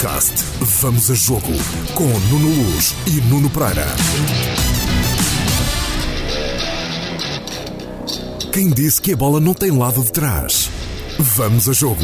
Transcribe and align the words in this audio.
Podcast 0.00 0.44
Vamos 0.80 1.10
a 1.10 1.14
Jogo 1.14 1.52
com 1.94 2.04
Nuno 2.30 2.48
Luz 2.48 2.94
e 3.06 3.20
Nuno 3.28 3.50
Pereira. 3.50 3.84
Quem 8.50 8.70
disse 8.70 9.02
que 9.02 9.12
a 9.12 9.16
bola 9.16 9.40
não 9.40 9.52
tem 9.52 9.70
lado 9.70 10.02
de 10.02 10.10
trás? 10.10 10.70
Vamos 11.18 11.68
a 11.68 11.74
Jogo. 11.74 12.00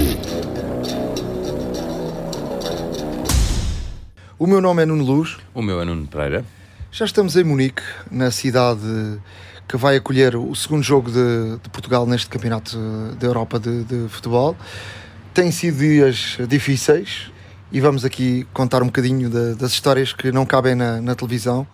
O 4.38 4.46
meu 4.46 4.60
nome 4.60 4.82
é 4.82 4.86
Nuno 4.86 5.02
Luz. 5.02 5.38
O 5.54 5.62
meu 5.62 5.80
é 5.80 5.84
Nuno 5.86 6.06
Pereira. 6.06 6.44
Já 6.92 7.06
estamos 7.06 7.34
em 7.34 7.44
Munique, 7.44 7.82
na 8.10 8.30
cidade 8.30 9.18
que 9.66 9.78
vai 9.78 9.96
acolher 9.96 10.36
o 10.36 10.54
segundo 10.54 10.82
jogo 10.82 11.10
de, 11.10 11.56
de 11.62 11.70
Portugal 11.70 12.06
neste 12.06 12.28
campeonato 12.28 12.76
da 13.18 13.26
Europa 13.26 13.58
de, 13.58 13.84
de 13.84 14.06
futebol. 14.10 14.54
Tem 15.32 15.50
sido 15.50 15.78
dias 15.78 16.36
difíceis, 16.46 17.30
e 17.76 17.80
vamos 17.80 18.06
aqui 18.06 18.46
contar 18.54 18.82
um 18.82 18.86
bocadinho 18.86 19.28
de, 19.28 19.54
das 19.54 19.72
histórias 19.72 20.10
que 20.10 20.32
não 20.32 20.46
cabem 20.46 20.74
na, 20.74 20.98
na 20.98 21.14
televisão. 21.14 21.66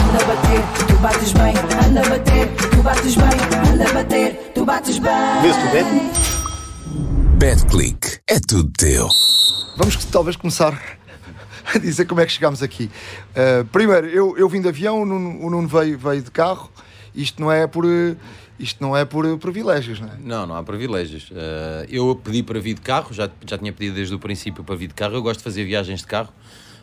Anda 0.00 0.24
a 0.24 0.26
bater, 0.26 0.86
tu 0.86 0.96
bates 0.96 1.32
bem, 1.32 1.54
anda 1.86 2.00
a 2.00 2.08
bater, 2.08 2.48
tu 2.70 2.82
bates 2.82 3.14
bem, 3.16 3.70
anda 3.70 3.90
a 3.90 3.92
bater, 3.92 4.52
tu 4.54 4.64
bates 4.64 4.98
bem. 4.98 5.12
Vês 5.42 5.54
tu, 5.54 5.70
Beto? 5.72 5.90
BetClick 7.36 8.20
é 8.26 8.40
tudo 8.48 8.72
teu. 8.78 9.06
Vamos 9.76 10.02
talvez 10.06 10.36
começar 10.36 10.82
a 11.74 11.78
dizer 11.78 12.06
como 12.06 12.22
é 12.22 12.24
que 12.24 12.32
chegámos 12.32 12.62
aqui. 12.62 12.90
Uh, 13.32 13.66
primeiro, 13.66 14.06
eu, 14.06 14.38
eu 14.38 14.48
vim 14.48 14.62
de 14.62 14.68
avião, 14.68 15.02
o 15.02 15.04
Nuno, 15.04 15.46
o 15.46 15.50
Nuno 15.50 15.68
veio, 15.68 15.98
veio 15.98 16.22
de 16.22 16.30
carro. 16.30 16.70
Isto 17.14 17.42
não 17.42 17.52
é 17.52 17.66
por 17.66 17.84
isto 18.60 18.82
não 18.82 18.94
é 18.96 19.04
por 19.04 19.38
privilégios, 19.38 19.98
não 20.00 20.08
é? 20.08 20.16
Não, 20.22 20.46
não 20.46 20.54
há 20.54 20.62
privilégios. 20.62 21.30
Uh, 21.30 21.86
eu 21.88 22.14
pedi 22.14 22.42
para 22.42 22.60
vir 22.60 22.74
de 22.74 22.82
carro, 22.82 23.12
já, 23.12 23.28
já 23.46 23.56
tinha 23.56 23.72
pedido 23.72 23.94
desde 23.94 24.14
o 24.14 24.18
princípio 24.18 24.62
para 24.62 24.76
vir 24.76 24.88
de 24.88 24.94
carro. 24.94 25.14
Eu 25.14 25.22
gosto 25.22 25.38
de 25.38 25.44
fazer 25.44 25.64
viagens 25.64 26.00
de 26.00 26.06
carro 26.06 26.32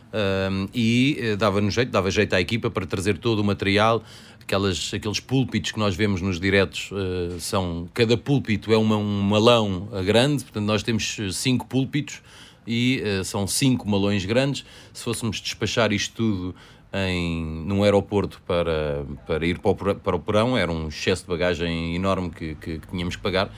uh, 0.08 0.68
e 0.74 1.18
uh, 1.34 1.36
dava 1.36 1.60
no 1.60 1.70
jeito, 1.70 1.90
dava 1.90 2.10
jeito 2.10 2.34
à 2.34 2.40
equipa 2.40 2.68
para 2.68 2.84
trazer 2.84 3.16
todo 3.18 3.38
o 3.38 3.44
material. 3.44 4.02
Aquelas, 4.40 4.92
aqueles 4.92 5.20
púlpitos 5.20 5.70
que 5.70 5.78
nós 5.78 5.94
vemos 5.94 6.20
nos 6.20 6.40
diretos 6.40 6.90
são. 7.38 7.86
Cada 7.92 8.16
púlpito 8.16 8.72
é 8.72 8.78
uma, 8.78 8.96
um 8.96 9.20
malão 9.20 9.86
grande, 10.06 10.42
portanto, 10.42 10.64
nós 10.64 10.82
temos 10.82 11.18
cinco 11.32 11.66
púlpitos 11.66 12.22
e 12.66 13.02
são 13.24 13.46
cinco 13.46 13.86
malões 13.86 14.24
grandes. 14.24 14.64
Se 14.94 15.04
fôssemos 15.04 15.38
despachar 15.38 15.92
isto 15.92 16.14
tudo 16.14 16.54
em, 16.92 17.64
num 17.66 17.82
aeroporto 17.82 18.40
para, 18.46 19.04
para 19.26 19.44
ir 19.46 19.58
para 19.58 19.70
o, 19.70 19.94
para 19.94 20.16
o 20.16 20.20
porão, 20.20 20.56
era 20.56 20.70
um 20.70 20.88
excesso 20.88 21.22
de 21.22 21.28
bagagem 21.28 21.94
enorme 21.94 22.30
que, 22.30 22.54
que, 22.54 22.78
que 22.78 22.86
tínhamos 22.88 23.16
que 23.16 23.22
pagar. 23.22 23.50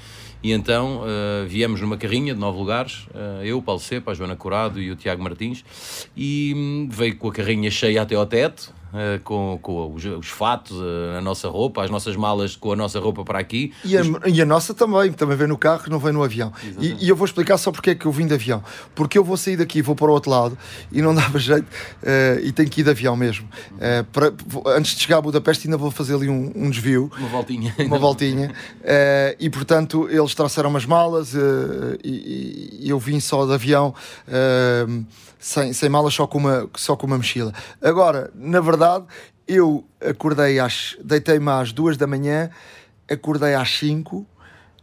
E 0.42 0.52
então 0.52 1.02
uh, 1.02 1.46
viemos 1.46 1.80
numa 1.80 1.96
carrinha 1.96 2.34
de 2.34 2.40
nove 2.40 2.58
lugares, 2.58 3.06
uh, 3.14 3.44
eu, 3.44 3.60
Paulo 3.60 3.80
Cepa, 3.80 4.12
a 4.12 4.14
Joana 4.14 4.36
Curado 4.36 4.80
e 4.80 4.90
o 4.90 4.96
Tiago 4.96 5.22
Martins, 5.22 5.64
e 6.16 6.54
um, 6.56 6.88
veio 6.90 7.16
com 7.16 7.28
a 7.28 7.32
carrinha 7.32 7.70
cheia 7.70 8.02
até 8.02 8.14
ao 8.14 8.26
teto, 8.26 8.80
Uh, 8.90 9.22
com, 9.22 9.56
com 9.62 9.94
os, 9.94 10.04
os 10.04 10.26
fatos, 10.26 10.76
a 11.16 11.20
nossa 11.20 11.48
roupa, 11.48 11.84
as 11.84 11.90
nossas 11.92 12.16
malas 12.16 12.56
com 12.56 12.72
a 12.72 12.76
nossa 12.76 12.98
roupa 12.98 13.22
para 13.24 13.38
aqui. 13.38 13.72
E 13.84 13.96
a, 13.96 14.00
e 14.26 14.42
a 14.42 14.44
nossa 14.44 14.74
também, 14.74 15.12
também 15.12 15.36
vem 15.36 15.46
no 15.46 15.56
carro, 15.56 15.84
não 15.88 16.00
vem 16.00 16.12
no 16.12 16.24
avião. 16.24 16.52
E, 16.80 16.96
e, 17.04 17.08
eu 17.08 17.14
vou 17.14 17.24
explicar 17.24 17.56
só 17.56 17.70
porque 17.70 17.90
é 17.90 17.94
que 17.94 18.04
eu 18.04 18.10
vim 18.10 18.26
de 18.26 18.34
avião. 18.34 18.60
Porque 18.92 19.16
eu 19.16 19.22
vou 19.22 19.36
sair 19.36 19.56
daqui 19.56 19.80
vou 19.80 19.94
para 19.94 20.10
o 20.10 20.12
outro 20.12 20.32
lado 20.32 20.58
e 20.90 21.00
não 21.00 21.14
dava 21.14 21.38
jeito 21.38 21.68
e 22.42 22.50
tenho 22.50 22.68
que 22.68 22.80
ir 22.80 22.84
de 22.84 22.90
avião 22.90 23.14
mesmo. 23.14 23.48
Para, 24.10 24.32
antes 24.74 24.96
de 24.96 25.02
chegar 25.02 25.18
a 25.18 25.22
Budapeste 25.22 25.68
ainda 25.68 25.76
vou 25.76 25.92
fazer 25.92 26.16
ali 26.16 26.28
um, 26.28 26.50
um 26.56 26.68
desvio. 26.68 27.12
Uma 27.16 27.28
voltinha. 27.28 27.72
Uma 27.78 27.96
voltinha. 27.96 28.52
e 29.38 29.48
portanto 29.48 30.08
eles 30.10 30.29
trouxeram 30.34 30.70
umas 30.70 30.86
malas 30.86 31.34
e, 31.34 32.78
e, 32.82 32.88
eu 32.88 32.98
vim 32.98 33.20
só 33.20 33.46
de 33.46 33.52
avião 33.52 33.94
sem, 35.40 35.72
sem 35.72 35.88
malas, 35.88 36.14
só 36.14 36.26
com, 36.26 36.38
uma, 36.38 36.68
só 36.76 36.94
com 36.94 37.06
uma 37.06 37.16
mochila. 37.16 37.52
Agora, 37.80 38.30
na 38.34 38.60
verdade, 38.60 39.06
eu 39.48 39.84
acordei 40.00 40.60
às. 40.60 40.96
deitei-me 41.02 41.50
às 41.50 41.72
duas 41.72 41.96
da 41.96 42.06
manhã, 42.06 42.50
acordei 43.10 43.54
às 43.54 43.70
5, 43.70 44.16
uh, 44.16 44.26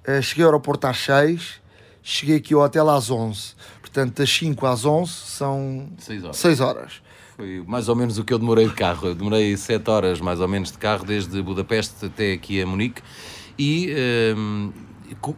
eh, 0.03 0.21
cheguei 0.21 0.43
ao 0.43 0.49
aeroporto 0.49 0.87
às 0.87 0.97
6, 0.97 1.61
cheguei 2.01 2.37
aqui 2.37 2.53
ao 2.53 2.61
hotel 2.61 2.89
às 2.89 3.09
11. 3.09 3.55
Portanto, 3.79 4.17
das 4.17 4.29
5 4.29 4.65
às 4.65 4.83
11 4.83 5.11
são 5.11 5.89
6 5.99 6.23
horas. 6.23 6.37
6 6.37 6.59
horas. 6.59 7.01
Foi 7.37 7.63
mais 7.67 7.87
ou 7.87 7.95
menos 7.95 8.17
o 8.17 8.23
que 8.25 8.33
eu 8.33 8.39
demorei 8.39 8.67
de 8.67 8.73
carro. 8.73 9.09
Eu 9.09 9.15
demorei 9.15 9.55
7 9.55 9.89
horas 9.89 10.19
mais 10.19 10.39
ou 10.39 10.47
menos 10.47 10.71
de 10.71 10.77
carro, 10.77 11.05
desde 11.05 11.41
Budapeste 11.41 12.07
até 12.07 12.33
aqui 12.33 12.61
a 12.61 12.65
Munique. 12.65 13.01
E. 13.57 13.89
Ehm, 13.91 14.86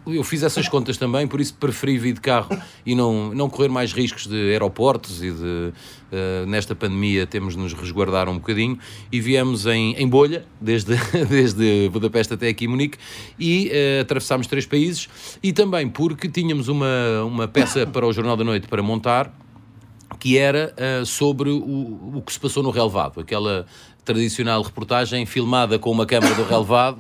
eu 0.08 0.24
fiz 0.24 0.44
essas 0.44 0.68
contas 0.68 0.98
também, 0.98 1.28
por 1.28 1.40
isso 1.40 1.54
preferi 1.54 1.98
vir 1.98 2.14
de 2.14 2.22
carro 2.22 2.50
e 2.86 2.96
não, 2.96 3.34
não 3.34 3.50
correr 3.50 3.70
mais 3.70 3.94
riscos 3.94 4.28
de 4.28 4.36
aeroportos 4.52 5.24
e 5.24 5.32
de 5.32 5.74
uh, 6.12 6.46
nesta 6.48 6.76
pandemia 6.76 7.28
temos 7.28 7.56
de 7.56 7.60
nos 7.60 7.74
resguardar 7.74 8.30
um 8.30 8.36
bocadinho. 8.36 8.78
E 9.12 9.20
viemos 9.20 9.66
em, 9.66 9.96
em 9.96 10.08
bolha, 10.08 10.46
desde, 10.60 10.96
desde 11.30 11.90
Budapeste 11.90 12.34
até 12.34 12.48
aqui 12.48 12.68
Munique 12.68 12.98
e 13.40 13.70
uh, 13.70 14.02
atravessámos 14.02 14.48
três 14.48 14.66
países. 14.66 15.08
E 15.42 15.54
também 15.54 15.88
porque 15.88 16.28
tínhamos 16.28 16.68
uma, 16.68 17.24
uma 17.24 17.48
peça 17.48 17.86
para 17.86 18.06
o 18.06 18.14
Jornal 18.14 18.38
da 18.38 18.44
Noite 18.44 18.68
para 18.68 18.82
montar 18.82 19.34
que 20.20 20.38
era 20.38 20.74
uh, 20.76 21.06
sobre 21.06 21.50
o, 21.50 22.16
o 22.16 22.24
que 22.26 22.34
se 22.34 22.40
passou 22.40 22.62
no 22.62 22.72
relevado, 22.72 23.22
aquela 23.22 23.66
tradicional 24.04 24.62
reportagem 24.62 25.26
filmada 25.26 25.78
com 25.78 25.92
uma 25.92 26.06
câmara 26.06 26.34
do 26.34 26.44
relevado 26.44 27.00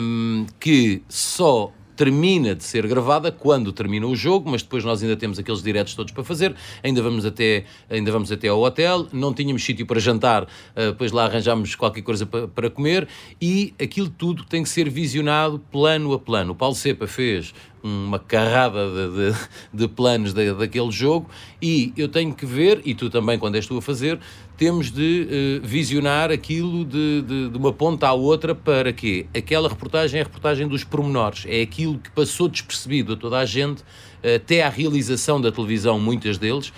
um, 0.00 0.46
que 0.58 1.02
só 1.08 1.72
termina 1.98 2.54
de 2.54 2.62
ser 2.62 2.86
gravada 2.86 3.32
quando 3.32 3.72
termina 3.72 4.06
o 4.06 4.14
jogo, 4.14 4.48
mas 4.48 4.62
depois 4.62 4.84
nós 4.84 5.02
ainda 5.02 5.16
temos 5.16 5.36
aqueles 5.36 5.60
diretos 5.60 5.94
todos 5.94 6.12
para 6.12 6.22
fazer, 6.22 6.54
ainda 6.80 7.02
vamos 7.02 7.26
até, 7.26 7.64
ainda 7.90 8.12
vamos 8.12 8.30
até 8.30 8.46
ao 8.46 8.62
hotel, 8.62 9.08
não 9.12 9.34
tínhamos 9.34 9.64
sítio 9.64 9.84
para 9.84 9.98
jantar, 9.98 10.46
depois 10.76 11.10
lá 11.10 11.24
arranjámos 11.24 11.74
qualquer 11.74 12.02
coisa 12.02 12.24
para, 12.24 12.70
comer. 12.70 13.08
E 13.42 13.74
aquilo 13.82 14.08
tudo 14.08 14.44
tem 14.44 14.62
que 14.62 14.68
ser 14.68 14.88
visionado 14.88 15.58
plano 15.72 16.12
a 16.12 16.18
plano. 16.20 16.52
O 16.52 16.54
Paulo 16.54 16.76
Cepa 16.76 17.08
fez 17.08 17.52
uma 17.82 18.18
carrada 18.18 18.88
de, 18.90 19.32
de, 19.32 19.38
de 19.74 19.88
planos 19.88 20.32
daquele 20.32 20.90
jogo. 20.90 21.28
E 21.60 21.92
eu 21.96 22.08
tenho 22.08 22.32
que 22.32 22.46
ver, 22.46 22.80
e 22.84 22.94
tu 22.94 23.10
também 23.10 23.38
quando 23.38 23.56
és 23.56 23.66
tu 23.66 23.76
a 23.76 23.82
fazer, 23.82 24.20
temos 24.58 24.90
de 24.90 25.60
uh, 25.62 25.66
visionar 25.66 26.32
aquilo 26.32 26.84
de, 26.84 27.22
de, 27.22 27.48
de, 27.48 27.56
uma 27.56 27.72
ponta 27.72 28.08
à 28.08 28.12
outra 28.12 28.56
para 28.56 28.92
que 28.92 29.24
aquela 29.34 29.68
reportagem 29.68 30.18
é 30.18 30.22
a 30.22 30.26
reportagem 30.26 30.66
dos 30.66 30.82
pormenores, 30.82 31.46
é 31.48 31.62
aquilo 31.62 31.96
que 31.96 32.10
passou 32.10 32.48
despercebido 32.48 33.12
a 33.12 33.16
toda 33.16 33.38
a 33.38 33.44
gente, 33.46 33.82
uh, 33.82 34.34
até 34.34 34.64
à 34.64 34.68
realização 34.68 35.40
da 35.40 35.52
televisão, 35.52 36.00
muitas 36.00 36.38
deles, 36.38 36.70
uh, 36.70 36.72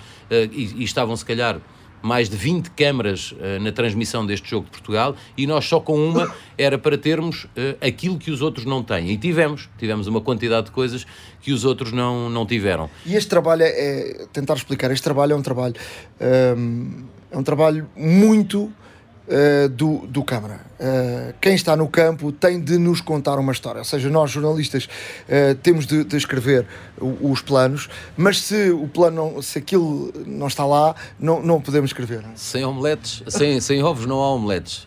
e, 0.51 0.75
e 0.77 0.83
estavam 0.83 1.15
se 1.17 1.25
calhar 1.25 1.59
mais 2.03 2.29
de 2.29 2.35
20 2.35 2.71
câmaras 2.71 3.31
na 3.61 3.71
transmissão 3.71 4.25
deste 4.25 4.49
jogo 4.49 4.65
de 4.65 4.71
Portugal 4.71 5.15
e 5.37 5.45
nós 5.45 5.65
só 5.65 5.79
com 5.79 6.03
uma 6.03 6.33
era 6.57 6.75
para 6.75 6.97
termos 6.97 7.45
aquilo 7.79 8.17
que 8.17 8.31
os 8.31 8.41
outros 8.41 8.65
não 8.65 8.81
têm. 8.81 9.11
E 9.11 9.17
tivemos, 9.19 9.69
tivemos 9.77 10.07
uma 10.07 10.19
quantidade 10.19 10.65
de 10.65 10.71
coisas 10.71 11.05
que 11.41 11.51
os 11.51 11.63
outros 11.63 11.91
não, 11.91 12.27
não 12.27 12.43
tiveram. 12.43 12.89
E 13.05 13.15
este 13.15 13.29
trabalho 13.29 13.61
é, 13.61 13.67
é 13.67 14.27
tentar 14.33 14.55
explicar, 14.55 14.89
este 14.89 15.03
trabalho 15.03 15.33
é 15.33 15.35
um 15.35 15.43
trabalho, 15.43 15.75
um, 16.57 17.05
é 17.31 17.37
um 17.37 17.43
trabalho 17.43 17.89
muito 17.95 18.63
uh, 19.31 19.69
do, 19.69 20.05
do 20.07 20.23
Câmara. 20.23 20.59
Uh, 20.79 21.33
quem 21.39 21.55
está 21.55 21.75
no 21.75 21.87
campo 21.87 22.31
tem 22.31 22.59
de 22.59 22.77
nos 22.77 22.99
contar 23.01 23.39
uma 23.39 23.51
história. 23.51 23.79
Ou 23.79 23.85
seja, 23.85 24.09
nós 24.09 24.31
jornalistas 24.31 24.85
uh, 24.85 25.55
temos 25.63 25.85
de, 25.85 26.03
de 26.03 26.17
escrever 26.17 26.65
o, 26.99 27.31
os 27.31 27.41
planos, 27.41 27.89
mas 28.17 28.41
se 28.41 28.69
o 28.71 28.87
plano, 28.87 29.33
não, 29.33 29.41
se 29.41 29.59
aquilo 29.59 30.11
não 30.25 30.47
está 30.47 30.65
lá, 30.65 30.93
não, 31.17 31.41
não 31.41 31.61
podemos 31.61 31.89
escrever. 31.89 32.23
Sem 32.35 32.65
omeletes, 32.65 33.23
sem, 33.27 33.61
sem 33.61 33.81
ovos 33.81 34.05
não 34.05 34.19
há 34.21 34.33
omeletes. 34.33 34.85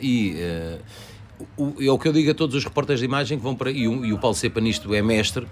e 0.00 0.36
o, 1.56 1.74
é 1.82 1.90
o 1.90 1.98
que 1.98 2.06
eu 2.06 2.12
digo 2.12 2.30
a 2.30 2.34
todos 2.34 2.54
os 2.54 2.64
repórteres 2.64 3.00
de 3.00 3.06
imagem 3.06 3.36
que 3.36 3.44
vão 3.44 3.56
para. 3.56 3.70
E 3.70 3.88
o, 3.88 4.04
e 4.04 4.12
o 4.12 4.18
Paulo 4.18 4.36
Cepa 4.36 4.60
nisto 4.60 4.94
é 4.94 5.02
mestre. 5.02 5.46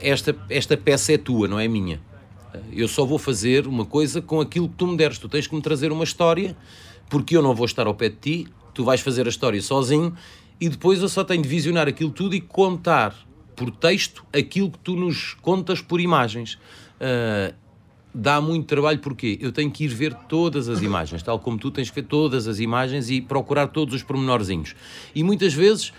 esta, 0.00 0.34
esta 0.50 0.76
peça 0.76 1.12
é 1.12 1.18
tua, 1.18 1.46
não 1.46 1.60
é 1.60 1.68
minha. 1.68 2.00
Eu 2.72 2.88
só 2.88 3.04
vou 3.04 3.18
fazer 3.18 3.66
uma 3.66 3.84
coisa 3.84 4.20
com 4.20 4.40
aquilo 4.40 4.68
que 4.68 4.76
tu 4.76 4.86
me 4.86 4.96
deres. 4.96 5.18
Tu 5.18 5.28
tens 5.28 5.46
que 5.46 5.54
me 5.54 5.62
trazer 5.62 5.92
uma 5.92 6.04
história 6.04 6.56
porque 7.08 7.36
eu 7.36 7.42
não 7.42 7.54
vou 7.54 7.66
estar 7.66 7.86
ao 7.86 7.94
pé 7.94 8.08
de 8.08 8.16
ti, 8.16 8.48
tu 8.72 8.84
vais 8.84 9.00
fazer 9.00 9.26
a 9.26 9.28
história 9.28 9.60
sozinho 9.60 10.16
e 10.58 10.68
depois 10.68 11.02
eu 11.02 11.08
só 11.08 11.22
tenho 11.22 11.42
de 11.42 11.48
visionar 11.48 11.86
aquilo 11.86 12.10
tudo 12.10 12.34
e 12.34 12.40
contar 12.40 13.14
por 13.54 13.70
texto 13.70 14.24
aquilo 14.32 14.70
que 14.70 14.78
tu 14.78 14.96
nos 14.96 15.34
contas 15.34 15.82
por 15.82 16.00
imagens. 16.00 16.54
Uh, 16.54 17.54
dá 18.14 18.40
muito 18.40 18.66
trabalho 18.66 18.98
porque 18.98 19.38
eu 19.40 19.52
tenho 19.52 19.70
que 19.70 19.84
ir 19.84 19.88
ver 19.88 20.14
todas 20.14 20.68
as 20.68 20.80
imagens, 20.80 21.22
tal 21.22 21.38
como 21.38 21.58
tu 21.58 21.70
tens 21.70 21.90
que 21.90 22.00
ver 22.00 22.06
todas 22.06 22.46
as 22.46 22.60
imagens 22.60 23.10
e 23.10 23.20
procurar 23.20 23.68
todos 23.68 23.94
os 23.94 24.02
pormenorzinhos. 24.02 24.74
E 25.14 25.22
muitas 25.22 25.52
vezes 25.52 25.92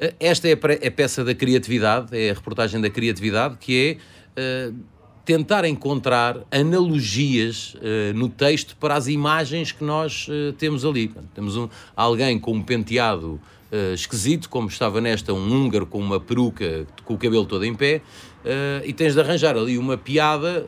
ah, 0.00 0.12
esta 0.18 0.48
é 0.48 0.52
a 0.52 0.90
peça 0.90 1.24
da 1.24 1.34
criatividade, 1.34 2.16
é 2.16 2.30
a 2.30 2.34
reportagem 2.34 2.80
da 2.80 2.90
criatividade, 2.90 3.56
que 3.58 3.98
é 4.36 4.70
uh, 4.70 4.74
tentar 5.24 5.64
encontrar 5.64 6.38
analogias 6.50 7.74
uh, 7.74 8.14
no 8.14 8.28
texto 8.28 8.76
para 8.76 8.94
as 8.94 9.06
imagens 9.06 9.72
que 9.72 9.84
nós 9.84 10.26
uh, 10.28 10.52
temos 10.54 10.84
ali. 10.84 11.12
Temos 11.34 11.56
um, 11.56 11.68
alguém 11.94 12.38
com 12.38 12.52
um 12.52 12.62
penteado 12.62 13.40
uh, 13.70 13.94
esquisito, 13.94 14.48
como 14.48 14.68
estava 14.68 15.00
nesta 15.00 15.32
um 15.32 15.52
húngaro 15.52 15.86
com 15.86 15.98
uma 15.98 16.18
peruca, 16.18 16.86
com 17.04 17.14
o 17.14 17.18
cabelo 17.18 17.46
todo 17.46 17.64
em 17.64 17.74
pé, 17.74 18.02
e 18.84 18.92
tens 18.92 19.14
de 19.14 19.20
arranjar 19.20 19.56
ali 19.56 19.78
uma 19.78 19.96
piada 19.96 20.66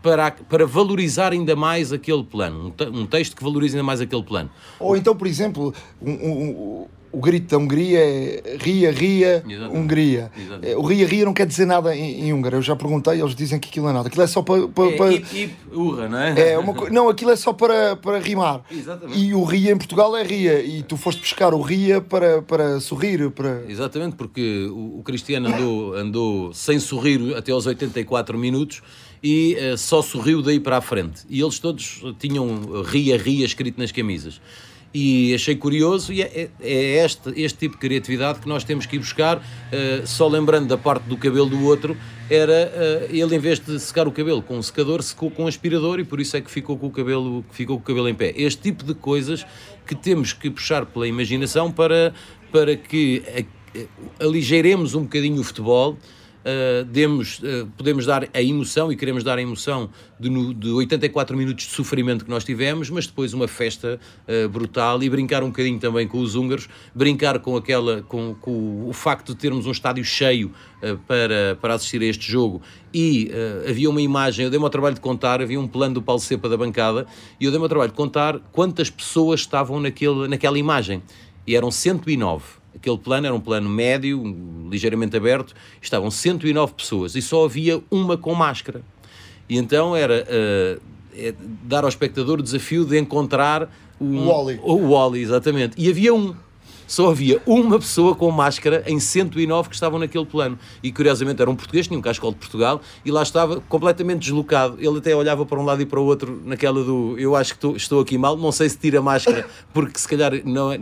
para, 0.00 0.30
para 0.30 0.64
valorizar 0.64 1.32
ainda 1.32 1.56
mais 1.56 1.92
aquele 1.92 2.22
plano, 2.22 2.72
um, 2.80 3.00
um, 3.00 3.04
texto 3.04 3.36
que 3.36 3.42
valorize 3.42 3.74
ainda 3.74 3.82
mais 3.82 4.00
aquele 4.00 4.22
plano. 4.22 4.48
Ou 4.78 4.96
então, 4.96 5.16
por 5.16 5.26
exemplo, 5.26 5.74
um, 6.00 6.12
um, 6.12 6.88
o 7.10 7.20
grito 7.20 7.50
da 7.50 7.58
Hungria 7.58 7.98
é 7.98 8.56
ria, 8.60 8.90
ria, 8.92 9.42
Exatamente. 9.46 9.78
Hungria. 9.78 10.30
Exatamente. 10.36 10.74
O 10.76 10.82
ria, 10.82 11.06
ria 11.06 11.24
não 11.24 11.32
quer 11.32 11.46
dizer 11.46 11.66
nada 11.66 11.96
em, 11.96 12.26
em 12.26 12.32
húngaro. 12.32 12.56
Eu 12.56 12.62
já 12.62 12.76
perguntei, 12.76 13.20
eles 13.20 13.34
dizem 13.34 13.58
que 13.58 13.68
aquilo 13.68 13.88
é 13.88 13.92
nada. 13.92 14.08
Aquilo 14.08 14.22
é 14.22 14.26
só 14.26 14.42
para. 14.42 14.68
para, 14.68 14.90
é, 14.90 14.96
para... 14.96 15.12
Ip, 15.12 15.36
ip, 15.36 15.54
urra, 15.72 16.08
não 16.08 16.18
é? 16.18 16.52
é 16.52 16.58
uma, 16.58 16.90
não, 16.90 17.08
aquilo 17.08 17.30
é 17.30 17.36
só 17.36 17.52
para, 17.52 17.96
para 17.96 18.18
rimar. 18.18 18.62
Exatamente. 18.70 19.18
E 19.18 19.34
o 19.34 19.42
ria 19.44 19.72
em 19.72 19.76
Portugal 19.76 20.16
é 20.16 20.22
ria. 20.22 20.60
E 20.62 20.82
tu 20.82 20.96
foste 20.96 21.20
buscar 21.20 21.54
o 21.54 21.62
ria 21.62 22.00
para, 22.00 22.42
para 22.42 22.78
sorrir. 22.80 23.30
Para... 23.30 23.64
Exatamente, 23.68 24.16
porque 24.16 24.66
o, 24.70 24.98
o 24.98 25.02
Cristiano 25.02 25.48
andou, 25.48 25.94
andou 25.94 26.52
sem 26.52 26.78
sorrir 26.78 27.34
até 27.36 27.52
aos 27.52 27.66
84 27.66 28.38
minutos 28.38 28.82
e 29.22 29.56
uh, 29.56 29.78
só 29.78 30.02
sorriu 30.02 30.42
daí 30.42 30.60
para 30.60 30.76
a 30.76 30.80
frente. 30.80 31.22
E 31.28 31.40
eles 31.40 31.58
todos 31.58 32.02
tinham 32.18 32.82
ria, 32.82 33.16
ria 33.16 33.46
escrito 33.46 33.78
nas 33.78 33.90
camisas 33.90 34.40
e 34.98 35.34
achei 35.34 35.54
curioso 35.54 36.12
e 36.12 36.22
é, 36.22 36.26
é, 36.34 36.50
é 36.60 37.04
este, 37.04 37.30
este 37.40 37.58
tipo 37.58 37.74
de 37.74 37.80
criatividade 37.80 38.40
que 38.40 38.48
nós 38.48 38.64
temos 38.64 38.84
que 38.84 38.96
ir 38.96 38.98
buscar, 38.98 39.38
uh, 39.38 40.06
só 40.06 40.26
lembrando 40.26 40.66
da 40.66 40.76
parte 40.76 41.04
do 41.04 41.16
cabelo 41.16 41.46
do 41.46 41.64
outro, 41.64 41.96
era 42.28 42.72
uh, 43.08 43.16
ele 43.16 43.36
em 43.36 43.38
vez 43.38 43.60
de 43.60 43.78
secar 43.78 44.08
o 44.08 44.12
cabelo 44.12 44.42
com 44.42 44.58
um 44.58 44.62
secador, 44.62 45.00
secou 45.02 45.30
com 45.30 45.44
um 45.44 45.46
aspirador 45.46 46.00
e 46.00 46.04
por 46.04 46.20
isso 46.20 46.36
é 46.36 46.40
que 46.40 46.50
ficou 46.50 46.76
com 46.76 46.88
o 46.88 46.90
cabelo, 46.90 47.44
ficou 47.52 47.76
com 47.76 47.82
o 47.82 47.86
cabelo 47.86 48.08
em 48.08 48.14
pé. 48.14 48.34
Este 48.36 48.60
tipo 48.60 48.82
de 48.82 48.92
coisas 48.92 49.46
que 49.86 49.94
temos 49.94 50.32
que 50.32 50.50
puxar 50.50 50.84
pela 50.84 51.06
imaginação 51.06 51.70
para, 51.70 52.12
para 52.50 52.76
que 52.76 53.22
aligeiremos 54.20 54.94
um 54.94 55.02
bocadinho 55.02 55.40
o 55.40 55.44
futebol, 55.44 55.96
uh, 56.48 56.84
demos, 56.84 57.38
uh, 57.40 57.66
podemos 57.76 58.06
dar 58.06 58.28
a 58.32 58.42
emoção 58.42 58.90
e 58.90 58.96
queremos 58.96 59.22
dar 59.22 59.38
a 59.38 59.42
emoção 59.42 59.90
de, 60.18 60.54
de 60.54 60.70
84 60.70 61.36
minutos 61.36 61.66
de 61.66 61.72
sofrimento 61.72 62.24
que 62.24 62.30
nós 62.30 62.44
tivemos, 62.44 62.88
mas 62.88 63.06
depois 63.06 63.34
uma 63.34 63.46
festa 63.46 64.00
uh, 64.26 64.48
brutal 64.48 65.02
e 65.02 65.10
brincar 65.10 65.42
um 65.42 65.48
bocadinho 65.48 65.78
também 65.78 66.08
com 66.08 66.18
os 66.18 66.34
húngaros, 66.34 66.68
brincar 66.94 67.38
com 67.40 67.56
aquela 67.56 68.02
com, 68.02 68.34
com 68.40 68.88
o 68.88 68.92
facto 68.92 69.34
de 69.34 69.36
termos 69.36 69.66
um 69.66 69.70
estádio 69.70 70.04
cheio 70.04 70.52
para, 71.06 71.58
para 71.60 71.74
assistir 71.74 72.00
a 72.00 72.04
este 72.04 72.30
jogo. 72.30 72.62
E 72.94 73.30
havia 73.68 73.90
uma 73.90 74.00
imagem, 74.00 74.44
eu 74.44 74.50
dei-me 74.50 74.64
ao 74.64 74.70
trabalho 74.70 74.94
de 74.94 75.00
contar, 75.00 75.42
havia 75.42 75.60
um 75.60 75.66
plano 75.66 75.94
do 75.94 76.02
Paulo 76.02 76.20
Cepa 76.20 76.48
da 76.48 76.56
bancada 76.56 77.06
e 77.40 77.44
eu 77.44 77.50
dei-me 77.50 77.64
ao 77.64 77.68
trabalho 77.68 77.90
de 77.90 77.96
contar 77.96 78.38
quantas 78.52 78.88
pessoas 78.88 79.40
estavam 79.40 79.80
naquele, 79.80 80.28
naquela 80.28 80.58
imagem. 80.58 81.02
E 81.46 81.56
eram 81.56 81.70
109 81.70 82.58
Aquele 82.78 82.98
plano 82.98 83.26
era 83.26 83.34
um 83.34 83.40
plano 83.40 83.68
médio, 83.68 84.22
ligeiramente 84.70 85.16
aberto, 85.16 85.54
estavam 85.82 86.10
109 86.10 86.74
pessoas 86.74 87.14
e 87.14 87.22
só 87.22 87.44
havia 87.44 87.82
uma 87.90 88.16
com 88.16 88.34
máscara. 88.34 88.82
E 89.48 89.56
então 89.56 89.96
era 89.96 90.24
uh, 90.24 90.80
dar 91.64 91.82
ao 91.82 91.88
espectador 91.88 92.38
o 92.38 92.42
desafio 92.42 92.84
de 92.84 92.98
encontrar 92.98 93.68
um, 94.00 94.18
o 94.18 94.28
Wally. 94.28 94.60
O 94.62 94.90
Wally, 94.90 95.20
exatamente. 95.20 95.74
E 95.76 95.90
havia 95.90 96.14
um 96.14 96.34
só 96.88 97.10
havia 97.10 97.40
uma 97.46 97.78
pessoa 97.78 98.14
com 98.14 98.30
máscara 98.30 98.82
em 98.86 98.98
109 98.98 99.68
que 99.68 99.74
estavam 99.74 99.98
naquele 99.98 100.24
plano. 100.24 100.58
E 100.82 100.90
curiosamente 100.90 101.40
era 101.40 101.50
um 101.50 101.54
português, 101.54 101.86
tinha 101.86 101.98
um 101.98 102.02
cascol 102.02 102.32
de 102.32 102.38
Portugal, 102.38 102.80
e 103.04 103.10
lá 103.10 103.22
estava 103.22 103.60
completamente 103.60 104.20
deslocado. 104.20 104.78
Ele 104.80 104.98
até 104.98 105.14
olhava 105.14 105.44
para 105.44 105.60
um 105.60 105.64
lado 105.64 105.82
e 105.82 105.86
para 105.86 106.00
o 106.00 106.04
outro, 106.04 106.40
naquela 106.46 106.82
do 106.82 107.14
eu 107.18 107.36
acho 107.36 107.56
que 107.56 107.66
estou, 107.76 108.00
aqui 108.00 108.16
mal, 108.16 108.36
não 108.38 108.50
sei 108.50 108.70
se 108.70 108.78
tira 108.78 109.02
máscara, 109.02 109.46
porque 109.74 109.98
se 109.98 110.08
calhar 110.08 110.32
não 110.46 110.72
é, 110.72 110.78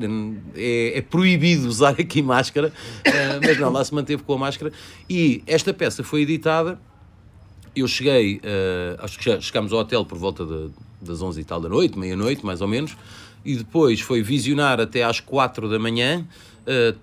é, 0.55 0.99
é 0.99 1.03
proibido 1.03 1.67
usar 1.67 1.97
aqui 1.99 2.23
máscara, 2.23 2.73
uh, 3.05 3.41
mas 3.45 3.59
não, 3.59 3.73
lá 3.73 3.85
se 3.85 3.93
manteve 3.93 4.23
com 4.23 4.35
a 4.35 4.39
máscara. 4.39 4.73
E 5.11 5.43
esta 5.45 5.75
peça 5.75 6.05
foi 6.05 6.23
editada. 6.23 6.79
Eu 7.75 7.89
cheguei, 7.89 8.37
uh, 8.37 9.03
acho 9.03 9.19
que 9.19 9.41
chegámos 9.41 9.73
ao 9.73 9.81
hotel 9.81 10.05
por 10.05 10.17
volta 10.17 10.47
de, 10.47 10.71
das 11.03 11.21
11 11.21 11.41
e 11.41 11.45
tal 11.45 11.61
da 11.61 11.69
noite, 11.69 11.99
meia-noite, 11.99 12.47
mais 12.47 12.61
ou 12.63 12.69
menos 12.69 12.97
e 13.47 13.57
depois 13.57 14.01
foi 14.01 14.23
visionar 14.23 14.81
até 14.81 15.05
às 15.05 15.21
4 15.21 15.69
da 15.69 15.79
manhã. 15.79 16.27
Uh, 16.63 16.99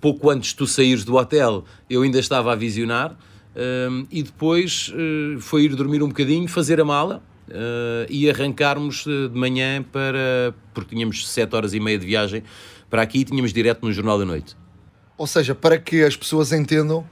pouco 0.00 0.30
antes 0.30 0.50
de 0.50 0.56
tu 0.56 0.66
saíres 0.66 1.04
do 1.04 1.16
hotel, 1.16 1.64
eu 1.90 2.02
ainda 2.02 2.20
estava 2.20 2.52
a 2.52 2.54
visionar. 2.54 3.12
Uh, 3.12 4.06
e 4.10 4.22
depois 4.22 4.92
uh, 4.94 5.40
foi 5.40 5.64
ir 5.64 5.74
dormir 5.74 6.00
um 6.02 6.08
bocadinho, 6.08 6.46
fazer 6.46 6.80
a 6.80 6.84
mala 6.84 7.22
e 8.10 8.28
arrancarmos 8.28 9.06
de 9.06 9.30
manhã 9.32 9.82
para. 9.82 10.54
porque 10.74 10.94
tínhamos 10.94 11.26
7 11.26 11.56
horas 11.56 11.72
e 11.72 11.80
meia 11.80 11.98
de 11.98 12.04
viagem 12.04 12.42
para 12.90 13.00
aqui 13.00 13.20
e 13.20 13.24
tínhamos 13.24 13.54
direto 13.54 13.86
no 13.86 13.90
Jornal 13.90 14.18
da 14.18 14.26
Noite. 14.26 14.54
Ou 15.16 15.26
seja, 15.26 15.54
para 15.54 15.78
que 15.78 16.04
as 16.04 16.14
pessoas 16.14 16.52
entendam 16.52 17.06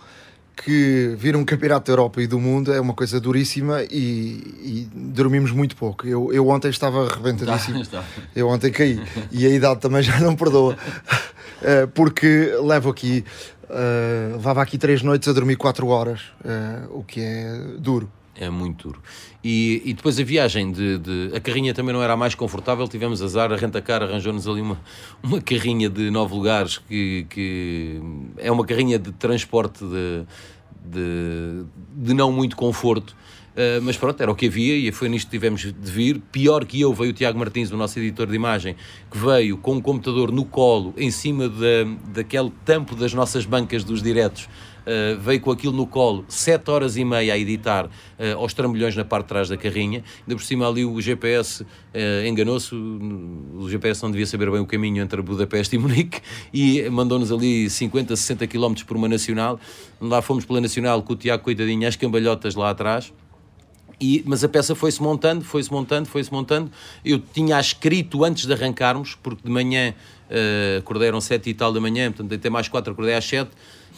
que 0.56 1.14
vir 1.18 1.36
um 1.36 1.44
campeonato 1.44 1.86
da 1.86 1.92
Europa 1.92 2.22
e 2.22 2.26
do 2.26 2.40
mundo 2.40 2.72
é 2.72 2.80
uma 2.80 2.94
coisa 2.94 3.20
duríssima 3.20 3.82
e, 3.84 4.88
e 4.88 4.88
dormimos 4.92 5.50
muito 5.50 5.76
pouco. 5.76 6.06
Eu, 6.06 6.32
eu 6.32 6.48
ontem 6.48 6.68
estava 6.68 7.06
arrebentadíssimo. 7.06 7.82
Está, 7.82 8.00
está. 8.00 8.22
Eu 8.34 8.48
ontem 8.48 8.72
caí 8.72 9.00
e 9.30 9.46
a 9.46 9.50
idade 9.50 9.80
também 9.80 10.02
já 10.02 10.18
não 10.18 10.34
perdoa. 10.34 10.74
Uh, 10.74 11.86
porque 11.94 12.56
levo 12.62 12.88
aqui, 12.88 13.22
uh, 13.64 14.36
levava 14.36 14.62
aqui 14.62 14.78
três 14.78 15.02
noites 15.02 15.28
a 15.28 15.32
dormir 15.32 15.56
quatro 15.56 15.88
horas, 15.88 16.20
uh, 16.44 16.98
o 16.98 17.04
que 17.04 17.20
é 17.20 17.60
duro. 17.78 18.10
É 18.38 18.50
muito 18.50 18.88
duro. 18.88 19.02
E, 19.42 19.82
e 19.84 19.94
depois 19.94 20.18
a 20.20 20.22
viagem 20.22 20.70
de, 20.70 20.98
de, 20.98 21.30
A 21.34 21.40
carrinha 21.40 21.72
também 21.72 21.94
não 21.94 22.02
era 22.02 22.12
a 22.12 22.16
mais 22.16 22.34
confortável, 22.34 22.86
tivemos 22.86 23.22
azar, 23.22 23.50
a 23.52 23.56
Rentacar 23.56 24.02
arranjou-nos 24.02 24.46
ali 24.46 24.60
uma, 24.60 24.78
uma 25.22 25.40
carrinha 25.40 25.88
de 25.88 26.10
nove 26.10 26.34
lugares 26.34 26.78
que, 26.78 27.26
que 27.30 28.00
é 28.36 28.52
uma 28.52 28.64
carrinha 28.66 28.98
de 28.98 29.10
transporte 29.12 29.84
de, 29.84 30.26
de, 30.84 31.64
de 31.94 32.14
não 32.14 32.30
muito 32.30 32.56
conforto. 32.56 33.16
Uh, 33.56 33.80
mas 33.80 33.96
pronto, 33.96 34.20
era 34.20 34.30
o 34.30 34.34
que 34.34 34.48
havia 34.48 34.76
e 34.76 34.92
foi 34.92 35.08
nisto 35.08 35.28
que 35.28 35.30
tivemos 35.30 35.62
de 35.62 35.90
vir. 35.90 36.20
Pior 36.30 36.66
que 36.66 36.78
eu 36.78 36.92
veio 36.92 37.10
o 37.10 37.14
Tiago 37.14 37.38
Martins, 37.38 37.70
o 37.70 37.76
nosso 37.76 37.98
editor 37.98 38.26
de 38.26 38.36
imagem, 38.36 38.76
que 39.10 39.16
veio 39.16 39.56
com 39.56 39.76
um 39.76 39.80
computador 39.80 40.30
no 40.30 40.44
colo, 40.44 40.92
em 40.94 41.10
cima 41.10 41.48
da, 41.48 41.84
daquele 42.12 42.52
tampo 42.66 42.94
das 42.94 43.14
nossas 43.14 43.46
bancas 43.46 43.82
dos 43.82 44.02
diretos, 44.02 44.44
uh, 44.44 45.18
veio 45.18 45.40
com 45.40 45.50
aquilo 45.50 45.72
no 45.72 45.86
colo, 45.86 46.26
7 46.28 46.70
horas 46.70 46.98
e 46.98 47.04
meia 47.04 47.32
a 47.32 47.38
editar 47.38 47.86
uh, 47.86 48.36
aos 48.36 48.52
trambolhões 48.52 48.94
na 48.94 49.06
parte 49.06 49.24
de 49.24 49.28
trás 49.28 49.48
da 49.48 49.56
carrinha. 49.56 50.04
Ainda 50.20 50.36
por 50.36 50.42
cima 50.42 50.68
ali 50.68 50.84
o 50.84 51.00
GPS 51.00 51.62
uh, 51.62 51.66
enganou-se, 52.26 52.74
o 52.74 53.66
GPS 53.70 54.02
não 54.02 54.10
devia 54.10 54.26
saber 54.26 54.50
bem 54.50 54.60
o 54.60 54.66
caminho 54.66 55.02
entre 55.02 55.22
Budapeste 55.22 55.76
e 55.76 55.78
Munique 55.78 56.20
e 56.52 56.88
mandou-nos 56.90 57.32
ali 57.32 57.70
50, 57.70 58.14
60 58.14 58.46
km 58.46 58.75
por 58.86 58.98
uma 58.98 59.08
nacional. 59.08 59.58
Lá 59.98 60.20
fomos 60.20 60.44
pela 60.44 60.60
nacional 60.60 61.02
com 61.02 61.14
o 61.14 61.16
Tiago, 61.16 61.42
coitadinho, 61.42 61.88
às 61.88 61.96
cambalhotas 61.96 62.54
lá 62.54 62.68
atrás. 62.68 63.12
E, 64.00 64.22
mas 64.26 64.44
a 64.44 64.48
peça 64.48 64.74
foi-se 64.74 65.02
montando, 65.02 65.44
foi-se 65.44 65.72
montando, 65.72 66.06
foi-se 66.08 66.32
montando. 66.32 66.70
Eu 67.04 67.18
tinha 67.18 67.58
escrito 67.58 68.24
antes 68.24 68.46
de 68.46 68.52
arrancarmos, 68.52 69.16
porque 69.22 69.42
de 69.42 69.50
manhã 69.50 69.94
uh, 70.30 70.78
acordei 70.78 71.08
eram 71.08 71.20
sete 71.20 71.50
e 71.50 71.54
tal 71.54 71.72
da 71.72 71.80
manhã, 71.80 72.12
portanto 72.12 72.34
até 72.34 72.50
mais 72.50 72.68
quatro 72.68 72.92
acordei 72.92 73.14
às 73.14 73.24
sete 73.24 73.50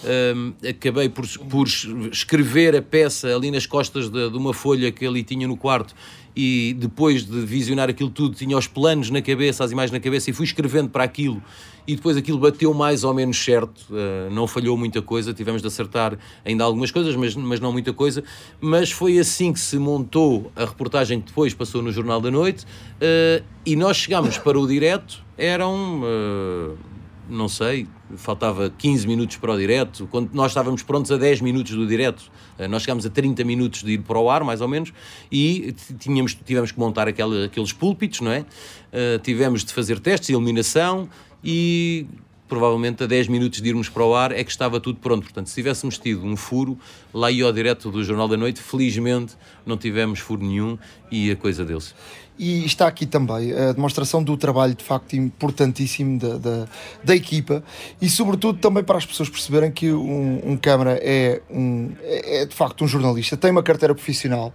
um, 0.04 0.52
acabei 0.68 1.08
por, 1.08 1.26
por 1.50 1.66
escrever 1.66 2.76
a 2.76 2.82
peça 2.82 3.34
ali 3.34 3.50
nas 3.50 3.66
costas 3.66 4.08
de, 4.08 4.30
de, 4.30 4.36
uma 4.36 4.54
folha 4.54 4.92
que 4.92 5.04
ele 5.04 5.24
tinha 5.24 5.48
no 5.48 5.56
quarto 5.56 5.94
e 6.36 6.76
depois 6.78 7.24
de 7.24 7.40
visionar 7.40 7.90
aquilo 7.90 8.10
tudo 8.10 8.36
tinha 8.36 8.56
os 8.56 8.68
planos 8.68 9.10
na 9.10 9.20
cabeça, 9.20 9.64
as 9.64 9.72
imagens 9.72 9.90
na 9.90 9.98
cabeça 9.98 10.30
e 10.30 10.32
fui 10.32 10.44
escrevendo 10.44 10.88
para 10.88 11.02
aquilo. 11.02 11.42
E 11.84 11.96
depois 11.96 12.16
aquilo 12.16 12.38
bateu 12.38 12.72
mais 12.74 13.02
ou 13.02 13.12
menos 13.14 13.42
certo, 13.42 13.86
uh, 13.90 14.30
não 14.30 14.46
falhou 14.46 14.76
muita 14.76 15.00
coisa, 15.00 15.32
tivemos 15.32 15.62
de 15.62 15.68
acertar 15.68 16.18
ainda 16.44 16.62
algumas 16.62 16.90
coisas, 16.90 17.16
mas, 17.16 17.34
mas 17.34 17.58
não 17.60 17.72
muita 17.72 17.94
coisa, 17.94 18.22
mas 18.60 18.92
foi 18.92 19.18
assim 19.18 19.52
que 19.52 19.58
se 19.58 19.78
montou 19.78 20.52
a 20.54 20.66
reportagem 20.66 21.20
que 21.20 21.28
depois 21.28 21.54
passou 21.54 21.82
no 21.82 21.90
Jornal 21.90 22.20
da 22.20 22.30
Noite. 22.30 22.64
Uh, 22.64 23.42
e 23.64 23.74
nós 23.74 23.96
chegámos 23.96 24.38
para 24.38 24.60
o 24.60 24.66
direto, 24.68 25.24
eram... 25.36 26.02
Uh, 26.02 26.97
não 27.28 27.49
sei, 27.49 27.87
faltava 28.16 28.70
15 28.70 29.06
minutos 29.06 29.37
para 29.37 29.52
o 29.52 29.58
direto, 29.58 30.08
quando 30.11 30.32
nós 30.32 30.50
estávamos 30.50 30.82
prontos 30.82 31.11
a 31.12 31.16
10 31.16 31.40
minutos 31.40 31.73
do 31.73 31.87
direto, 31.87 32.30
eh, 32.58 32.66
nós 32.66 32.82
chegámos 32.82 33.04
a 33.04 33.11
30 33.11 33.44
minutos 33.44 33.82
de 33.82 33.92
ir 33.92 33.99
para 33.99 34.18
o 34.18 34.30
ar, 34.30 34.42
mais 34.42 34.61
ou 34.61 34.68
menos, 34.68 34.92
e 35.30 35.75
tínhamos, 35.99 36.35
tivemos 36.35 36.73
que 36.73 36.78
montar 36.78 37.06
aquela, 37.06 37.44
aqueles 37.44 37.73
púlpitos, 37.73 38.20
não 38.20 38.32
é? 38.32 38.40
Uh, 38.40 39.18
tivemos 39.23 39.64
de 39.64 39.73
fazer 39.73 40.00
testes, 40.00 40.30
iluminação 40.30 41.08
e 41.44 42.06
provavelmente 42.49 43.04
a 43.04 43.06
10 43.06 43.28
minutos 43.28 43.61
de 43.61 43.68
irmos 43.68 43.88
para 43.88 44.02
o 44.02 44.14
ar 44.14 44.32
é 44.32 44.42
que 44.42 44.50
estava 44.50 44.80
tudo 44.80 44.99
pronto. 44.99 45.25
Portanto, 45.25 45.49
se 45.49 45.54
tivéssemos 45.54 45.99
tido 45.99 46.25
um 46.25 46.35
furo, 46.35 46.78
lá 47.12 47.30
ia 47.30 47.44
ao 47.44 47.52
direto 47.52 47.90
do 47.90 48.02
Jornal 48.02 48.26
da 48.26 48.37
Noite, 48.37 48.61
felizmente 48.61 49.37
não 49.68 49.76
tivemos 49.76 50.18
furo 50.18 50.42
nenhum 50.42 50.78
e 51.10 51.30
a 51.30 51.37
coisa 51.37 51.64
deu-se. 51.64 51.94
E 52.38 52.64
está 52.64 52.87
aqui 52.87 53.04
também 53.04 53.52
a 53.52 53.72
demonstração 53.72 54.22
do 54.22 54.37
trabalho 54.37 54.72
de 54.72 54.84
facto 54.84 55.14
importantíssimo 55.14 56.20
da, 56.20 56.38
da, 56.38 56.68
da 57.02 57.16
equipa 57.16 57.64
e, 58.00 58.08
sobretudo, 58.08 58.60
também 58.60 58.84
para 58.84 58.96
as 58.96 59.04
pessoas 59.04 59.28
perceberem 59.28 59.72
que 59.72 59.90
um, 59.90 60.52
um 60.52 60.56
câmara 60.56 61.00
é, 61.02 61.42
um, 61.50 61.90
é, 62.00 62.42
é 62.42 62.46
de 62.46 62.54
facto 62.54 62.84
um 62.84 62.87
jornalista, 62.87 63.37
tem 63.37 63.50
uma 63.50 63.62
carteira 63.62 63.92
profissional 63.92 64.54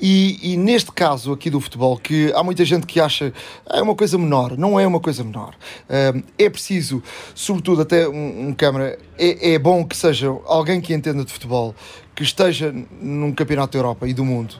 e, 0.00 0.54
e, 0.54 0.56
neste 0.56 0.90
caso 0.90 1.32
aqui 1.32 1.48
do 1.50 1.60
futebol, 1.60 1.96
que 1.96 2.32
há 2.34 2.42
muita 2.42 2.64
gente 2.64 2.84
que 2.84 2.98
acha 2.98 3.32
é 3.68 3.80
uma 3.80 3.94
coisa 3.94 4.18
menor, 4.18 4.58
não 4.58 4.80
é 4.80 4.84
uma 4.84 4.98
coisa 4.98 5.22
menor. 5.22 5.54
É 6.38 6.50
preciso, 6.50 7.02
sobretudo, 7.34 7.82
até 7.82 8.08
um, 8.08 8.48
um 8.48 8.54
câmara, 8.54 8.98
é, 9.16 9.52
é 9.52 9.58
bom 9.58 9.84
que 9.84 9.96
seja 9.96 10.28
alguém 10.46 10.80
que 10.80 10.94
entenda 10.94 11.24
de 11.24 11.30
futebol, 11.30 11.74
que 12.14 12.22
esteja 12.22 12.74
num 13.00 13.32
campeonato 13.32 13.72
da 13.72 13.78
Europa 13.78 14.06
e 14.06 14.12
do 14.12 14.24
mundo. 14.24 14.54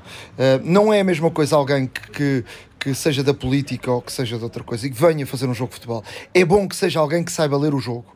Não 0.64 0.92
é 0.92 1.00
a 1.00 1.04
mesma 1.04 1.30
coisa 1.30 1.57
alguém 1.57 1.87
que, 1.87 2.11
que 2.11 2.45
que 2.80 2.95
seja 2.95 3.23
da 3.23 3.35
política 3.35 3.92
ou 3.92 4.00
que 4.00 4.11
seja 4.11 4.38
de 4.38 4.42
outra 4.42 4.64
coisa 4.64 4.87
e 4.87 4.90
que 4.90 4.99
venha 4.99 5.26
fazer 5.26 5.47
um 5.47 5.52
jogo 5.52 5.69
de 5.69 5.75
futebol. 5.75 6.02
É 6.33 6.42
bom 6.47 6.66
que 6.66 6.75
seja 6.75 6.99
alguém 6.99 7.23
que 7.23 7.30
saiba 7.30 7.57
ler 7.59 7.75
o 7.75 7.78
jogo. 7.78 8.07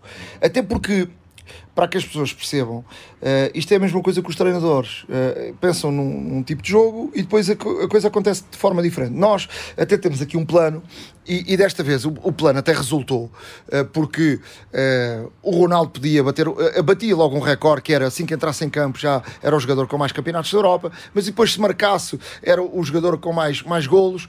Até 0.41 0.63
porque 0.63 1.07
para 1.75 1.89
que 1.89 1.99
as 1.99 2.05
pessoas 2.05 2.33
percebam, 2.33 2.79
uh, 2.79 2.85
isto 3.55 3.73
é 3.73 3.77
a 3.77 3.81
mesma 3.81 4.01
coisa 4.01 4.23
que 4.23 4.31
os 4.31 4.37
treinadores 4.37 5.05
uh, 5.05 5.55
pensam 5.61 5.91
num, 5.91 6.21
num, 6.21 6.43
tipo 6.43 6.63
de 6.63 6.71
jogo 6.71 7.11
e 7.15 7.23
depois 7.23 7.51
a, 7.51 7.55
a, 7.55 7.89
coisa 7.89 8.09
acontece 8.09 8.45
de 8.51 8.57
forma 8.57 8.83
diferente. 8.83 9.13
Nós 9.13 9.49
até 9.77 9.97
temos 9.97 10.23
aqui 10.23 10.37
um 10.37 10.47
plano 10.47 10.83
e, 11.27 11.53
e 11.53 11.57
desta 11.57 11.83
vez 11.83 12.05
o, 12.05 12.15
o, 12.23 12.33
plano 12.33 12.59
até 12.59 12.73
resultou 12.73 13.25
uh, 13.69 13.85
porque 13.93 14.41
o 15.43 15.51
Ronaldo 15.51 15.93
podia 15.93 16.23
bater, 16.23 16.47
batia 16.85 17.17
logo 17.17 17.37
um 17.37 17.41
recorde 17.41 17.83
que 17.83 17.93
era 17.93 18.07
assim 18.07 18.27
que 18.27 18.35
entrasse 18.35 18.65
em 18.65 18.69
campo 18.69 18.99
já 18.99 19.23
era 19.43 19.57
o 19.57 19.61
jogador 19.61 19.87
com 19.87 19.97
mais 19.97 20.13
campeonatos 20.13 20.53
da 20.53 20.59
Europa, 20.59 20.93
mas 21.13 21.27
depois 21.27 21.53
se 21.53 21.61
marcasse 21.61 22.19
era 22.43 22.63
o 22.63 22.83
jogador 22.83 23.19
com 23.19 23.33
mais, 23.33 23.63
mais 23.63 23.87
golos 23.87 24.27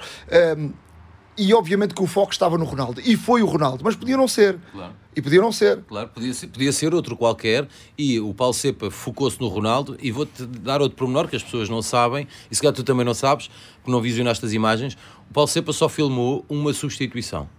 e 1.37 1.53
obviamente 1.53 1.93
que 1.93 2.01
o 2.01 2.07
foco 2.07 2.31
estava 2.31 2.57
no 2.57 2.65
Ronaldo. 2.65 3.01
E 3.03 3.15
foi 3.17 3.41
o 3.41 3.45
Ronaldo, 3.45 3.83
mas 3.83 3.95
podia 3.95 4.15
não 4.15 4.27
ser. 4.27 4.57
Claro. 4.71 4.93
E 5.15 5.21
podia 5.21 5.41
não 5.41 5.51
ser. 5.51 5.81
Claro, 5.83 6.09
podia 6.09 6.33
ser, 6.33 6.47
podia 6.47 6.71
ser 6.71 6.93
outro 6.93 7.15
qualquer. 7.15 7.67
E 7.97 8.19
o 8.19 8.33
Paulo 8.33 8.53
Cepa 8.53 8.91
focou-se 8.91 9.39
no 9.39 9.47
Ronaldo. 9.47 9.97
E 10.01 10.11
vou-te 10.11 10.45
dar 10.45 10.81
outro 10.81 10.97
pormenor 10.97 11.27
que 11.27 11.35
as 11.35 11.43
pessoas 11.43 11.69
não 11.69 11.81
sabem, 11.81 12.27
e 12.49 12.55
se 12.55 12.61
calhar 12.61 12.73
tu 12.73 12.83
também 12.83 13.05
não 13.05 13.13
sabes, 13.13 13.49
porque 13.77 13.91
não 13.91 14.01
visionaste 14.01 14.45
as 14.45 14.53
imagens. 14.53 14.97
O 15.29 15.33
Paulo 15.33 15.47
Cepa 15.47 15.71
só 15.73 15.87
filmou 15.87 16.45
uma 16.49 16.73
substituição. 16.73 17.49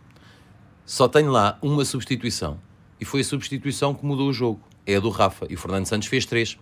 Só 0.85 1.09
tem 1.09 1.28
lá 1.28 1.59
uma 1.62 1.85
substituição. 1.85 2.59
E 3.00 3.04
foi 3.04 3.21
a 3.21 3.25
substituição 3.25 3.95
que 3.95 4.04
mudou 4.04 4.28
o 4.28 4.33
jogo. 4.33 4.61
É 4.87 4.97
a 4.97 5.00
do 5.00 5.11
Rafa. 5.11 5.47
E 5.50 5.54
o 5.54 5.59
Fernando 5.59 5.87
Santos 5.87 6.09
fez 6.09 6.25
três. 6.25 6.56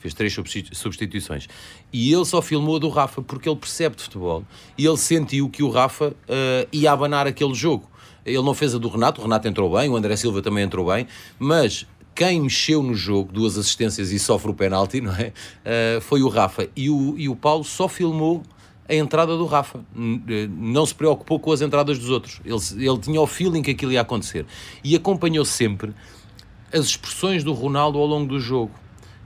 Fez 0.00 0.14
três 0.14 0.34
substituições. 0.72 1.46
E 1.92 2.12
ele 2.12 2.24
só 2.24 2.40
filmou 2.40 2.76
a 2.76 2.78
do 2.78 2.88
Rafa 2.88 3.20
porque 3.20 3.46
ele 3.46 3.56
percebe 3.56 3.96
de 3.96 4.02
futebol. 4.02 4.42
E 4.76 4.86
ele 4.86 4.96
sentiu 4.96 5.50
que 5.50 5.62
o 5.62 5.68
Rafa 5.68 6.08
uh, 6.08 6.68
ia 6.72 6.90
abanar 6.90 7.26
aquele 7.26 7.52
jogo. 7.52 7.88
Ele 8.24 8.42
não 8.42 8.54
fez 8.54 8.74
a 8.74 8.78
do 8.78 8.88
Renato, 8.88 9.20
o 9.20 9.24
Renato 9.24 9.46
entrou 9.46 9.70
bem, 9.76 9.90
o 9.90 9.96
André 9.96 10.16
Silva 10.16 10.40
também 10.40 10.64
entrou 10.64 10.86
bem, 10.86 11.06
mas 11.38 11.86
quem 12.14 12.40
mexeu 12.40 12.82
no 12.82 12.94
jogo, 12.94 13.30
duas 13.30 13.58
assistências 13.58 14.10
e 14.10 14.18
sofre 14.18 14.50
o 14.50 14.54
penalti, 14.54 15.02
não 15.02 15.12
é? 15.14 15.32
Uh, 15.98 16.00
foi 16.00 16.22
o 16.22 16.28
Rafa. 16.28 16.66
E 16.74 16.88
o, 16.88 17.14
e 17.18 17.28
o 17.28 17.36
Paulo 17.36 17.64
só 17.64 17.86
filmou 17.86 18.42
a 18.88 18.94
entrada 18.94 19.36
do 19.36 19.44
Rafa. 19.44 19.80
Eh, 20.28 20.48
não 20.50 20.84
se 20.84 20.94
preocupou 20.94 21.38
com 21.38 21.52
as 21.52 21.60
entradas 21.60 21.98
dos 21.98 22.08
outros. 22.10 22.40
Ele, 22.44 22.86
ele 22.86 22.98
tinha 22.98 23.20
o 23.20 23.26
feeling 23.26 23.62
que 23.62 23.70
aquilo 23.70 23.92
ia 23.92 24.00
acontecer. 24.00 24.44
E 24.82 24.96
acompanhou 24.96 25.44
sempre 25.44 25.94
as 26.72 26.86
expressões 26.86 27.44
do 27.44 27.52
Ronaldo 27.52 27.98
ao 27.98 28.06
longo 28.06 28.26
do 28.26 28.40
jogo 28.40 28.72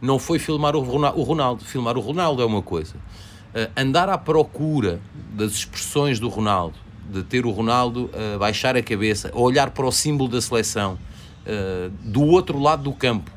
não 0.01 0.19
foi 0.19 0.39
filmar 0.39 0.77
o 0.77 0.81
Ronaldo. 0.81 1.65
Filmar 1.65 1.97
o 1.97 2.01
Ronaldo 2.01 2.43
é 2.43 2.45
uma 2.45 2.63
coisa. 2.63 2.95
Uh, 2.95 3.71
andar 3.77 4.09
à 4.09 4.19
procura 4.19 5.01
das 5.33 5.53
expressões 5.53 6.19
do 6.19 6.29
Ronaldo, 6.29 6.77
de 7.09 7.23
ter 7.23 7.47
o 7.47 7.51
Ronaldo 7.51 8.11
uh, 8.13 8.39
baixar 8.39 8.77
a 8.77 8.83
cabeça, 8.83 9.31
olhar 9.33 9.71
para 9.71 9.87
o 9.87 9.93
símbolo 9.93 10.29
da 10.29 10.41
seleção 10.41 10.99
uh, 11.47 11.91
do 12.03 12.23
outro 12.23 12.59
lado 12.59 12.83
do 12.83 12.93
campo. 12.93 13.33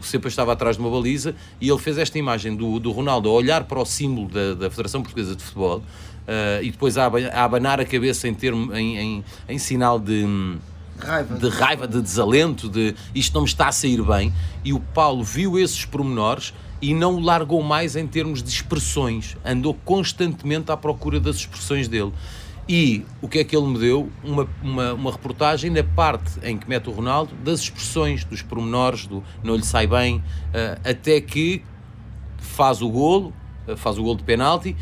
O 0.00 0.04
Cepa 0.04 0.28
estava 0.28 0.52
atrás 0.52 0.76
de 0.76 0.82
uma 0.82 0.88
baliza 0.88 1.34
e 1.60 1.68
ele 1.68 1.78
fez 1.80 1.98
esta 1.98 2.16
imagem 2.16 2.54
do, 2.54 2.78
do 2.78 2.92
Ronaldo 2.92 3.28
a 3.28 3.32
olhar 3.32 3.64
para 3.64 3.80
o 3.80 3.84
símbolo 3.84 4.28
da, 4.28 4.54
da 4.54 4.70
Federação 4.70 5.02
Portuguesa 5.02 5.34
de 5.34 5.42
Futebol 5.42 5.82
e 6.62 6.70
depois 6.70 6.96
a, 6.96 7.06
a 7.06 7.42
abanar 7.42 7.80
a 7.80 7.84
cabeça 7.84 8.28
em, 8.28 8.34
termo, 8.34 8.72
em, 8.72 8.96
em, 8.96 9.24
em 9.48 9.58
sinal 9.58 9.98
de. 9.98 10.24
Raiva. 10.98 11.34
de 11.36 11.48
raiva, 11.48 11.86
de 11.86 12.00
desalento, 12.00 12.68
de 12.68 12.94
isto 13.14 13.34
não 13.34 13.42
me 13.42 13.48
está 13.48 13.68
a 13.68 13.72
sair 13.72 14.02
bem. 14.02 14.32
E 14.64 14.72
o 14.72 14.80
Paulo 14.80 15.22
viu 15.22 15.58
esses 15.58 15.84
pormenores 15.84 16.52
e 16.80 16.94
não 16.94 17.16
o 17.16 17.20
largou 17.20 17.62
mais 17.62 17.96
em 17.96 18.06
termos 18.06 18.42
de 18.42 18.50
expressões, 18.50 19.36
andou 19.44 19.74
constantemente 19.84 20.70
à 20.70 20.76
procura 20.76 21.18
das 21.18 21.36
expressões 21.36 21.88
dele. 21.88 22.12
E 22.68 23.04
o 23.22 23.28
que 23.28 23.38
é 23.38 23.44
que 23.44 23.56
ele 23.56 23.66
me 23.66 23.78
deu? 23.78 24.10
Uma, 24.24 24.48
uma, 24.60 24.92
uma 24.94 25.12
reportagem 25.12 25.70
na 25.70 25.84
parte 25.84 26.32
em 26.42 26.58
que 26.58 26.68
mete 26.68 26.88
o 26.88 26.92
Ronaldo 26.92 27.32
das 27.44 27.60
expressões, 27.60 28.24
dos 28.24 28.42
pormenores, 28.42 29.06
do 29.06 29.22
não 29.42 29.54
lhe 29.54 29.64
sai 29.64 29.86
bem, 29.86 30.16
uh, 30.16 30.80
até 30.84 31.20
que 31.20 31.62
faz 32.38 32.82
o 32.82 32.88
golo, 32.88 33.32
uh, 33.68 33.76
faz 33.76 33.98
o 33.98 34.02
golo 34.02 34.16
de 34.16 34.24
penalti, 34.24 34.76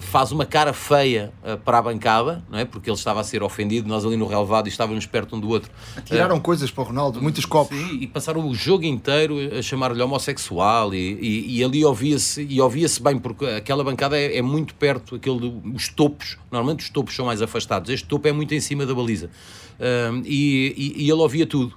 faz 0.00 0.32
uma 0.32 0.46
cara 0.46 0.72
feia 0.72 1.32
uh, 1.44 1.58
para 1.58 1.78
a 1.78 1.82
bancada, 1.82 2.42
não 2.50 2.58
é? 2.58 2.64
Porque 2.64 2.90
ele 2.90 2.96
estava 2.96 3.20
a 3.20 3.24
ser 3.24 3.42
ofendido, 3.42 3.86
nós 3.86 4.04
ali 4.04 4.16
no 4.16 4.26
relevado 4.26 4.66
e 4.66 4.68
estávamos 4.68 5.06
perto 5.06 5.36
um 5.36 5.40
do 5.40 5.48
outro. 5.48 5.70
Tiraram 6.04 6.38
uh, 6.38 6.40
coisas 6.40 6.70
para 6.70 6.82
o 6.82 6.86
Ronaldo, 6.86 7.22
muitos 7.22 7.44
copos. 7.44 7.76
Sim, 7.76 7.98
e 8.00 8.06
passaram 8.06 8.48
o 8.48 8.54
jogo 8.54 8.84
inteiro 8.84 9.36
a 9.56 9.62
chamar-lhe 9.62 10.02
homossexual 10.02 10.94
e, 10.94 11.18
e, 11.20 11.58
e 11.58 11.64
ali 11.64 11.84
ouvia-se 11.84 12.46
e 12.48 12.60
ouvia-se 12.60 13.00
bem, 13.02 13.18
porque 13.18 13.44
aquela 13.44 13.84
bancada 13.84 14.18
é, 14.18 14.38
é 14.38 14.42
muito 14.42 14.74
perto, 14.74 15.16
aquele, 15.16 15.60
os 15.74 15.88
topos, 15.88 16.38
normalmente 16.50 16.80
os 16.80 16.90
topos 16.90 17.14
são 17.14 17.26
mais 17.26 17.42
afastados, 17.42 17.90
este 17.90 18.08
topo 18.08 18.26
é 18.26 18.32
muito 18.32 18.54
em 18.54 18.60
cima 18.60 18.86
da 18.86 18.94
baliza. 18.94 19.30
Uh, 19.78 20.22
e, 20.24 20.94
e, 20.96 21.10
ele 21.10 21.20
ouvia 21.20 21.46
tudo. 21.46 21.74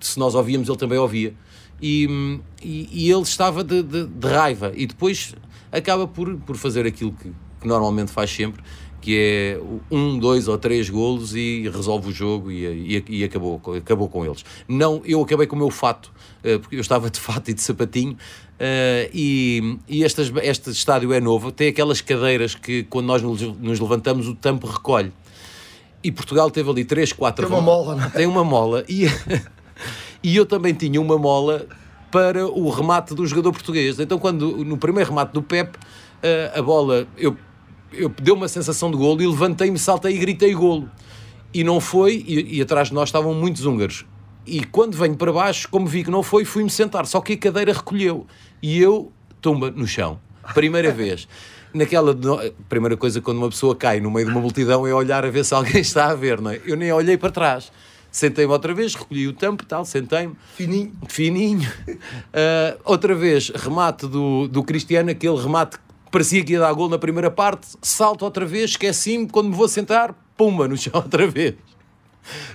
Se 0.00 0.18
nós 0.18 0.34
ouvíamos, 0.34 0.68
ele 0.68 0.78
também 0.78 0.98
ouvia. 0.98 1.34
E, 1.80 2.40
ele 2.62 3.22
estava 3.22 3.64
de, 3.64 3.82
de, 3.82 4.06
de 4.06 4.28
raiva 4.28 4.72
e 4.74 4.86
depois 4.86 5.34
acaba 5.70 6.06
por, 6.06 6.36
por 6.38 6.56
fazer 6.56 6.86
aquilo 6.86 7.12
que, 7.12 7.32
que 7.64 7.68
normalmente 7.68 8.12
faz 8.12 8.30
sempre, 8.30 8.62
que 9.00 9.18
é 9.18 9.60
um, 9.90 10.18
dois 10.18 10.48
ou 10.48 10.58
três 10.58 10.90
golos 10.90 11.34
e 11.34 11.68
resolve 11.74 12.10
o 12.10 12.12
jogo 12.12 12.50
e, 12.50 12.98
e, 12.98 13.04
e, 13.08 13.24
acabou, 13.24 13.60
acabou 13.76 14.06
com 14.06 14.24
eles. 14.24 14.44
Não, 14.68 15.00
eu 15.04 15.22
acabei 15.22 15.46
com 15.46 15.56
o 15.56 15.58
meu 15.58 15.70
fato, 15.70 16.12
uh, 16.44 16.60
porque 16.60 16.76
eu 16.76 16.80
estava 16.80 17.08
de 17.08 17.18
fato 17.18 17.50
e 17.50 17.54
de 17.54 17.62
sapatinho, 17.62 18.12
uh, 18.12 19.10
e, 19.14 19.78
e 19.88 20.04
este, 20.04 20.20
este 20.42 20.70
estádio 20.70 21.10
é 21.14 21.20
novo, 21.20 21.50
tem 21.50 21.68
aquelas 21.68 22.02
cadeiras 22.02 22.54
que 22.54 22.84
quando 22.84 23.06
nós 23.06 23.22
nos 23.22 23.80
levantamos 23.80 24.28
o 24.28 24.34
tampo 24.34 24.66
recolhe. 24.66 25.10
E 26.02 26.12
Portugal 26.12 26.50
teve 26.50 26.68
ali 26.68 26.84
3, 26.84 27.14
4 27.14 27.46
Tem 27.46 27.56
uma 27.56 27.62
mola, 27.62 27.96
não 27.96 28.04
é? 28.04 28.10
Tem 28.10 28.26
uma 28.26 28.44
mola. 28.44 28.84
E, 28.86 29.06
e 30.22 30.36
eu 30.36 30.44
também 30.44 30.74
tinha 30.74 31.00
uma 31.00 31.16
mola 31.16 31.66
para 32.10 32.46
o 32.46 32.68
remate 32.68 33.14
do 33.14 33.26
jogador 33.26 33.52
português. 33.52 33.98
Então, 33.98 34.18
quando 34.18 34.62
no 34.64 34.76
primeiro 34.76 35.08
remate 35.08 35.32
do 35.32 35.42
Pep, 35.42 35.78
eh, 36.26 36.50
a 36.54 36.62
bola, 36.62 37.06
eu 37.18 37.36
eu 37.96 38.08
deu 38.08 38.34
uma 38.34 38.48
sensação 38.48 38.90
de 38.90 38.96
golo 38.96 39.22
e 39.22 39.26
levantei-me, 39.26 39.78
saltei 39.78 40.14
e 40.14 40.18
gritei 40.18 40.54
golo. 40.54 40.90
E 41.52 41.62
não 41.62 41.80
foi, 41.80 42.24
e, 42.26 42.58
e, 42.58 42.62
atrás 42.62 42.88
de 42.88 42.94
nós 42.94 43.08
estavam 43.08 43.32
muitos 43.32 43.64
húngaros. 43.64 44.04
E 44.46 44.64
quando 44.64 44.96
venho 44.96 45.16
para 45.16 45.32
baixo, 45.32 45.68
como 45.70 45.86
vi 45.86 46.04
que 46.04 46.10
não 46.10 46.22
foi, 46.22 46.44
fui-me 46.44 46.68
sentar, 46.68 47.06
só 47.06 47.20
que 47.20 47.34
a 47.34 47.36
cadeira 47.36 47.72
recolheu. 47.72 48.26
E 48.62 48.80
eu, 48.80 49.12
tumba 49.40 49.70
no 49.70 49.86
chão, 49.86 50.18
primeira 50.52 50.90
vez. 50.92 51.28
Naquela 51.72 52.16
primeira 52.68 52.96
coisa 52.96 53.20
quando 53.20 53.38
uma 53.38 53.48
pessoa 53.48 53.74
cai 53.74 53.98
no 53.98 54.10
meio 54.10 54.26
de 54.26 54.32
uma 54.32 54.40
multidão 54.40 54.86
é 54.86 54.94
olhar 54.94 55.24
a 55.24 55.30
ver 55.30 55.44
se 55.44 55.54
alguém 55.54 55.80
está 55.80 56.06
a 56.10 56.14
ver, 56.14 56.40
não 56.40 56.52
é? 56.52 56.60
Eu 56.64 56.76
nem 56.76 56.92
olhei 56.92 57.16
para 57.16 57.30
trás. 57.30 57.72
Sentei-me 58.14 58.52
outra 58.52 58.72
vez, 58.72 58.94
recolhi 58.94 59.26
o 59.26 59.32
tampo, 59.32 59.66
tal, 59.66 59.84
sentei-me. 59.84 60.36
Fininho. 60.54 60.92
Fininho. 61.08 61.68
Uh, 61.88 62.78
outra 62.84 63.12
vez, 63.12 63.48
remate 63.48 64.06
do, 64.06 64.46
do 64.46 64.62
Cristiano, 64.62 65.10
aquele 65.10 65.36
remate 65.36 65.78
parecia 66.14 66.44
que 66.44 66.52
ia 66.52 66.60
dar 66.60 66.72
gol 66.72 66.88
na 66.88 66.96
primeira 66.96 67.28
parte, 67.28 67.66
salto 67.82 68.24
outra 68.24 68.46
vez, 68.46 68.70
esqueci-me, 68.70 69.28
quando 69.28 69.48
me 69.48 69.56
vou 69.56 69.66
sentar, 69.66 70.14
pumba, 70.36 70.68
no 70.68 70.76
chão 70.76 70.92
outra 71.02 71.26
vez. 71.26 71.56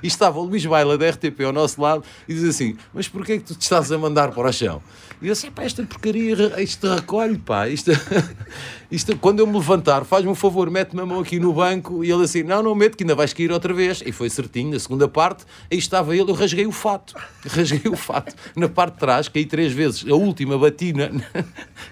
E 0.01 0.07
estava 0.07 0.39
o 0.39 0.43
Luís 0.43 0.65
Baila 0.65 0.97
da 0.97 1.09
RTP 1.09 1.41
ao 1.45 1.53
nosso 1.53 1.81
lado 1.81 2.03
e 2.27 2.33
diz 2.33 2.43
assim: 2.43 2.77
Mas 2.93 3.07
porquê 3.07 3.33
é 3.33 3.37
que 3.37 3.43
tu 3.43 3.55
te 3.55 3.61
estás 3.61 3.91
a 3.91 3.97
mandar 3.97 4.31
para 4.31 4.49
o 4.49 4.53
chão? 4.53 4.81
E 5.21 5.27
eu 5.27 5.35
pá, 5.53 5.63
esta 5.63 5.83
porcaria, 5.83 6.61
isto 6.61 6.87
recolhe, 6.87 7.37
pá, 7.37 7.67
isto, 7.67 7.91
isto, 8.89 9.17
quando 9.17 9.39
eu 9.39 9.47
me 9.47 9.53
levantar, 9.53 10.05
faz-me 10.05 10.31
um 10.31 10.35
favor, 10.35 10.69
mete-me 10.71 11.01
a 11.01 11.05
mão 11.05 11.19
aqui 11.19 11.37
no 11.37 11.51
banco. 11.51 12.05
E 12.05 12.09
ele 12.09 12.23
assim: 12.23 12.41
Não, 12.41 12.63
não 12.63 12.73
meto, 12.73 12.95
que 12.95 13.03
ainda 13.03 13.15
vais 13.15 13.33
cair 13.33 13.51
outra 13.51 13.73
vez. 13.73 14.01
E 14.05 14.13
foi 14.13 14.29
certinho, 14.29 14.71
na 14.71 14.79
segunda 14.79 15.09
parte, 15.09 15.43
aí 15.69 15.77
estava 15.77 16.15
ele, 16.15 16.31
eu 16.31 16.35
rasguei 16.35 16.65
o 16.65 16.71
fato, 16.71 17.15
rasguei 17.45 17.91
o 17.91 17.97
fato. 17.97 18.33
Na 18.55 18.69
parte 18.69 18.93
de 18.93 18.99
trás, 18.99 19.27
caí 19.27 19.45
três 19.45 19.73
vezes, 19.73 20.05
a 20.09 20.15
última 20.15 20.57
bati 20.57 20.93
na, 20.95 21.09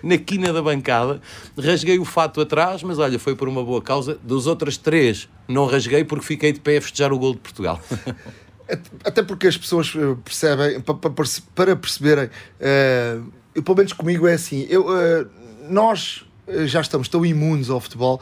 na 0.01 0.17
quina 0.17 0.53
da 0.53 0.61
bancada, 0.61 1.19
rasguei 1.57 1.99
o 1.99 2.05
fato 2.05 2.39
atrás, 2.39 2.81
mas 2.81 2.97
olha, 2.97 3.19
foi 3.19 3.35
por 3.35 3.49
uma 3.49 3.61
boa 3.61 3.81
causa. 3.81 4.17
Dos 4.23 4.47
outras 4.47 4.77
três, 4.77 5.27
não 5.47 5.65
rasguei 5.65 6.03
porque 6.03 6.25
fiquei 6.25 6.51
de 6.51 6.59
pé 6.59 6.77
a 6.77 6.81
festejar 6.81 7.11
o 7.13 7.19
gol 7.19 7.33
de 7.33 7.39
Portugal. 7.39 7.81
Até 9.03 9.23
porque 9.23 9.47
as 9.47 9.57
pessoas 9.57 9.93
eh, 9.95 10.15
percebem, 10.25 10.81
para 10.81 11.75
perceberem, 11.75 12.25
uh, 12.25 13.61
pelo 13.61 13.77
menos 13.77 13.93
comigo 13.93 14.27
é 14.27 14.33
assim, 14.33 14.67
eu, 14.69 14.85
uh, 14.85 15.29
nós 15.69 16.25
já 16.65 16.81
estamos 16.81 17.07
tão 17.07 17.25
imunes 17.25 17.69
ao 17.69 17.79
futebol 17.79 18.21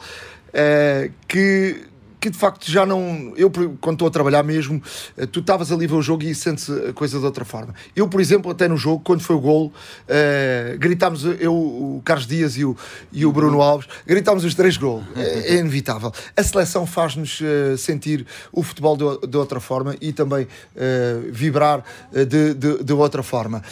eh, 0.58 1.10
que, 1.28 1.82
que 2.20 2.30
de 2.30 2.38
facto 2.38 2.70
já 2.70 2.86
não. 2.86 3.32
Eu, 3.36 3.50
quando 3.80 3.94
estou 3.94 4.08
a 4.08 4.10
trabalhar 4.10 4.42
mesmo, 4.42 4.82
eh, 5.16 5.26
tu 5.26 5.40
estavas 5.40 5.70
ali 5.70 5.84
a 5.84 5.88
ver 5.88 5.94
o 5.94 6.02
jogo 6.02 6.22
e 6.24 6.34
sentes 6.34 6.68
a 6.70 6.92
coisa 6.92 7.18
de 7.18 7.24
outra 7.24 7.44
forma. 7.44 7.74
Eu, 7.94 8.08
por 8.08 8.20
exemplo, 8.20 8.50
até 8.50 8.68
no 8.68 8.76
jogo, 8.76 9.02
quando 9.04 9.20
foi 9.20 9.36
o 9.36 9.40
golo, 9.40 9.72
eh, 10.08 10.76
gritámos, 10.78 11.24
eu, 11.24 11.54
o 11.54 12.02
Carlos 12.04 12.26
Dias 12.26 12.56
e 12.56 12.64
o, 12.64 12.76
e 13.12 13.26
o 13.26 13.32
Bruno 13.32 13.60
Alves, 13.60 13.88
gritámos 14.06 14.44
os 14.44 14.54
três 14.54 14.76
golos. 14.76 15.04
É, 15.16 15.54
é 15.54 15.58
inevitável. 15.58 16.12
A 16.36 16.42
seleção 16.42 16.86
faz-nos 16.86 17.40
eh, 17.42 17.76
sentir 17.76 18.26
o 18.52 18.62
futebol 18.62 18.96
de, 18.96 19.26
de 19.26 19.36
outra 19.36 19.60
forma 19.60 19.96
e 20.00 20.12
também 20.12 20.46
eh, 20.76 21.20
vibrar 21.30 21.82
de, 22.12 22.54
de, 22.54 22.84
de 22.84 22.92
outra 22.92 23.22
forma. 23.22 23.62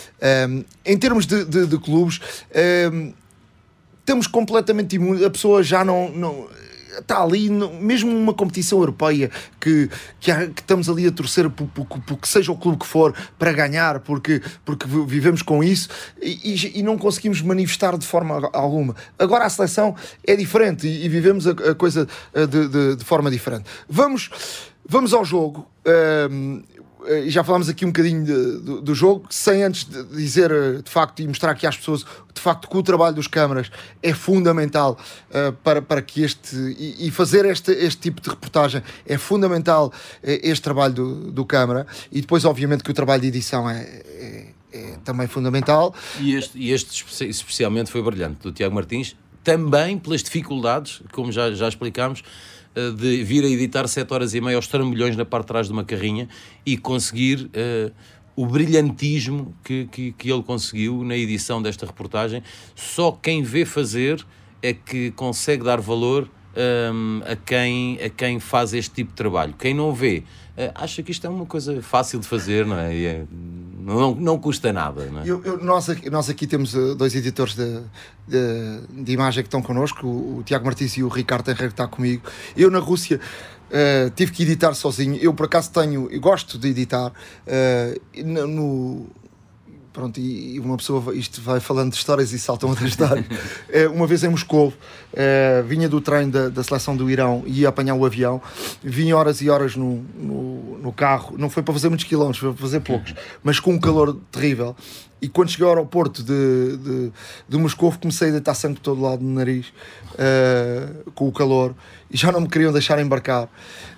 Um, 0.49 0.65
em 0.85 0.99
termos 0.99 1.27
de, 1.27 1.45
de, 1.45 1.67
de 1.67 1.79
clubes. 1.79 2.21
um, 2.93 3.13
estamos 4.05 4.27
completamente 4.27 4.97
imunes, 4.97 5.23
a 5.23 5.31
pessoa 5.31 5.63
já 5.63 5.85
não. 5.85 6.11
não 6.11 6.49
Está 6.99 7.23
ali, 7.23 7.51
mesmo 7.51 8.11
numa 8.13 8.35
competição 8.35 8.79
europeia 8.79 9.31
que, 9.61 9.89
que, 10.21 10.31
há- 10.31 10.47
que 10.49 10.61
estamos 10.61 10.89
ali 10.89 11.07
a 11.07 11.13
torcer 11.13 11.49
por, 11.51 11.67
por- 11.69 11.87
por 11.87 12.17
que 12.19 12.29
seja 12.29 12.53
o 12.53 12.57
clube 12.57 12.79
que 12.79 12.87
for 12.87 13.15
para 13.39 13.53
ganhar, 13.53 14.01
porque, 14.01 14.41
porque 14.65 14.87
vi- 14.87 15.05
vivemos 15.07 15.43
com 15.43 15.63
isso 15.63 15.89
e, 16.21 16.79
e- 16.79 16.83
não 16.83 16.97
conseguimos 16.99 17.41
manifestar 17.43 17.97
de 17.99 18.07
forma 18.07 18.49
alguma. 18.53 18.95
Agora 19.19 19.45
a 19.45 19.49
seleção 19.49 19.95
é 20.27 20.37
diferente 20.37 20.87
e, 20.87 21.05
e 21.05 21.09
vivemos 21.09 21.47
a, 21.47 21.51
a 21.53 21.75
coisa 21.75 22.07
eh, 22.33 22.47
de, 22.47 22.69
de- 22.69 22.97
de 22.97 23.05
forma 23.05 23.31
diferente. 23.31 23.65
Vamos, 23.89 24.31
vamos 24.89 25.13
ao 25.15 25.25
jogo. 25.25 25.69
Ahm, 25.87 26.63
eh, 27.07 27.25
já 27.29 27.43
falámos 27.45 27.69
aqui 27.69 27.85
um 27.85 27.89
bocadinho 27.89 28.25
de- 28.25 28.59
do, 28.61 28.81
do 28.81 28.95
jogo, 28.95 29.27
sem 29.31 29.63
antes 29.63 29.85
de 29.85 30.03
dizer 30.05 30.51
eh, 30.51 30.83
de 30.83 30.91
facto 30.91 31.21
e 31.21 31.27
mostrar 31.29 31.51
aqui 31.53 31.67
às 31.67 31.77
pessoas 31.77 32.05
de 32.35 32.41
facto 32.41 32.69
que 32.69 32.77
o 32.77 32.83
trabalho 32.83 33.15
dos 33.15 33.27
câmaras 33.29 33.71
é 34.03 34.13
fundamental 34.13 34.99
eh, 35.31 35.53
para, 35.63 35.81
para 35.83 36.03
que 36.03 36.23
este 36.23 36.57
e, 36.79 37.07
e 37.09 37.11
fazer 37.11 37.45
este, 37.47 37.71
este 37.73 38.01
tipo 38.01 38.21
de 38.21 38.29
reportagem 38.31 38.83
é 39.07 39.17
fundamental 39.19 39.93
este 40.23 40.63
trabalho 40.63 40.95
do, 40.95 41.33
do 41.33 41.45
câmara. 41.45 41.87
E 42.11 42.21
depois 42.21 42.45
obviamente 42.45 42.83
que 42.85 42.91
o 42.91 42.95
trabalho 42.95 43.23
de 43.23 43.29
edição 43.29 43.69
é, 43.69 43.83
é- 43.83 44.47
é 44.73 44.97
também 45.05 45.27
fundamental. 45.29 45.95
E 46.21 46.35
este, 46.35 46.59
e 46.59 46.71
este 46.73 46.91
espe- 47.05 47.27
especialmente 47.29 47.91
foi 47.93 48.03
brilhante, 48.03 48.41
do 48.43 48.51
Tiago 48.51 48.75
Martins, 48.75 49.15
também 49.45 49.99
pelas 49.99 50.23
dificuldades, 50.23 51.01
como 51.13 51.31
já, 51.31 51.53
já 51.53 51.69
explicámos, 51.69 52.23
de 52.97 53.23
vir 53.23 53.45
a 53.45 53.49
editar 53.49 53.87
7 53.87 54.13
horas 54.13 54.35
e 54.35 54.41
meia 54.41 54.57
aos 54.57 54.67
trambolhões 54.67 55.17
na 55.17 55.25
parte 55.25 55.45
de 55.45 55.49
trás 55.49 55.67
de 55.67 55.73
uma 55.73 55.85
carrinha 55.85 56.29
e 56.67 56.77
conseguir 56.77 57.49
eh, 57.53 57.91
o 58.37 58.47
brilhantismo 58.47 59.55
que, 59.63 59.87
que, 59.87 60.13
que 60.13 60.31
ele 60.31 60.43
conseguiu 60.43 61.05
na 61.05 61.17
edição 61.17 61.63
desta 61.63 61.87
reportagem. 61.87 62.43
Só 62.75 63.13
quem 63.13 63.43
vê 63.43 63.65
fazer 63.65 64.25
é 64.63 64.73
que 64.73 65.11
consegue 65.13 65.63
dar 65.63 65.81
valor 65.81 66.29
hum, 66.93 67.21
a, 67.25 67.37
quem, 67.37 67.99
a 68.03 68.09
quem 68.09 68.41
faz 68.41 68.75
este 68.75 68.95
tipo 68.95 69.11
de 69.11 69.17
trabalho. 69.17 69.55
Quem 69.59 69.75
não 69.75 69.93
vê, 69.93 70.25
eh, 70.57 70.73
acha 70.75 71.03
que 71.03 71.13
isto 71.13 71.27
é 71.27 71.31
uma 71.31 71.47
coisa 71.47 71.81
fácil 71.83 72.19
de 72.19 72.27
fazer, 72.27 72.67
não 72.67 72.79
é? 72.79 72.97
E 72.97 73.07
é- 73.07 73.25
não, 73.85 74.15
não 74.15 74.39
custa 74.39 74.73
nada, 74.73 75.05
não 75.07 75.21
é? 75.21 75.23
Eu- 75.29 75.43
eu- 75.45 75.59
nós, 75.63 75.89
aqui, 75.91 76.09
nós 76.11 76.29
aqui 76.31 76.47
temos 76.47 76.75
eh, 76.75 76.95
dois 76.95 77.15
editores 77.15 77.55
de, 77.55 77.81
de, 78.27 79.03
de 79.05 79.13
imagem 79.13 79.43
que 79.43 79.49
estão 79.49 79.61
connosco, 79.63 80.07
o, 80.07 80.39
o 80.39 80.43
Tiago 80.43 80.65
Martins 80.65 80.97
e 80.97 81.03
o 81.03 81.09
Ricardo 81.09 81.49
Henrique 81.49 81.67
que 81.67 81.73
está 81.73 81.87
comigo. 81.87 82.23
Eu 82.57 82.71
na 82.71 82.79
Rússia 82.79 83.21
eh, 83.71 84.11
tive 84.17 84.33
que 84.33 84.43
editar 84.43 84.73
sozinho. 84.75 85.17
Eu 85.17 85.35
por 85.35 85.47
acaso 85.47 85.71
tenho, 85.71 86.09
eu 86.11 86.21
gosto 86.21 86.59
de 86.59 86.69
editar 86.69 87.13
no, 88.25 88.47
no- 88.47 89.07
Pronto, 89.95 90.19
e 90.19 90.59
uma 90.59 90.77
pessoa, 90.77 91.15
isto 91.15 91.41
vai 91.41 91.61
falando 91.61 91.93
de 91.93 91.99
histórias 91.99 92.33
e 92.33 92.39
saltam 92.41 92.69
outras 92.69 92.89
histórias. 92.89 93.25
Eh, 93.69 93.87
uma 93.95 94.09
vez 94.09 94.25
em 94.25 94.29
Moscou, 94.29 94.75
eh, 95.13 95.63
vinha 95.69 95.89
do 95.89 96.01
treino 96.01 96.33
da, 96.33 96.49
da 96.49 96.65
seleção 96.65 96.97
do 96.97 97.09
Irão 97.09 97.45
e 97.47 97.61
ia 97.61 97.69
apanhar 97.69 97.95
o 97.95 98.05
avião, 98.05 98.43
vinha 98.83 99.17
horas 99.17 99.41
e 99.41 99.49
horas 99.49 99.77
no, 99.77 100.05
no, 100.19 100.79
no 100.79 100.93
carro, 100.93 101.37
não 101.39 101.49
foi 101.49 101.63
para 101.63 101.73
fazer 101.73 101.91
muitos 101.91 102.07
quilómetros, 102.07 102.39
foi 102.41 102.53
para 102.53 102.61
fazer 102.61 102.81
poucos, 102.81 103.15
mas 103.41 103.61
com 103.61 103.73
um 103.73 103.79
calor 103.79 104.19
terrível. 104.33 104.75
E 105.25 105.29
quando 105.29 105.49
cheguei 105.51 105.65
ao 105.67 105.71
aeroporto 105.73 106.23
de, 106.23 106.77
de, 106.77 107.13
de 107.49 107.57
Moscou, 107.57 107.91
comecei 107.99 108.29
a 108.29 108.33
deitar 108.33 108.53
sangue 108.53 108.75
por 108.75 108.83
todo 108.83 109.01
lado 109.01 109.25
no 109.25 109.33
nariz, 109.33 109.73
eh, 110.19 110.87
com 111.15 111.27
o 111.27 111.33
calor, 111.33 111.75
e 112.11 112.17
já 112.17 112.31
não 112.31 112.43
me 112.43 112.49
queriam 112.49 112.71
deixar 112.73 112.99
embarcar. 113.01 113.49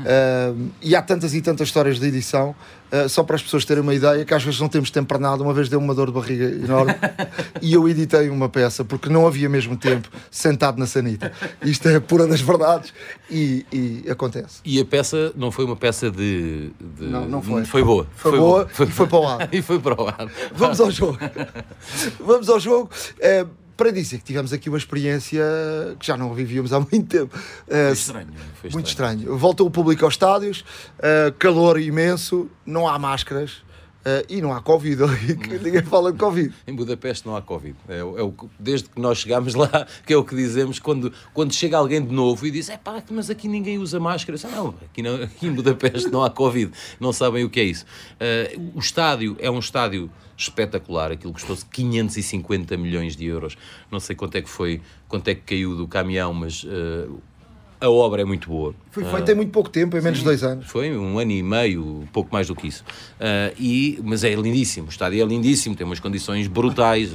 Eh, 0.04 0.52
e 0.82 0.94
há 0.94 1.02
tantas 1.02 1.34
e 1.34 1.40
tantas 1.42 1.66
histórias 1.66 1.98
de 1.98 2.06
edição, 2.06 2.54
eh, 2.92 3.08
só 3.08 3.24
para 3.24 3.34
as 3.34 3.42
pessoas 3.42 3.64
terem 3.64 3.82
uma 3.82 3.92
ideia, 3.92 4.24
que 4.24 4.32
às 4.32 4.44
vezes 4.44 4.60
não 4.60 4.68
temos 4.68 4.88
tempo 4.92 5.08
para 5.08 5.18
nada. 5.18 5.42
Uma 5.42 5.52
vez 5.52 5.68
deu 5.68 5.80
uma 5.80 5.92
dor 5.96 6.06
de 6.06 6.12
barriga 6.12 6.44
enorme 6.44 6.94
e 7.60 7.74
eu 7.74 7.88
editei 7.88 8.28
uma 8.28 8.48
peça, 8.48 8.84
porque 8.84 9.08
não 9.08 9.26
havia 9.26 9.48
mesmo 9.48 9.76
tempo 9.76 10.08
sentado 10.30 10.78
na 10.78 10.86
sanita. 10.86 11.32
Isto 11.60 11.88
é 11.88 11.98
pura 11.98 12.26
das 12.28 12.40
verdades 12.40 12.94
e, 13.28 13.66
e 13.72 14.10
acontece. 14.10 14.60
E 14.64 14.80
a 14.80 14.84
peça 14.84 15.32
não 15.34 15.50
foi 15.50 15.64
uma 15.64 15.74
peça 15.76 16.08
de. 16.08 16.70
de- 16.80 17.04
Não, 17.06 17.26
não 17.28 17.42
foi. 17.42 17.64
Foi 17.64 17.82
boa. 17.82 18.06
Foi 18.14 18.38
boa 18.38 18.68
e 18.88 18.90
foi 18.92 19.06
para 19.08 19.18
o 19.18 19.26
ar. 19.26 19.48
e 19.52 19.60
foi 19.62 19.78
para 19.80 20.00
o 20.00 20.06
ar. 20.06 20.28
Vamos 20.54 20.80
ao 20.80 20.90
jogo. 20.90 21.15
Vamos 22.20 22.48
ao 22.48 22.58
jogo. 22.60 22.90
Eh, 23.20 23.46
para 23.76 23.90
dizer 23.90 24.18
que 24.18 24.24
tivemos 24.24 24.52
aqui 24.52 24.70
uma 24.70 24.78
experiência 24.78 25.42
que 25.98 26.06
já 26.06 26.16
não 26.16 26.32
vivíamos 26.32 26.72
há 26.72 26.80
muito 26.80 27.04
tempo. 27.06 27.38
Eh, 27.68 27.84
Foi 27.84 27.92
estranho. 27.92 28.28
Foi 28.54 28.70
Muito 28.70 28.86
estranho. 28.88 29.36
Volta 29.36 29.62
o 29.62 29.70
público 29.70 30.04
aos 30.04 30.14
estádios, 30.14 30.64
eh, 30.98 31.32
calor 31.38 31.78
imenso, 31.78 32.48
não 32.64 32.88
há 32.88 32.98
máscaras 32.98 33.65
eh, 34.06 34.24
e 34.28 34.40
não 34.40 34.52
há 34.52 34.62
Covid 34.62 35.02
ninguém 35.60 35.82
fala 35.82 36.12
de 36.12 36.18
Covid. 36.18 36.54
Em 36.64 36.72
Budapeste 36.72 37.26
não 37.26 37.34
há 37.34 37.42
Covid. 37.42 37.76
É, 37.88 37.98
é 37.98 38.02
o 38.02 38.32
desde 38.56 38.88
que 38.88 39.00
nós 39.00 39.18
chegámos 39.18 39.54
lá, 39.54 39.68
que 40.06 40.12
é 40.12 40.16
o 40.16 40.22
que 40.22 40.36
dizemos 40.36 40.78
quando, 40.78 41.12
quando 41.34 41.52
chega 41.52 41.76
alguém 41.76 42.00
de 42.00 42.14
novo 42.14 42.46
e 42.46 42.52
diz: 42.52 42.68
é 42.68 42.76
pá, 42.76 43.02
mas 43.10 43.28
aqui 43.30 43.48
ninguém 43.48 43.78
usa 43.78 43.98
máscara. 43.98 44.38
Disse, 44.38 44.46
não, 44.46 44.74
aqui, 44.80 45.02
não, 45.02 45.16
aqui 45.24 45.48
em 45.48 45.52
Budapeste 45.52 46.08
não 46.08 46.22
há 46.22 46.30
Covid. 46.30 46.72
Não 47.00 47.12
sabem 47.12 47.42
o 47.42 47.50
que 47.50 47.58
é 47.58 47.64
isso. 47.64 47.84
Eh, 48.20 48.56
o 48.74 48.78
estádio 48.78 49.36
é 49.40 49.50
um 49.50 49.58
estádio 49.58 50.08
espetacular. 50.36 51.10
Aquilo 51.10 51.32
custou 51.32 51.56
550 51.56 52.76
milhões 52.76 53.16
de 53.16 53.26
euros. 53.26 53.58
Não 53.90 53.98
sei 53.98 54.14
quanto 54.14 54.36
é 54.36 54.42
que 54.42 54.48
foi, 54.48 54.80
quanto 55.08 55.26
é 55.26 55.34
que 55.34 55.40
caiu 55.40 55.76
do 55.76 55.88
caminhão, 55.88 56.32
mas 56.32 56.64
eh, 56.64 57.08
a 57.80 57.90
obra 57.90 58.22
é 58.22 58.24
muito 58.24 58.48
boa. 58.48 58.74
Foi 58.90 59.04
feito 59.04 59.30
em 59.30 59.34
muito 59.34 59.52
pouco 59.52 59.68
tempo, 59.68 59.96
em 59.96 60.00
menos 60.00 60.20
de 60.20 60.24
dois 60.24 60.42
anos. 60.42 60.66
Foi 60.66 60.96
um 60.96 61.18
ano 61.18 61.30
e 61.30 61.42
meio, 61.42 62.08
pouco 62.12 62.32
mais 62.32 62.48
do 62.48 62.54
que 62.54 62.66
isso. 62.66 62.84
Ah, 63.20 63.52
e, 63.58 63.98
mas 64.02 64.24
é 64.24 64.34
lindíssimo, 64.34 64.86
o 64.86 64.90
estádio 64.90 65.22
é 65.22 65.26
lindíssimo, 65.26 65.76
tem 65.76 65.86
umas 65.86 66.00
condições 66.00 66.46
brutais. 66.46 67.14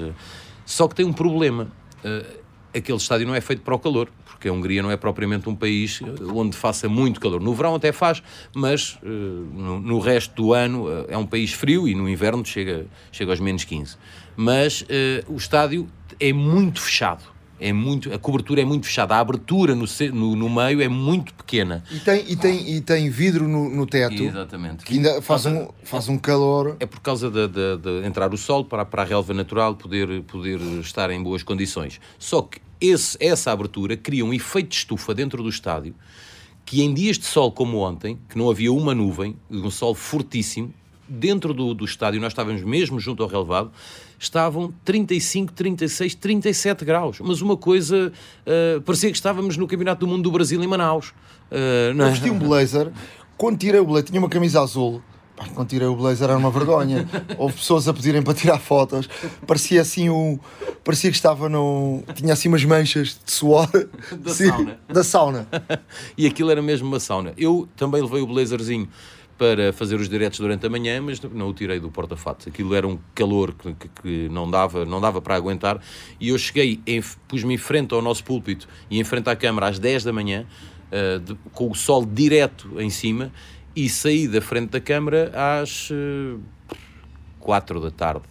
Só 0.65 0.87
que 0.87 0.95
tem 0.95 1.05
um 1.05 1.13
problema. 1.13 1.71
ah, 2.03 2.25
aquele 2.73 2.97
estádio 2.97 3.27
não 3.27 3.35
é 3.35 3.41
feito 3.41 3.61
para 3.63 3.75
o 3.75 3.79
calor, 3.79 4.09
porque 4.23 4.47
a 4.47 4.53
Hungria 4.53 4.81
não 4.81 4.89
é 4.89 4.95
propriamente 4.95 5.49
um 5.49 5.55
país 5.55 5.99
onde 6.33 6.55
faça 6.55 6.87
muito 6.87 7.19
calor. 7.19 7.41
No 7.41 7.53
verão 7.53 7.75
até 7.75 7.91
faz, 7.91 8.23
mas 8.55 8.97
ah, 9.03 9.07
no, 9.07 9.79
no 9.79 9.99
resto 9.99 10.35
do 10.35 10.53
ano 10.53 10.85
é 11.07 11.17
um 11.17 11.25
país 11.25 11.51
frio 11.51 11.87
e 11.87 11.95
no 11.95 12.07
inverno 12.07 12.45
chega, 12.45 12.85
chega 13.11 13.31
aos 13.31 13.39
menos 13.39 13.63
15. 13.63 13.97
Mas 14.35 14.85
o 15.27 15.35
estádio 15.35 15.87
é 16.19 16.31
muito 16.31 16.79
fechado. 16.79 17.23
É 17.63 17.71
muito, 17.71 18.11
a 18.11 18.17
cobertura 18.17 18.59
é 18.61 18.65
muito 18.65 18.87
fechada, 18.87 19.15
a 19.15 19.19
abertura 19.19 19.75
no, 19.75 19.85
no, 20.13 20.35
no 20.35 20.49
meio 20.49 20.81
é 20.81 20.87
muito 20.87 21.31
pequena. 21.35 21.83
E 21.91 21.99
tem, 21.99 22.25
e 22.27 22.35
tem, 22.35 22.69
e 22.77 22.81
tem 22.81 23.09
vidro 23.11 23.47
no, 23.47 23.69
no 23.69 23.85
teto, 23.85 24.23
Exatamente. 24.23 24.83
que 24.83 24.95
ainda 24.95 25.21
faz 25.21 25.45
um, 25.45 25.67
faz 25.83 26.09
um 26.09 26.17
calor. 26.17 26.75
É 26.79 26.87
por 26.87 26.99
causa 27.01 27.29
de, 27.29 27.47
de- 27.47 27.77
de 27.77 28.07
entrar 28.07 28.33
o 28.33 28.37
sol 28.37 28.65
para, 28.65 28.83
para 28.83 29.03
a 29.03 29.05
relva 29.05 29.31
natural 29.33 29.75
poder, 29.75 30.23
poder 30.23 30.59
estar 30.81 31.11
em 31.11 31.21
boas 31.21 31.43
condições. 31.43 32.01
Só 32.17 32.41
que 32.41 32.59
esse, 32.81 33.15
essa 33.19 33.51
abertura 33.51 33.95
cria 33.95 34.25
um 34.25 34.33
efeito 34.33 34.69
de 34.69 34.75
estufa 34.77 35.13
dentro 35.13 35.43
do 35.43 35.49
estádio 35.49 35.93
que 36.65 36.81
em 36.81 36.93
dias 36.93 37.17
de 37.19 37.25
sol 37.25 37.51
como 37.51 37.77
ontem, 37.79 38.17
que 38.29 38.37
não 38.37 38.49
havia 38.49 38.71
uma 38.73 38.95
nuvem, 38.95 39.35
um 39.49 39.69
sol 39.69 39.93
fortíssimo, 39.93 40.73
dentro 41.07 41.53
do, 41.53 41.73
do 41.73 41.83
estádio, 41.85 42.21
nós 42.21 42.31
estávamos 42.31 42.63
mesmo 42.63 42.99
junto 42.99 43.21
ao 43.21 43.27
relevado, 43.29 43.71
estavam 44.21 44.71
35, 44.85 45.51
36, 45.51 46.15
37 46.15 46.85
graus. 46.85 47.19
Mas 47.19 47.41
uma 47.41 47.57
coisa, 47.57 48.13
ah, 48.45 48.81
parecia 48.85 49.09
que 49.09 49.17
estávamos 49.17 49.57
no 49.57 49.67
Campeonato 49.67 50.05
do 50.05 50.07
Mundo 50.07 50.23
do 50.23 50.31
Brasil 50.31 50.63
em 50.63 50.67
Manaus. 50.67 51.13
Ah, 51.51 51.93
não 51.95 52.05
Eu 52.05 52.09
é? 52.09 52.13
vesti 52.13 52.29
um 52.29 52.37
blazer, 52.37 52.91
quando 53.35 53.57
tirei 53.57 53.79
o 53.79 53.85
blazer, 53.85 54.09
tinha 54.09 54.19
uma 54.19 54.29
camisa 54.29 54.61
azul. 54.61 55.01
Quando 55.55 55.69
tirei 55.69 55.87
o 55.87 55.95
blazer 55.95 56.29
era 56.29 56.37
uma 56.37 56.51
vergonha. 56.51 57.09
Houve 57.35 57.55
pessoas 57.55 57.87
a 57.87 57.93
pedirem 57.93 58.21
para 58.21 58.35
tirar 58.35 58.59
fotos. 58.59 59.09
Parecia 59.47 59.81
assim 59.81 60.07
um. 60.07 60.37
Parecia 60.83 61.09
que 61.09 61.15
estava 61.15 61.49
no. 61.49 62.03
Tinha 62.13 62.33
assim 62.33 62.47
umas 62.47 62.63
manchas 62.63 63.19
de 63.25 63.31
suor. 63.31 63.67
Da 64.21 64.31
Sim, 64.31 64.49
sauna. 64.49 64.79
Da 64.87 65.03
sauna. 65.03 65.47
e 66.15 66.27
aquilo 66.27 66.51
era 66.51 66.61
mesmo 66.61 66.87
uma 66.87 66.99
sauna. 66.99 67.33
Eu 67.37 67.67
também 67.75 68.03
levei 68.03 68.21
o 68.21 68.27
blazerzinho 68.27 68.87
para 69.41 69.73
fazer 69.73 69.95
os 69.95 70.07
diretos 70.07 70.39
durante 70.39 70.67
a 70.67 70.69
manhã, 70.69 71.01
mas 71.01 71.19
não 71.19 71.47
o 71.49 71.53
tirei 71.53 71.79
do 71.79 71.89
porta-fatos. 71.89 72.45
Aquilo 72.45 72.75
era 72.75 72.87
um 72.87 72.99
calor 73.15 73.55
que, 73.55 73.73
que- 73.73 73.87
que 73.89 74.29
não, 74.29 74.47
dava, 74.49 74.85
não 74.85 75.01
dava 75.01 75.19
para 75.19 75.33
aguentar. 75.35 75.81
E 76.19 76.29
eu 76.29 76.37
cheguei, 76.37 76.79
pus-me 77.27 77.55
em 77.55 77.57
frente 77.57 77.91
ao 77.95 78.03
nosso 78.03 78.23
púlpito 78.23 78.67
e 78.87 78.99
em 78.99 79.03
frente 79.03 79.31
à 79.31 79.35
câmara 79.35 79.67
às 79.69 79.79
10 79.79 80.03
da 80.03 80.13
manhã, 80.13 80.45
ah, 80.91 81.17
de- 81.17 81.33
com 81.53 81.71
o 81.71 81.73
sol 81.73 82.05
direto 82.05 82.79
em 82.79 82.91
cima, 82.91 83.31
e 83.75 83.89
saí 83.89 84.27
da 84.27 84.41
frente 84.41 84.69
da 84.69 84.79
câmara 84.79 85.31
às 85.59 85.89
4 87.39 87.79
da 87.81 87.89
tarde, 87.89 88.21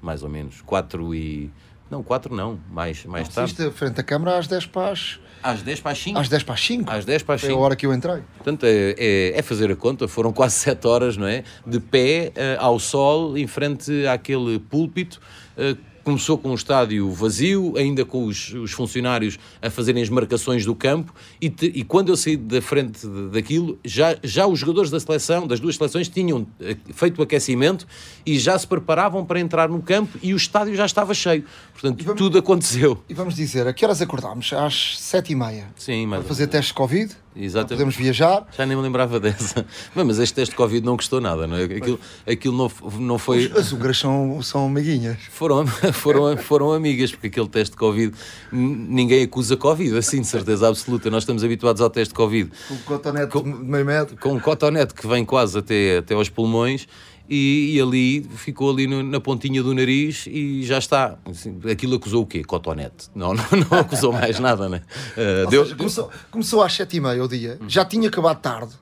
mais 0.00 0.22
ou 0.22 0.28
menos. 0.28 0.60
4 0.60 1.12
e 1.12 1.50
Não, 1.90 2.04
4 2.04 2.32
não, 2.32 2.60
mais, 2.70 3.04
mais 3.06 3.28
tarde. 3.28 3.50
Isto 3.50 3.72
frente 3.72 4.00
à 4.00 4.04
câmara 4.04 4.38
às 4.38 4.46
10 4.46 4.66
para 4.66 4.92
as, 4.92 5.18
Às 5.42 5.62
10 5.62 5.80
para 5.80 5.92
as 5.92 5.98
5. 5.98 6.18
às 6.18 6.28
10 6.28 6.42
para 6.42 6.54
as 6.54 6.60
5. 6.60 6.90
Às 6.90 7.04
10 7.04 7.22
para 7.22 7.34
as 7.36 7.40
Foi 7.40 7.50
a 7.50 7.52
5. 7.52 7.62
hora 7.64 7.76
que 7.76 7.86
eu 7.86 7.94
entrei. 7.94 8.22
Portanto, 8.36 8.64
é, 8.64 8.94
é- 8.98 9.32
é 9.38 9.42
fazer 9.42 9.70
a 9.70 9.76
conta, 9.76 10.06
foram 10.06 10.32
quase 10.32 10.54
7 10.60 10.86
horas, 10.86 11.16
não 11.16 11.26
é? 11.26 11.44
De 11.66 11.80
pé 11.80 12.32
eh, 12.34 12.56
ao 12.58 12.78
sol, 12.78 13.36
em 13.38 13.46
frente 13.46 14.06
àquele 14.06 14.58
púlpito. 14.58 15.20
eh, 15.56 15.76
começou 16.04 16.36
com 16.38 16.50
o 16.50 16.54
estádio 16.54 17.10
vazio, 17.12 17.74
ainda 17.76 18.04
com 18.04 18.24
os, 18.26 18.52
os 18.54 18.72
funcionários 18.72 19.38
a 19.60 19.68
fazerem 19.70 20.02
as 20.02 20.08
marcações 20.08 20.64
do 20.64 20.74
campo, 20.74 21.14
e, 21.40 21.48
te- 21.50 21.70
e 21.74 21.82
quando 21.84 22.08
eu 22.10 22.16
saí 22.16 22.36
da 22.36 22.60
frente 22.62 23.06
de- 23.06 23.28
daquilo, 23.30 23.78
já, 23.84 24.16
já 24.22 24.46
os 24.46 24.58
jogadores 24.58 24.90
da 24.90 24.98
seleção, 24.98 25.46
das 25.46 25.60
duas 25.60 25.76
seleções, 25.76 26.08
tinham 26.08 26.46
eh, 26.60 26.76
feito 26.94 27.18
o 27.18 27.22
aquecimento 27.22 27.86
e 28.24 28.38
já 28.38 28.58
se 28.58 28.66
preparavam 28.66 29.24
para 29.24 29.38
entrar 29.40 29.68
no 29.68 29.80
campo 29.82 30.18
e 30.22 30.32
o 30.32 30.36
estádio 30.36 30.74
já 30.74 30.86
estava 30.86 31.12
cheio. 31.14 31.44
Portanto, 31.72 32.02
vamos- 32.04 32.18
tudo 32.20 32.38
aconteceu. 32.38 33.02
E 33.08 33.14
vamos 33.14 33.34
dizer, 33.34 33.66
a 33.66 33.72
que 33.72 33.84
horas 33.84 34.00
acordámos? 34.02 34.52
Às 34.52 34.98
7h30. 35.00 35.64
Sim, 35.76 36.06
mas 36.06 36.20
Para 36.20 36.28
fazer 36.28 36.46
teste 36.46 36.68
de 36.68 36.74
Covid. 36.74 37.14
Exatamente. 37.34 37.70
Podemos 37.70 37.96
viajar. 37.96 38.46
Já 38.56 38.66
nem 38.66 38.76
me 38.76 38.82
lembrava 38.82 39.20
dessa. 39.20 39.64
Bem, 39.94 40.04
Mas 40.04 40.18
este 40.18 40.34
teste 40.34 40.50
de 40.50 40.56
Covid 40.56 40.84
não 40.84 40.96
custou 40.96 41.20
nada, 41.20 41.46
não 41.46 41.56
é? 41.56 41.64
Aquilo, 41.64 42.00
aquilo 42.26 42.56
não, 42.56 42.98
não 42.98 43.18
foi. 43.18 43.50
As 43.56 43.72
húngaras 43.72 43.98
são, 43.98 44.42
são 44.42 44.66
amiguinhas. 44.66 45.18
Foram, 45.30 45.64
foram, 45.94 46.36
foram 46.36 46.72
amigas, 46.72 47.12
porque 47.12 47.28
aquele 47.28 47.48
teste 47.48 47.72
de 47.72 47.76
Covid, 47.76 48.12
ninguém 48.50 49.22
acusa 49.22 49.56
Covid, 49.56 49.96
assim, 49.96 50.20
de 50.20 50.26
certeza 50.26 50.68
absoluta. 50.68 51.08
Nós 51.08 51.22
estamos 51.22 51.44
habituados 51.44 51.80
ao 51.80 51.88
teste 51.88 52.12
de 52.12 52.16
Covid 52.16 52.50
Com 52.68 52.74
o 52.74 52.78
cotonete 52.78 53.42
de 53.42 53.44
meio 53.44 53.84
metro. 53.84 54.16
com 54.16 54.32
um 54.32 54.40
cotonete 54.40 54.92
que 54.92 55.06
vem 55.06 55.24
quase 55.24 55.58
até, 55.58 55.98
até 55.98 56.14
aos 56.14 56.28
pulmões. 56.28 56.88
E, 57.30 57.76
e 57.76 57.80
ali 57.80 58.22
ficou 58.36 58.70
ali 58.72 58.88
no- 58.88 59.04
na 59.04 59.20
pontinha 59.20 59.62
do 59.62 59.72
nariz 59.72 60.26
e 60.26 60.64
já 60.64 60.78
está. 60.78 61.16
Assim, 61.24 61.56
aquilo 61.70 61.94
acusou 61.94 62.24
o 62.24 62.26
quê? 62.26 62.42
Cotonete. 62.42 63.08
Não, 63.14 63.32
não, 63.34 63.44
não 63.70 63.78
acusou 63.78 64.12
mais 64.12 64.40
nada, 64.40 64.68
né? 64.68 64.82
Uh, 65.16 65.48
deu, 65.48 65.62
seja, 65.64 65.76
começou, 65.76 66.10
começou 66.30 66.62
às 66.62 66.72
7h30 66.72 67.24
o 67.24 67.28
dia. 67.28 67.58
Já 67.68 67.84
tinha 67.84 68.08
acabado 68.08 68.40
tarde. 68.40 68.72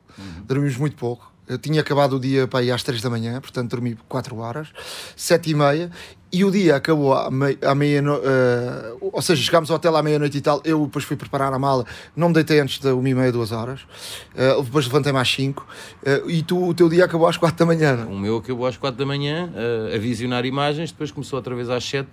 Dormimos 0.46 0.76
muito 0.78 0.96
pouco. 0.96 1.30
Eu 1.46 1.56
tinha 1.58 1.80
acabado 1.80 2.16
o 2.16 2.20
dia 2.20 2.46
para 2.46 2.62
ir 2.62 2.70
às 2.70 2.82
3 2.82 3.00
da 3.00 3.08
manhã, 3.08 3.40
portanto 3.40 3.70
dormi 3.70 3.96
4 4.08 4.36
horas, 4.36 4.68
7 5.16 5.50
e 5.50 5.54
meia, 5.54 5.90
e 6.30 6.44
o 6.44 6.50
dia 6.50 6.76
acabou 6.76 7.14
à, 7.14 7.30
mei- 7.30 7.58
à 7.62 7.74
meia-noite, 7.74 8.22
ou 9.00 9.22
seja, 9.22 9.42
chegámos 9.42 9.70
ao 9.70 9.76
hotel 9.76 9.96
à 9.96 10.02
meia-noite 10.02 10.36
e 10.38 10.40
tal, 10.40 10.60
eu 10.64 10.84
depois 10.84 11.04
fui 11.04 11.16
preparar 11.16 11.52
a 11.52 11.58
mala, 11.58 11.84
não 12.14 12.28
me 12.28 12.34
deitei 12.34 12.60
antes 12.60 12.78
da 12.80 12.94
1 12.94 13.06
e 13.06 13.14
meia, 13.14 13.32
2 13.32 13.52
horas, 13.52 13.80
Eh, 14.34 14.62
depois 14.62 14.86
levantei-me 14.86 15.18
às 15.18 15.28
5, 15.32 15.66
eh, 16.04 16.22
e 16.28 16.42
tu, 16.42 16.68
o 16.68 16.74
teu 16.74 16.88
dia 16.88 17.04
acabou 17.06 17.26
às 17.26 17.36
4 17.36 17.56
da 17.58 17.66
manhã, 17.66 17.98
é? 18.02 18.04
O 18.04 18.18
meu 18.18 18.36
acabou 18.36 18.66
às 18.66 18.76
4 18.76 18.98
da 18.98 19.06
manhã 19.06 19.50
uh, 19.54 19.94
a 19.94 19.98
visionar 19.98 20.44
imagens, 20.44 20.90
depois 20.92 21.10
começou 21.10 21.38
outra 21.38 21.54
vez 21.54 21.70
às 21.70 21.82
7 21.84 22.08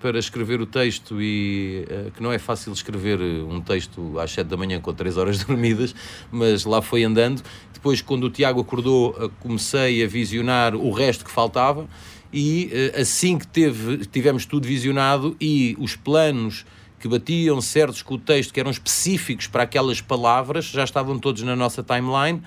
para 0.00 0.18
escrever 0.18 0.58
o 0.62 0.66
texto 0.66 1.20
e 1.20 1.84
uh, 1.90 2.10
que 2.12 2.22
não 2.22 2.32
é 2.32 2.38
fácil 2.38 2.72
escrever 2.72 3.20
uh, 3.20 3.46
um 3.48 3.60
texto 3.60 4.18
às 4.18 4.32
7 4.32 4.46
da 4.48 4.56
manhã 4.56 4.80
com 4.80 4.92
3 4.94 5.16
horas 5.18 5.38
dormidas, 5.44 5.94
mas 6.32 6.64
lá 6.64 6.80
foi 6.80 7.04
andando. 7.04 7.42
Depois, 7.74 8.00
quando 8.02 8.24
o 8.24 8.30
Tiago 8.30 8.60
acordou, 8.60 9.10
uh, 9.10 9.28
comecei 9.40 10.02
a 10.02 10.06
visionar 10.06 10.74
o 10.74 10.90
resto 10.90 11.24
que 11.24 11.30
faltava 11.30 11.86
e 12.32 12.70
uh, 12.94 13.00
assim 13.00 13.38
que 13.38 13.46
teve, 13.46 14.06
tivemos 14.06 14.46
tudo 14.46 14.66
visionado 14.66 15.36
e 15.40 15.76
os 15.78 15.96
planos 15.96 16.64
que 16.98 17.08
batiam 17.08 17.60
certos 17.60 18.02
com 18.02 18.14
o 18.14 18.18
texto, 18.18 18.52
que 18.52 18.60
eram 18.60 18.70
específicos 18.70 19.46
para 19.46 19.62
aquelas 19.62 20.00
palavras, 20.00 20.66
já 20.66 20.84
estavam 20.84 21.18
todos 21.18 21.42
na 21.42 21.56
nossa 21.56 21.82
timeline 21.82 22.42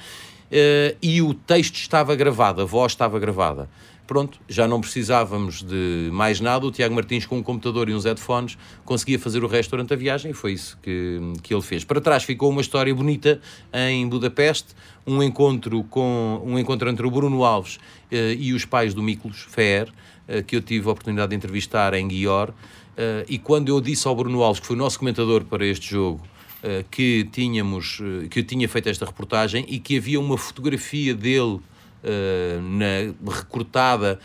eh, 0.52 0.96
e 1.02 1.20
o 1.20 1.34
texto 1.34 1.78
estava 1.78 2.16
gravado, 2.16 2.62
a 2.62 2.66
voz 2.66 2.92
estava 2.92 3.18
gravada. 3.18 3.68
Pronto, 4.06 4.40
já 4.48 4.68
não 4.68 4.82
precisávamos 4.82 5.64
de 5.64 6.10
mais 6.12 6.40
nada. 6.40 6.68
O 6.68 6.72
Tiago 6.72 6.94
Martins, 6.94 7.26
com 7.26 7.38
um 7.38 7.44
computador 7.44 7.90
e 7.90 7.96
uns 7.96 8.04
headphones, 8.04 8.58
conseguia 8.84 9.18
fazer 9.18 9.44
o 9.44 9.48
resto 9.48 9.72
durante 9.72 9.94
a 9.94 9.96
viagem 9.96 10.32
e 10.32 10.34
foi 10.34 10.52
isso 10.52 10.78
que, 10.84 11.20
que 11.42 11.54
ele 11.54 11.62
fez. 11.64 11.84
Para 11.84 12.02
trás 12.02 12.24
ficou 12.24 12.52
uma 12.52 12.62
história 12.62 12.94
bonita 12.94 13.40
em 13.74 14.08
Budapeste, 14.08 14.76
um 15.08 15.24
encontro, 15.24 15.84
com, 15.86 16.42
um 16.46 16.60
encontro 16.60 16.90
entre 16.90 17.08
o 17.08 17.10
Bruno 17.10 17.44
Alves 17.44 17.80
eh, 18.03 18.03
e 18.16 18.54
os 18.54 18.66
pais 18.66 18.94
do 18.94 19.02
Miklos 19.02 19.42
Fer, 19.50 19.92
eh, 20.28 20.42
que 20.42 20.56
eu 20.56 20.62
tive 20.62 20.88
a 20.88 20.92
oportunidade 20.92 21.32
de 21.32 21.36
entrevistar 21.36 21.94
em 21.94 22.08
Guior. 22.08 22.54
Eh, 22.96 23.26
e 23.28 23.38
quando 23.38 23.70
eu 23.70 23.82
disse 23.82 24.08
ao 24.08 24.16
Bruno 24.16 24.42
Alves, 24.42 24.60
que 24.60 24.68
foi 24.68 24.76
o 24.76 24.80
nosso 24.80 25.00
comentador 25.00 25.44
para 25.44 25.66
este 25.66 25.90
jogo, 25.90 26.22
eh, 26.62 26.86
que 26.90 27.28
tínhamos, 27.32 28.00
eh, 28.02 28.28
que 28.28 28.40
eu 28.40 28.44
tinha 28.44 28.68
feito 28.70 28.88
esta 28.90 29.06
reportagem 29.06 29.66
e 29.68 29.80
que 29.80 29.98
havia 29.98 30.20
uma 30.20 30.38
fotografia 30.38 31.14
dele 31.14 31.60
eh, 32.04 32.60
na, 32.62 33.32
recortada 33.32 34.20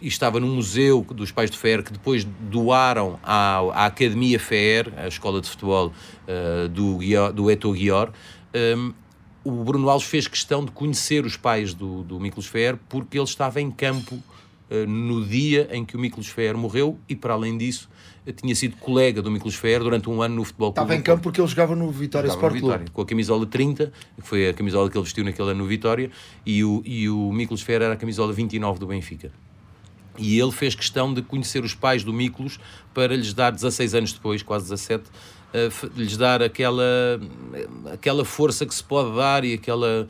e 0.00 0.08
estava 0.08 0.38
no 0.38 0.46
museu 0.46 1.06
dos 1.14 1.30
pais 1.30 1.50
de 1.50 1.56
Fer 1.56 1.82
que 1.82 1.92
depois 1.92 2.24
doaram 2.24 3.18
à, 3.22 3.58
à 3.72 3.86
Academia 3.86 4.38
Fer, 4.38 4.92
a 4.96 5.08
escola 5.08 5.40
de 5.40 5.48
futebol 5.48 5.92
eh, 6.28 6.68
do, 6.68 6.98
do 7.32 7.50
Eto 7.50 7.72
Guior. 7.72 8.12
O 9.42 9.50
Bruno 9.64 9.88
Alves 9.88 10.06
fez 10.06 10.28
questão 10.28 10.64
de 10.64 10.70
conhecer 10.70 11.24
os 11.24 11.36
pais 11.36 11.72
do, 11.72 12.02
do 12.02 12.20
Miklos 12.20 12.46
Fer 12.46 12.76
porque 12.88 13.16
ele 13.16 13.24
estava 13.24 13.60
em 13.60 13.70
campo 13.70 14.22
eh, 14.70 14.84
no 14.86 15.24
dia 15.24 15.68
em 15.72 15.84
que 15.84 15.96
o 15.96 15.98
Miklos 15.98 16.26
Fer 16.28 16.56
morreu 16.56 16.98
e, 17.08 17.16
para 17.16 17.32
além 17.32 17.56
disso, 17.56 17.88
eh, 18.26 18.32
tinha 18.32 18.54
sido 18.54 18.76
colega 18.76 19.22
do 19.22 19.30
Miklos 19.30 19.54
Fer 19.54 19.80
durante 19.80 20.10
um 20.10 20.20
ano 20.20 20.34
no 20.36 20.44
Futebol 20.44 20.72
Clube 20.72 20.84
Estava 20.84 21.00
em 21.00 21.02
campo 21.02 21.22
porque 21.22 21.40
ele 21.40 21.48
jogava 21.48 21.74
no 21.74 21.90
Vitória 21.90 22.28
Jogava 22.28 22.48
Sport 22.48 22.60
Clube. 22.60 22.72
Vitória, 22.74 22.92
com 22.92 23.00
a 23.00 23.06
camisola 23.06 23.46
30, 23.46 23.92
que 24.20 24.28
foi 24.28 24.48
a 24.50 24.52
camisola 24.52 24.90
que 24.90 24.96
ele 24.98 25.04
vestiu 25.04 25.24
naquele 25.24 25.50
ano 25.50 25.60
no 25.62 25.66
Vitória, 25.66 26.10
e 26.44 26.62
o, 26.62 26.82
e 26.84 27.08
o 27.08 27.32
Miklos 27.32 27.62
Fer 27.62 27.80
era 27.80 27.94
a 27.94 27.96
camisola 27.96 28.32
29 28.34 28.78
do 28.78 28.86
Benfica. 28.86 29.32
E 30.18 30.38
ele 30.38 30.52
fez 30.52 30.74
questão 30.74 31.14
de 31.14 31.22
conhecer 31.22 31.64
os 31.64 31.74
pais 31.74 32.04
do 32.04 32.12
Miklos 32.12 32.60
para 32.92 33.16
lhes 33.16 33.32
dar, 33.32 33.52
16 33.52 33.94
anos 33.94 34.12
depois, 34.12 34.42
quase 34.42 34.64
17, 34.66 35.04
eh, 35.04 35.06
f- 35.06 35.10
lhes 35.96 36.16
dar 36.16 36.42
aquela, 36.42 37.20
aquela 37.92 38.24
força 38.24 38.64
que 38.64 38.74
se 38.74 38.84
pode 38.84 39.16
dar 39.16 39.44
e 39.44 39.54
aquela, 39.54 40.08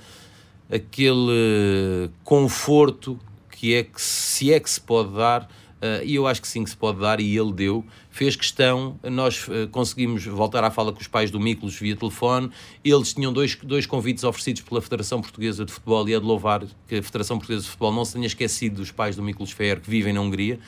aquele 0.70 2.10
conforto 2.22 3.18
que 3.50 3.74
é 3.74 3.82
que 3.82 4.00
se 4.00 4.52
é 4.52 4.60
que 4.60 4.70
se 4.70 4.80
pode 4.80 5.14
dar 5.14 5.48
eh, 5.80 6.02
e 6.04 6.14
eu 6.14 6.26
acho 6.26 6.42
que 6.42 6.48
sim 6.48 6.62
que 6.62 6.70
se 6.70 6.76
pode 6.76 7.00
dar 7.00 7.20
e 7.20 7.36
ele 7.36 7.52
deu. 7.52 7.84
Fez 8.10 8.36
questão, 8.36 8.98
nós 9.04 9.46
eh, 9.48 9.66
conseguimos 9.70 10.24
voltar 10.26 10.62
à 10.62 10.70
fala 10.70 10.92
com 10.92 11.00
os 11.00 11.06
pais 11.06 11.30
do 11.30 11.40
Miklos 11.40 11.78
via 11.78 11.96
telefone, 11.96 12.50
eles 12.84 13.14
tinham 13.14 13.32
dois, 13.32 13.56
dois 13.56 13.86
convites 13.86 14.24
oferecidos 14.24 14.62
pela 14.62 14.82
Federação 14.82 15.20
Portuguesa 15.20 15.64
de 15.64 15.72
Futebol 15.72 16.08
e 16.08 16.14
é 16.14 16.20
de 16.20 16.26
louvar 16.26 16.64
que 16.86 16.96
a 16.96 17.02
Federação 17.02 17.38
Portuguesa 17.38 17.64
de 17.64 17.70
Futebol 17.70 17.92
não 17.92 18.04
se 18.04 18.14
tenha 18.14 18.26
esquecido 18.26 18.76
dos 18.76 18.90
pais 18.90 19.16
do 19.16 19.22
Miklos 19.22 19.52
Fer 19.52 19.80
que 19.80 19.88
vivem 19.88 20.12
na 20.12 20.20
Hungria. 20.20 20.58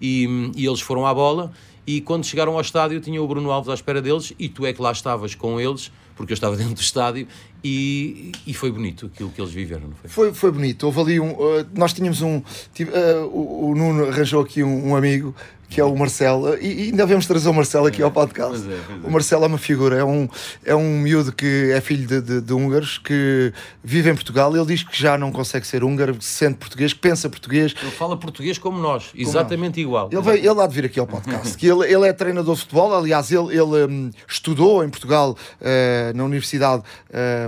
E, 0.00 0.26
e 0.56 0.66
eles 0.66 0.80
foram 0.80 1.06
à 1.06 1.14
bola 1.14 1.52
e 1.86 2.00
quando 2.00 2.24
chegaram 2.24 2.54
ao 2.54 2.60
estádio 2.60 3.00
tinha 3.00 3.22
o 3.22 3.28
Bruno 3.28 3.50
Alves 3.50 3.68
à 3.68 3.74
espera 3.74 4.00
deles 4.00 4.32
e 4.38 4.48
tu 4.48 4.64
é 4.64 4.72
que 4.72 4.80
lá 4.80 4.92
estavas 4.92 5.34
com 5.34 5.60
eles 5.60 5.90
porque 6.16 6.32
eu 6.32 6.34
estava 6.34 6.56
dentro 6.56 6.74
do 6.74 6.80
estádio 6.80 7.26
e, 7.64 8.30
e 8.46 8.52
foi 8.52 8.70
bonito 8.70 9.06
aquilo 9.06 9.30
que 9.30 9.40
eles 9.40 9.52
viveram, 9.52 9.88
não 9.88 9.96
foi? 9.96 10.10
Foi, 10.10 10.34
foi 10.34 10.52
bonito. 10.52 10.84
Houve 10.84 11.00
ali 11.00 11.20
um. 11.20 11.32
uh, 11.32 11.66
nós 11.74 11.92
tínhamos 11.94 12.20
um. 12.20 12.42
tive- 12.74 12.90
uh, 12.90 13.24
o, 13.26 13.70
o 13.70 13.74
Nuno 13.74 14.06
arranjou 14.08 14.42
aqui 14.42 14.62
um, 14.62 14.90
um 14.90 14.96
amigo 14.96 15.34
que 15.74 15.80
é 15.80 15.84
o 15.84 15.96
Marcelo, 15.96 16.56
e, 16.60 16.66
e 16.66 16.82
ainda 16.84 16.98
devemos 16.98 17.26
trazer 17.26 17.48
o 17.48 17.52
Marcelo 17.52 17.86
aqui 17.86 18.00
ao 18.00 18.10
podcast. 18.10 18.64
é, 18.68 18.74
é. 18.74 19.08
O 19.08 19.10
Marcelo 19.10 19.42
é 19.44 19.48
uma 19.48 19.58
figura, 19.58 19.96
é 19.96 20.04
um, 20.04 20.28
é 20.64 20.72
um 20.74 21.00
miúdo 21.00 21.32
que 21.32 21.72
é 21.72 21.80
filho 21.80 22.06
de, 22.06 22.20
de, 22.20 22.40
de 22.42 22.52
húngaros, 22.52 22.98
que 22.98 23.52
vive 23.82 24.08
em 24.08 24.14
Portugal. 24.14 24.54
Ele 24.54 24.66
diz 24.66 24.84
que 24.84 24.96
já 24.96 25.18
não 25.18 25.32
consegue 25.32 25.66
ser 25.66 25.82
húngaro, 25.82 26.16
se 26.20 26.28
sente 26.28 26.58
português, 26.58 26.92
que 26.92 27.00
pensa 27.00 27.28
português. 27.28 27.74
Ele 27.82 27.90
fala 27.90 28.16
português 28.16 28.56
como 28.56 28.78
nós, 28.78 29.10
exatamente 29.16 29.80
igual. 29.80 30.08
Ele, 30.12 30.22
veio, 30.22 30.38
ele 30.52 30.60
há 30.60 30.66
de 30.68 30.74
vir 30.76 30.84
aqui 30.84 31.00
ao 31.00 31.08
podcast. 31.08 31.56
que 31.58 31.66
ele, 31.66 31.92
ele 31.92 32.06
é 32.06 32.12
treinador 32.12 32.54
de 32.54 32.60
futebol, 32.60 32.94
aliás, 32.96 33.32
ele, 33.32 33.48
ele 33.56 33.86
hum, 33.92 34.10
estudou 34.28 34.84
em 34.84 34.88
Portugal, 34.88 35.36
eh, 35.60 36.12
na 36.14 36.22
Universidade, 36.24 36.84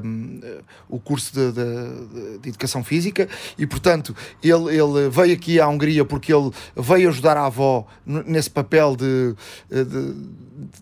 hum, 0.03 0.06
eh, 0.43 0.59
o 0.89 0.99
curso 0.99 1.33
de, 1.33 1.53
de- 1.53 2.39
de 2.39 2.49
Educação 2.51 2.83
Física 2.85 3.29
e, 3.59 3.67
portanto, 3.67 4.15
ele, 4.43 4.77
ele 4.77 5.09
veio 5.11 5.35
aqui 5.35 5.61
à 5.61 5.69
Hungria 5.69 6.05
porque 6.05 6.33
ele 6.33 6.51
veio 6.77 7.09
ajudar 7.09 7.37
a 7.37 7.47
avó 7.47 7.87
nesse 8.07 8.51
papel 8.51 8.97
de. 8.97 9.35
eh, 9.71 9.85
de- 9.85 10.15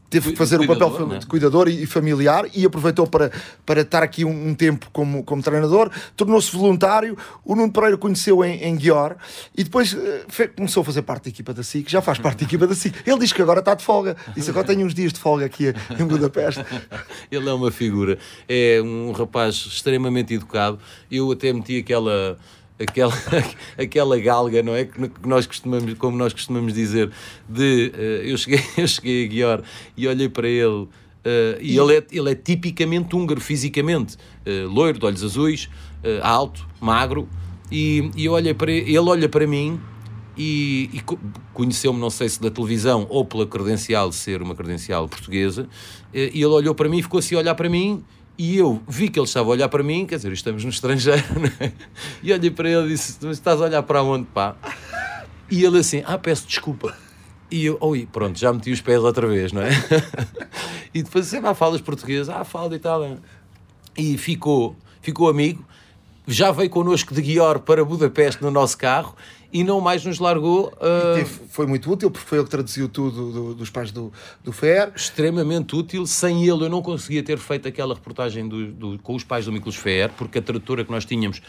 teve 0.09 0.31
que 0.31 0.37
fazer 0.39 0.61
o 0.61 0.67
papel 0.69 1.09
né? 1.09 1.19
de 1.19 1.27
cuidador 1.27 1.67
e, 1.69 1.83
e 1.83 1.87
familiar 1.87 2.45
e 2.55 2.65
aproveitou 2.65 3.05
para, 3.09 3.33
para 3.67 3.81
estar 3.81 4.05
aqui 4.05 4.25
um, 4.25 4.49
um 4.51 4.55
tempo 4.55 4.89
como, 4.93 5.25
como 5.25 5.43
treinador, 5.43 5.91
tornou-se 6.17 6.55
voluntário. 6.57 7.19
O 7.45 7.57
Nuno 7.57 7.73
Pereira 7.73 7.97
conheceu 7.97 8.45
em, 8.45 8.63
em 8.63 8.77
Guior 8.77 9.17
e 9.57 9.65
depois 9.65 9.93
eh, 9.93 10.25
fe- 10.29 10.47
começou 10.47 10.83
a 10.83 10.85
fazer 10.85 11.03
parte 11.03 11.25
da 11.25 11.31
equipa 11.31 11.53
da 11.53 11.65
SIC, 11.65 11.91
já 11.91 12.01
faz 12.01 12.19
parte 12.21 12.39
da 12.41 12.45
equipa 12.45 12.67
da 12.69 12.75
SIC. 12.77 12.95
Ele 13.05 13.19
diz 13.19 13.33
que 13.33 13.43
agora 13.43 13.59
está 13.59 13.75
de 13.75 13.83
folga, 13.85 14.17
disse 14.37 14.49
agora 14.51 14.65
tenho 14.65 14.87
uns 14.87 14.95
dias 14.95 15.13
de 15.13 15.19
folga 15.19 15.45
aqui 15.47 15.75
em 15.99 16.05
Budapeste. 16.05 16.65
Ele 17.31 17.49
é 17.49 17.53
uma 17.53 17.73
figura, 17.73 18.17
é 18.49 18.81
um 18.81 19.13
rapaz 19.15 19.55
extremamente 19.55 20.35
educado. 20.35 20.79
Eu 21.11 21.31
até 21.33 21.53
meti 21.53 21.79
aquela 21.79 22.39
aquela 22.79 23.13
aquela 23.79 24.19
galga, 24.19 24.63
não 24.63 24.75
é 24.75 24.85
que 24.85 25.11
nós 25.25 25.47
costumamos, 25.47 25.95
como 25.95 26.17
nós 26.17 26.33
costumamos 26.33 26.75
dizer, 26.75 27.11
de 27.49 27.93
eh, 27.95 28.23
eu 28.25 28.37
cheguei 28.37 28.61
eu 28.77 28.89
cheguei 28.89 29.25
a 29.25 29.29
Guior 29.29 29.63
e 29.97 30.09
olhei 30.09 30.29
para 30.29 30.49
ele 30.49 30.89
eh, 31.25 31.59
e 31.61 31.79
ele 31.79 31.97
é, 31.97 32.07
ele 32.11 32.31
é 32.33 32.35
tipicamente 32.35 33.15
húngaro 33.15 33.41
fisicamente, 33.41 34.17
eh, 34.45 34.65
loiro, 34.69 34.99
de 34.99 35.07
olhos 35.07 35.23
azuis, 35.23 35.69
alto, 36.23 36.67
magro, 36.81 37.27
e, 37.73 38.11
e 38.15 38.29
olhei 38.29 38.53
para 38.53 38.71
ele, 38.71 38.99
olha 38.99 39.27
para 39.29 39.47
mim 39.47 39.81
e, 40.37 40.91
e 40.93 41.01
co- 41.01 41.19
conheceu-me, 41.55 41.99
não 41.99 42.11
sei 42.11 42.29
se 42.29 42.43
da 42.43 42.51
televisão 42.51 43.07
ou 43.09 43.25
pela 43.25 43.47
credencial 43.47 44.11
de 44.11 44.17
ser 44.17 44.43
uma 44.43 44.55
credencial 44.55 45.09
portuguesa, 45.09 45.67
e 46.13 46.19
ele 46.19 46.45
olhou 46.45 46.75
para 46.75 46.91
mim 46.91 46.99
e 46.99 47.03
ficou 47.03 47.21
assim 47.21 47.37
a 47.37 47.39
olhar 47.39 47.55
para 47.55 47.71
mim. 47.71 48.05
E 48.37 48.57
eu 48.57 48.83
vi 48.89 49.09
que 49.09 49.19
ele 49.19 49.27
estava 49.27 49.49
a 49.49 49.53
olhar 49.53 49.69
para 49.69 49.83
mim, 49.83 50.07
quer 50.07 50.17
dizer, 50.17 50.33
estamos 50.33 50.65
no 50.65 50.71
estrangeiro, 50.71 51.23
né? 51.39 51.73
E 52.23 52.33
olhei 52.33 52.51
para 52.51 52.69
ele 52.69 52.87
e 52.87 52.89
disse: 52.89 53.19
"Tu 53.19 53.31
Estás 53.31 53.61
a 53.61 53.65
olhar 53.65 53.83
para 53.83 54.03
onde, 54.03 54.27
pá? 54.27 54.57
E 55.51 55.65
ele 55.65 55.79
assim: 55.79 56.03
Ah, 56.05 56.19
peço 56.19 56.47
desculpa. 56.47 56.97
E 57.51 57.67
eu, 57.67 57.79
oi, 57.81 58.09
pronto, 58.11 58.37
já 58.39 58.53
meti 58.53 58.73
os 58.73 58.81
pés 58.81 58.99
outra 58.99 59.27
vez, 59.29 59.53
não 59.53 59.63
é? 59.63 59.71
e 60.93 61.03
depois 61.03 61.27
sempre 61.27 61.49
ah, 61.49 61.55
falas 61.55 61.81
português, 61.81 62.29
ah, 62.29 62.43
falo 62.43 62.77
tal. 62.79 63.05
é. 63.05 63.17
E 63.97 64.19
ficou, 64.19 64.75
ficou 65.01 65.29
amigo, 65.29 65.65
já 66.27 66.51
veio 66.51 66.69
connosco 66.69 67.15
de 67.15 67.23
Guior 67.23 67.61
para 67.61 67.85
Budapeste 67.85 68.43
no 68.43 68.51
nosso 68.51 68.77
carro 68.77 69.15
e 69.55 69.63
não 69.65 69.81
mais 69.81 70.05
nos 70.05 70.19
largou. 70.19 70.73
Teve- 71.15 71.47
foi 71.49 71.65
muito 71.65 71.91
útil 71.91 72.11
porque 72.11 72.27
foi 72.29 72.39
ele 72.39 72.45
que 72.45 72.51
traduziu 72.51 72.89
tudo 72.89 73.31
do- 73.33 73.55
dos 73.55 73.71
pais 73.71 73.93
do, 73.93 74.13
do 74.43 74.53
FER. 74.53 74.93
extremamente 74.97 75.77
útil. 75.77 76.05
Sem 76.07 76.43
ele, 76.43 76.65
eu 76.65 76.69
não 76.69 76.83
conseguia 76.83 77.23
ter 77.23 77.39
feito 77.39 77.69
aquela 77.69 77.95
reportagem 77.95 78.49
do- 78.49 78.73
do- 78.73 78.99
com 78.99 79.15
os 79.15 79.23
pais 79.23 79.45
do 79.45 79.53
Miklos 79.53 79.77
Fer, 79.77 80.11
porque 80.19 80.39
a 80.39 80.43
tradutora 80.43 80.85
que 80.85 80.91
nós 80.91 81.05
tínhamos 81.05 81.41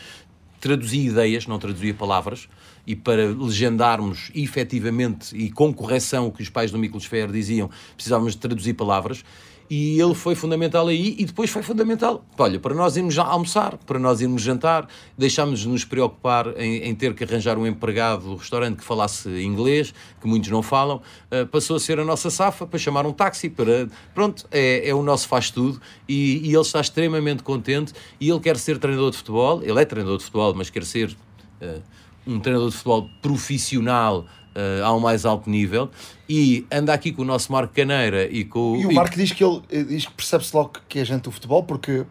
traduzia 0.62 1.10
ideias, 1.12 1.46
não 1.48 1.60
traduzia 1.60 1.94
palavras, 1.94 2.48
e 2.88 2.96
para 2.96 3.26
legendarmos 3.28 4.32
efetivamente 4.34 5.36
e 5.36 5.52
com 5.52 5.74
correção 5.74 6.28
o 6.28 6.32
que 6.32 6.42
os 6.42 6.50
pais 6.50 6.72
do 6.72 6.78
Miklos 6.78 7.06
Fer 7.06 7.32
diziam, 7.32 7.70
precisávamos 7.96 8.34
de 8.34 8.40
traduzir 8.40 8.74
palavras. 8.74 9.24
E 9.70 10.00
ele 10.00 10.14
foi 10.14 10.36
fundamental 10.36 10.88
aí 10.88 11.16
e 11.18 11.26
depois 11.26 11.50
foi 11.50 11.64
fundamental. 11.64 12.24
Olha, 12.38 12.60
para 12.60 12.76
nós 12.76 12.96
irmos 12.98 13.18
almoçar, 13.18 13.78
para 13.78 13.98
nós 13.98 14.22
irmos 14.22 14.42
jantar, 14.42 14.88
deixámos 15.18 15.62
de 15.62 15.68
nos 15.68 15.84
preocupar 15.84 16.60
em, 16.60 16.84
em 16.84 16.94
ter 16.94 17.16
que 17.16 17.24
arranjar 17.24 17.58
um 17.58 17.66
empregado 17.66 18.26
do 18.26 18.36
restaurante 18.36 18.78
que 18.78 18.84
falasse 18.84 19.28
inglês, 19.44 19.94
que 20.22 20.28
muitos 20.28 20.50
não 20.52 20.62
falam. 20.62 21.02
Uh, 21.32 21.48
passou 21.48 21.78
a 21.78 21.80
ser 21.80 22.00
a 22.00 22.06
nossa 22.06 22.30
safa 22.30 22.68
para 22.68 22.78
chamar 22.78 23.06
um 23.08 23.12
táxi. 23.12 23.50
Para, 23.50 23.88
pronto, 24.14 24.46
é, 24.52 24.88
é 24.88 24.94
o 24.94 25.02
nosso 25.02 25.28
faz-tudo 25.28 25.82
e, 26.08 26.48
e 26.48 26.54
ele 26.54 26.62
está 26.62 26.80
extremamente 26.80 27.42
contente. 27.42 27.94
E 28.20 28.30
ele 28.30 28.40
quer 28.40 28.58
ser 28.58 28.78
treinador 28.78 29.12
de 29.12 29.18
futebol. 29.18 29.64
Ele 29.64 29.82
é 29.82 29.86
treinador 29.86 30.18
de 30.20 30.26
futebol, 30.26 30.54
mas 30.54 30.70
quer 30.70 30.84
ser 30.84 31.18
uh, 31.62 31.82
um 32.28 32.40
treinador 32.40 32.70
de 32.70 32.76
futebol 32.76 33.10
profissional 33.22 34.26
uh, 34.56 34.84
ao 34.84 35.00
mais 35.00 35.26
alto 35.26 35.50
nível. 35.50 35.90
E 36.28 36.66
anda 36.72 36.94
aqui 36.94 37.12
com 37.12 37.22
o 37.22 37.26
nosso 37.26 37.52
Marco 37.52 37.74
Caneira 37.74 38.28
e 38.32 38.44
com 38.46 38.78
E 38.78 38.86
o 38.86 38.94
Marco 38.94 39.16
diz 39.16 39.32
que 39.32 39.44
ele 39.44 39.62
eh, 39.70 39.84
diz 39.84 40.06
que 40.06 40.14
percebe-se 40.14 40.56
logo 40.56 40.74
que 40.90 41.00
é 41.00 41.06
gente 41.06 41.24
do 41.24 41.32
futebol 41.32 41.64
porque 41.64 42.06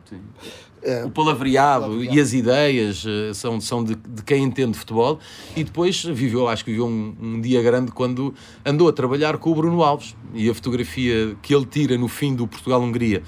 o 1.05 1.11
palavreado 1.11 2.05
e 2.05 2.21
as 2.21 2.33
ideias 2.33 3.05
eh, 3.07 3.33
são, 3.33 3.61
são 3.61 3.83
de, 3.83 3.95
de 3.95 4.23
quem 4.23 4.43
entende 4.43 4.77
futebol. 4.77 5.19
E 5.57 5.65
depois 5.65 6.05
viveu, 6.05 6.49
acho 6.49 6.65
que 6.65 6.71
viveu 6.71 6.87
um, 6.87 7.15
um 7.21 7.41
dia 7.41 7.63
grande 7.63 7.91
quando 7.91 8.35
andou 8.65 8.89
a 8.89 8.93
trabalhar 8.93 9.39
com 9.39 9.51
o 9.51 9.55
Bruno 9.55 9.83
Alves. 9.83 10.15
E 10.35 10.49
a 10.49 10.55
fotografia 10.55 11.37
que 11.41 11.55
ele 11.55 11.65
tira 11.65 11.97
no 11.97 12.09
fim 12.09 12.35
do 12.35 12.47
Portugal-Hungria 12.47 13.23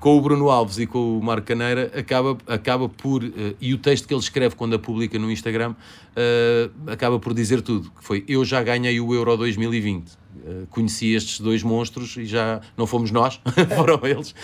com 0.00 0.16
o 0.16 0.20
Bruno 0.20 0.48
Alves 0.48 0.78
e 0.78 0.86
com 0.86 1.18
o 1.18 1.22
Marco 1.22 1.46
Caneira 1.46 1.92
acaba, 1.94 2.36
acaba 2.46 2.88
por, 2.88 3.22
eh, 3.22 3.54
e 3.60 3.74
o 3.74 3.78
texto 3.78 4.08
que 4.08 4.14
ele 4.14 4.20
escreve 4.20 4.56
quando 4.56 4.74
a 4.74 4.78
publica 4.78 5.18
no 5.18 5.30
Instagram 5.30 5.74
eh, 6.16 6.70
acaba 6.86 7.20
por 7.20 7.34
dizer 7.34 7.60
tudo, 7.60 7.90
que 7.90 8.02
foi 8.02 8.24
eu 8.26 8.44
já 8.44 8.62
ganhei 8.62 8.98
o 8.98 9.14
Euro 9.14 9.36
2020 9.36 10.18
Uh, 10.40 10.66
conheci 10.70 11.12
estes 11.12 11.38
dois 11.40 11.62
monstros 11.62 12.16
e 12.16 12.24
já 12.24 12.62
não 12.74 12.86
fomos 12.86 13.10
nós, 13.10 13.38
foram 13.76 14.00
eles, 14.04 14.34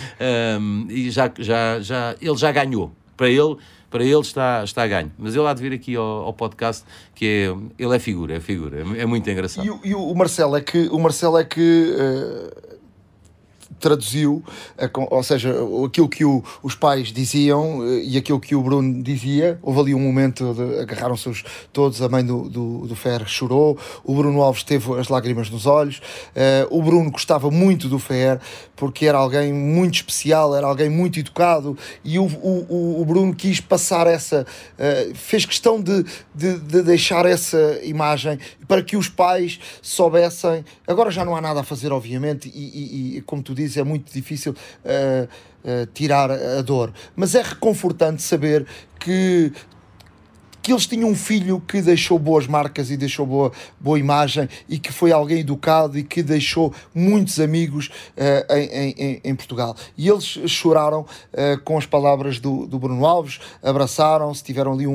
um, 0.61 0.87
e 0.91 1.11
já, 1.11 1.33
já, 1.39 1.81
já, 1.81 2.15
ele 2.21 2.37
já 2.37 2.53
ganhou. 2.53 2.93
Para 3.17 3.31
ele, 3.31 3.57
para 3.89 4.05
ele 4.05 4.21
está, 4.21 4.63
está 4.63 4.87
ganho. 4.87 5.11
Mas 5.17 5.35
ele 5.35 5.47
há 5.47 5.55
de 5.55 5.63
vir 5.63 5.73
aqui 5.73 5.97
ao, 5.97 6.05
ao 6.05 6.35
podcast, 6.35 6.85
que 7.15 7.25
é, 7.25 7.83
ele 7.83 7.97
é 7.97 7.99
figura, 7.99 8.35
é 8.35 8.41
figura, 8.41 8.79
é, 8.79 9.03
é 9.03 9.07
muito 9.07 9.31
engraçado. 9.31 9.81
E, 9.83 9.89
e 9.89 9.95
o 9.95 10.15
Marcelo 10.15 10.57
é 10.57 10.61
que 10.61 10.89
o 10.89 10.99
Marcelo 10.99 11.39
é 11.39 11.45
que 11.45 11.95
eh, 11.99 12.66
traduziu, 13.81 14.43
ou 15.11 15.23
seja, 15.23 15.55
aquilo 15.87 16.09
que 16.09 16.25
o- 16.25 16.43
os 16.63 16.75
pais 16.75 17.09
diziam 17.13 17.85
eh, 17.87 18.03
e 18.05 18.17
aquilo 18.17 18.41
que 18.41 18.55
o 18.55 18.63
Bruno 18.63 19.03
dizia. 19.03 19.59
Houve 19.63 19.81
ali 19.81 19.95
um 19.95 19.99
momento 20.01 20.55
agarraram-se 20.81 21.29
os- 21.29 21.45
todos, 21.73 22.01
a 22.01 22.09
mãe 22.09 22.25
do, 22.25 22.49
do, 22.49 22.87
do 22.87 22.97
Fer 22.97 23.27
chorou, 23.27 23.77
o 24.05 24.15
Bruno 24.15 24.41
Alves 24.43 24.63
teve 24.63 24.93
as 24.99 25.09
lágrimas 25.09 25.51
nos 25.51 25.67
olhos, 25.67 26.01
eh, 26.35 26.67
o 26.71 26.83
Bruno 26.83 27.11
gostava 27.11 27.51
muito 27.51 27.89
do 27.89 27.99
Fer 27.99 28.41
porque 28.75 29.07
era 29.07 29.19
alguém 29.19 29.53
muito 29.53 29.95
especial, 29.97 30.55
era 30.55 30.67
alguém 30.67 30.89
muito 30.91 31.19
educado 31.19 31.77
e 32.05 32.19
o, 32.19 32.25
o, 32.27 32.67
o- 32.69 33.01
o 33.01 33.05
Bruno 33.05 33.35
quis 33.35 33.61
passar 33.61 34.07
essa, 34.07 34.47
eh, 34.79 35.11
fez 35.15 35.45
questão 35.45 35.81
de, 35.81 36.05
de, 36.35 36.59
de 36.59 36.83
deixar 36.83 37.27
essa 37.27 37.81
imagem 37.83 38.39
para 38.69 38.83
que 38.83 38.97
os 38.97 39.09
pais 39.09 39.59
soubessem. 39.83 40.65
Agora 40.87 41.11
já 41.11 41.25
não 41.25 41.35
há 41.37 41.41
nada 41.41 41.61
a 41.61 41.65
fazer, 41.65 41.93
obviamente, 41.93 42.51
e, 42.55 43.15
e- 43.15 43.17
e, 43.17 43.21
como 43.23 43.43
tu 43.43 43.55
dizes, 43.57 43.77
é 43.77 43.85
muito 43.85 44.13
difícil 44.13 44.55
eh, 44.85 45.27
eh, 45.65 45.87
tirar 45.93 46.31
a 46.31 46.63
dor, 46.63 46.93
mas 47.17 47.35
é 47.35 47.43
reconfortante 47.43 48.23
saber 48.23 48.67
que 49.01 49.53
que 50.67 50.73
eles 50.73 50.85
tinham 50.85 51.09
um 51.09 51.15
filho 51.15 51.61
que 51.61 51.81
deixou 51.81 52.19
boas 52.19 52.49
marcas 52.49 52.91
e 52.91 52.97
deixou 52.97 53.25
boa, 53.25 53.53
boa 53.79 53.97
imagem 54.01 54.49
e 54.69 54.81
que 54.81 54.93
foi 54.93 55.13
alguém 55.13 55.39
educado 55.39 55.97
e 55.97 56.03
que 56.03 56.25
deixou 56.25 56.75
muitos 56.93 57.39
amigos 57.39 57.89
eh, 58.17 58.45
em, 58.51 58.91
em- 59.05 59.21
em 59.23 59.35
Portugal. 59.37 59.77
E 59.97 60.09
eles 60.09 60.25
choraram 60.25 61.07
eh, 61.33 61.57
com 61.65 61.79
as 61.79 61.87
palavras 61.87 62.41
do, 62.41 62.67
do 62.67 62.81
Bruno 62.81 63.07
Alves, 63.07 63.39
abraçaram-se, 63.63 64.43
tiveram 64.43 64.73
ali 64.73 64.89
um, 64.89 64.93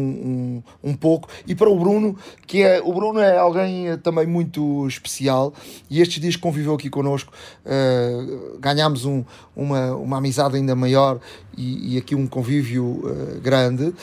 um, 0.84 0.90
um 0.92 0.94
pouco. 0.94 1.30
E 1.48 1.56
para 1.56 1.70
o 1.70 1.80
Bruno, 1.80 2.18
que 2.46 2.62
é 2.64 2.82
o 2.84 2.92
Bruno 2.94 3.22
é 3.22 3.38
alguém 3.38 3.88
eh, 3.88 3.96
também 3.96 4.28
muito 4.28 4.86
especial 4.90 5.54
e 5.90 6.02
estes 6.02 6.20
dias 6.20 6.36
conviveu 6.36 6.74
aqui 6.74 6.90
connosco, 6.90 7.32
eh, 7.66 8.12
ganhámos 8.60 9.06
um, 9.06 9.24
uma, 9.56 9.96
uma 9.96 10.18
amizade 10.18 10.58
ainda 10.58 10.76
maior 10.76 11.18
e, 11.58 11.96
e 11.96 11.98
aqui 11.98 12.14
um 12.14 12.28
convívio 12.28 13.04
grande. 13.42 13.94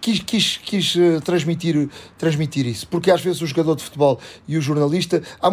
Quis, 0.00 0.20
quis, 0.20 0.56
quis 0.56 0.96
eh, 0.96 1.20
transmitir, 1.20 1.88
transmitir 2.18 2.66
isso, 2.66 2.86
porque 2.88 3.10
às 3.10 3.20
vezes 3.20 3.40
o 3.42 3.46
jogador 3.46 3.76
de 3.76 3.82
futebol 3.84 4.18
e 4.48 4.56
o 4.56 4.60
jornalista. 4.60 5.22
há 5.40 5.50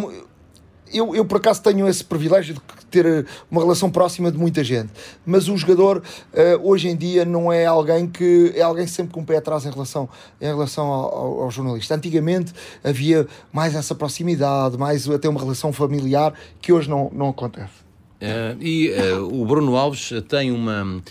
eu, 0.94 1.14
eu, 1.14 1.26
por 1.26 1.36
acaso, 1.36 1.62
tenho 1.62 1.86
esse 1.86 2.02
privilégio 2.02 2.54
de 2.54 2.62
ter 2.90 3.06
eh, 3.06 3.26
uma 3.52 3.60
relação 3.62 3.90
próxima 3.92 4.32
de 4.32 4.38
muita 4.38 4.64
gente, 4.64 4.90
mas 5.26 5.50
o 5.50 5.58
jogador 5.58 6.02
eh, 6.34 6.58
hoje 6.64 6.88
em 6.88 6.96
dia 6.96 7.26
não 7.26 7.52
é 7.52 7.66
alguém 7.66 8.08
que 8.08 8.54
é 8.56 8.62
alguém 8.62 8.88
sempre 8.88 9.12
com 9.14 9.20
o 9.20 9.26
pé 9.26 9.36
atrás 9.36 9.66
em 9.66 9.70
relação, 9.70 10.08
em 10.40 10.46
relação 10.46 10.86
ao, 10.88 11.14
ao- 11.14 11.42
ao 11.42 11.52
jornalista. 11.52 11.94
Antigamente 11.94 12.54
havia 12.82 13.28
mais 13.52 13.76
essa 13.76 13.94
proximidade, 13.94 14.78
mais 14.78 15.10
até 15.10 15.28
uma 15.28 15.42
relação 15.42 15.74
familiar 15.74 16.34
que 16.62 16.72
hoje 16.72 16.90
não, 16.90 17.12
não 17.14 17.28
acontece. 17.30 17.74
Eh, 18.22 18.56
e 18.62 18.88
eh, 18.92 19.14
o 19.20 19.46
Bruno 19.46 19.76
Alves 19.76 20.14
tem 20.30 20.52
uma 20.52 21.04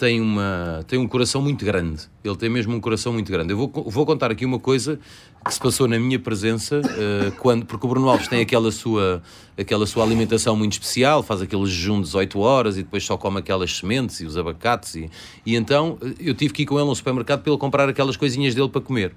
tem 0.00 0.18
uma 0.18 0.82
tem 0.88 0.98
um 0.98 1.06
coração 1.06 1.42
muito 1.42 1.62
grande. 1.62 2.08
Ele 2.24 2.34
tem 2.34 2.48
mesmo 2.48 2.74
um 2.74 2.80
coração 2.80 3.12
muito 3.12 3.30
grande. 3.30 3.52
Eu 3.52 3.56
vou, 3.58 3.70
vou 3.86 4.06
contar 4.06 4.30
aqui 4.30 4.46
uma 4.46 4.58
coisa 4.58 4.98
que 5.44 5.52
se 5.52 5.60
passou 5.60 5.86
na 5.86 5.98
minha 5.98 6.18
presença 6.18 6.80
eh, 6.82 7.30
quando 7.38 7.66
porque 7.66 7.86
o 7.86 7.88
Bruno 7.88 8.08
Alves 8.08 8.26
tem 8.26 8.40
aquela 8.40 8.72
sua 8.72 9.22
aquela 9.58 9.86
sua 9.86 10.02
alimentação 10.02 10.56
muito 10.56 10.72
especial 10.72 11.22
faz 11.22 11.42
aquele 11.42 11.66
jejum 11.66 11.96
de 11.96 12.06
18 12.06 12.38
horas 12.38 12.78
e 12.78 12.82
depois 12.82 13.04
só 13.04 13.18
come 13.18 13.40
aquelas 13.40 13.76
sementes 13.76 14.20
e 14.20 14.26
os 14.26 14.38
abacates 14.38 14.94
e, 14.94 15.10
e 15.44 15.54
então 15.54 15.98
eh, 16.02 16.14
eu 16.18 16.34
tive 16.34 16.54
que 16.54 16.62
ir 16.62 16.66
com 16.66 16.78
ele 16.78 16.88
no 16.88 16.96
supermercado 16.96 17.42
para 17.42 17.52
ele 17.52 17.60
comprar 17.60 17.86
aquelas 17.86 18.16
coisinhas 18.16 18.54
dele 18.54 18.70
para 18.70 18.80
comer. 18.80 19.12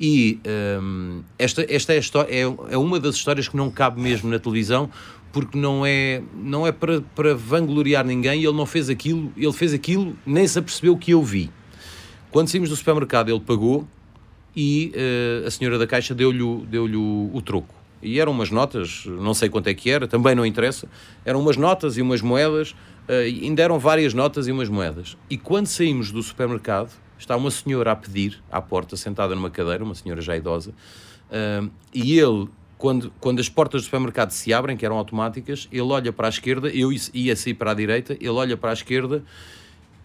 E 0.00 0.40
ehm, 0.44 1.20
esta 1.38 1.64
esta 1.68 1.92
é, 1.92 2.00
é, 2.28 2.40
é 2.70 2.76
uma 2.76 2.98
das 2.98 3.14
histórias 3.14 3.46
que 3.46 3.56
não 3.56 3.70
cabe 3.70 4.00
mesmo 4.00 4.28
na 4.28 4.40
televisão 4.40 4.90
porque 5.34 5.58
não 5.58 5.84
é, 5.84 6.22
não 6.32 6.64
é 6.64 6.70
para, 6.70 7.00
para 7.00 7.34
vangloriar 7.34 8.06
ninguém, 8.06 8.44
ele 8.44 8.52
não 8.52 8.64
fez 8.64 8.88
aquilo, 8.88 9.32
ele 9.36 9.52
fez 9.52 9.74
aquilo, 9.74 10.16
nem 10.24 10.46
se 10.46 10.56
apercebeu 10.60 10.96
que 10.96 11.10
eu 11.10 11.20
vi. 11.24 11.50
Quando 12.30 12.46
saímos 12.46 12.68
do 12.68 12.76
supermercado, 12.76 13.30
ele 13.30 13.40
pagou 13.40 13.84
e 14.54 14.92
eh, 14.94 15.42
a 15.44 15.50
senhora 15.50 15.76
da 15.76 15.88
caixa 15.88 16.14
deu-lhe 16.14 16.64
deu-lhe 16.68 16.96
o, 16.96 17.30
o 17.34 17.42
troco. 17.42 17.74
E 18.00 18.20
eram 18.20 18.30
umas 18.30 18.48
notas, 18.48 19.06
não 19.06 19.34
sei 19.34 19.48
quanto 19.48 19.66
é 19.66 19.74
que 19.74 19.90
era, 19.90 20.06
também 20.06 20.36
não 20.36 20.46
interessa, 20.46 20.86
eram 21.24 21.40
umas 21.40 21.56
notas 21.56 21.96
e 21.96 22.02
umas 22.02 22.20
moedas, 22.20 22.76
e 23.08 23.44
ainda 23.44 23.62
eram 23.62 23.78
várias 23.78 24.14
notas 24.14 24.46
e 24.46 24.52
umas 24.52 24.68
moedas. 24.68 25.16
E 25.28 25.36
quando 25.36 25.66
saímos 25.66 26.12
do 26.12 26.22
supermercado, 26.22 26.92
está 27.18 27.34
uma 27.34 27.50
senhora 27.50 27.90
a 27.90 27.96
pedir 27.96 28.40
à 28.52 28.60
porta, 28.60 28.96
sentada 28.96 29.34
numa 29.34 29.50
cadeira, 29.50 29.82
uma 29.82 29.94
senhora 29.94 30.20
já 30.20 30.36
idosa, 30.36 30.72
eh, 31.30 31.62
e 31.92 32.18
ele 32.18 32.48
quando, 32.78 33.12
quando 33.20 33.40
as 33.40 33.48
portas 33.48 33.82
do 33.82 33.84
supermercado 33.84 34.30
se 34.30 34.52
abrem, 34.52 34.76
que 34.76 34.84
eram 34.84 34.96
automáticas, 34.96 35.68
ele 35.70 35.82
olha 35.82 36.12
para 36.12 36.28
a 36.28 36.30
esquerda, 36.30 36.68
eu 36.68 36.90
ia- 36.92 37.36
sair 37.36 37.54
para 37.54 37.70
a 37.70 37.74
direita, 37.74 38.14
ele 38.14 38.28
olha 38.28 38.56
para 38.56 38.70
a 38.70 38.72
esquerda 38.72 39.24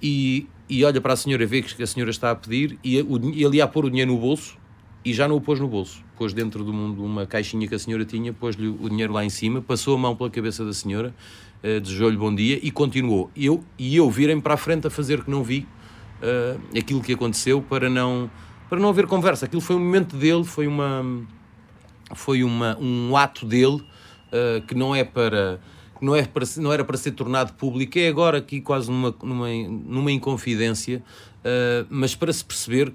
e, 0.02 0.48
e 0.70 0.84
olha 0.86 1.02
para 1.02 1.14
a 1.14 1.16
senhora, 1.16 1.46
vê 1.46 1.62
que 1.62 1.82
a 1.84 1.88
senhora 1.88 2.12
está 2.12 2.32
a 2.32 2.36
pedir 2.36 2.78
e 2.84 2.96
ele 2.98 3.58
ia 3.58 3.68
pôr 3.68 3.86
o 3.86 3.90
dinheiro 3.90 4.12
no 4.14 4.18
bolso 4.20 4.58
e 5.04 5.14
já 5.14 5.28
não 5.28 5.36
o 5.36 5.42
pôs 5.42 5.60
no 5.60 5.68
bolso. 5.68 6.04
Pôs 6.18 6.34
dentro 6.34 6.64
de, 6.64 6.70
um- 6.72 6.94
uma 7.04 7.26
caixinha 7.26 7.68
que 7.68 7.76
a 7.76 7.80
senhora 7.80 8.06
tinha, 8.06 8.32
pôs-lhe 8.34 8.68
o 8.68 8.90
dinheiro 8.90 9.14
lá 9.14 9.24
em 9.26 9.30
cima, 9.30 9.62
passou 9.62 9.96
a 9.96 9.98
mão 9.98 10.16
pela 10.16 10.30
cabeça 10.30 10.64
da 10.64 10.74
senhora, 10.74 11.14
eh, 11.64 11.80
desejou-lhe 11.80 12.18
bom 12.18 12.34
dia 12.34 12.60
e 12.62 12.72
continuou. 12.72 13.30
Eu, 13.36 13.64
e 13.78 13.96
eu 13.96 14.10
virem 14.10 14.40
para 14.40 14.54
a 14.54 14.58
frente 14.58 14.88
a 14.88 14.90
fazer 14.90 15.24
que 15.24 15.32
não 15.32 15.44
vi 15.44 15.66
eh, 16.22 16.58
aquilo 16.78 17.02
que 17.02 17.14
aconteceu 17.14 17.62
para 17.62 17.90
não 17.90 18.30
para 18.70 18.80
não 18.80 18.90
haver 18.90 19.08
conversa. 19.08 19.46
Aquilo 19.48 19.62
foi 19.62 19.76
um 19.76 19.80
momento 19.80 20.16
dele, 20.16 20.44
foi, 20.44 20.68
uma, 20.68 21.04
foi 22.14 22.44
uma, 22.44 22.78
um 22.80 23.16
ato 23.16 23.46
dele 23.46 23.82
uh, 24.32 24.62
que 24.68 24.76
não 24.76 24.96
é 24.96 25.04
para. 25.04 25.60
Não, 26.02 26.16
é 26.16 26.24
para, 26.24 26.46
não 26.58 26.72
era 26.72 26.86
para 26.86 26.96
ser 26.96 27.12
tornado 27.12 27.54
público, 27.54 28.00
é 28.00 28.08
agora 28.08 28.38
aqui 28.38 28.62
quase 28.62 28.90
numa, 28.90 29.14
numa, 29.22 29.48
numa 29.50 30.12
inconfidência, 30.12 31.04
uh, 31.40 31.86
mas 31.90 32.16
para 32.16 32.32
se 32.32 32.44
perceber 32.44 32.94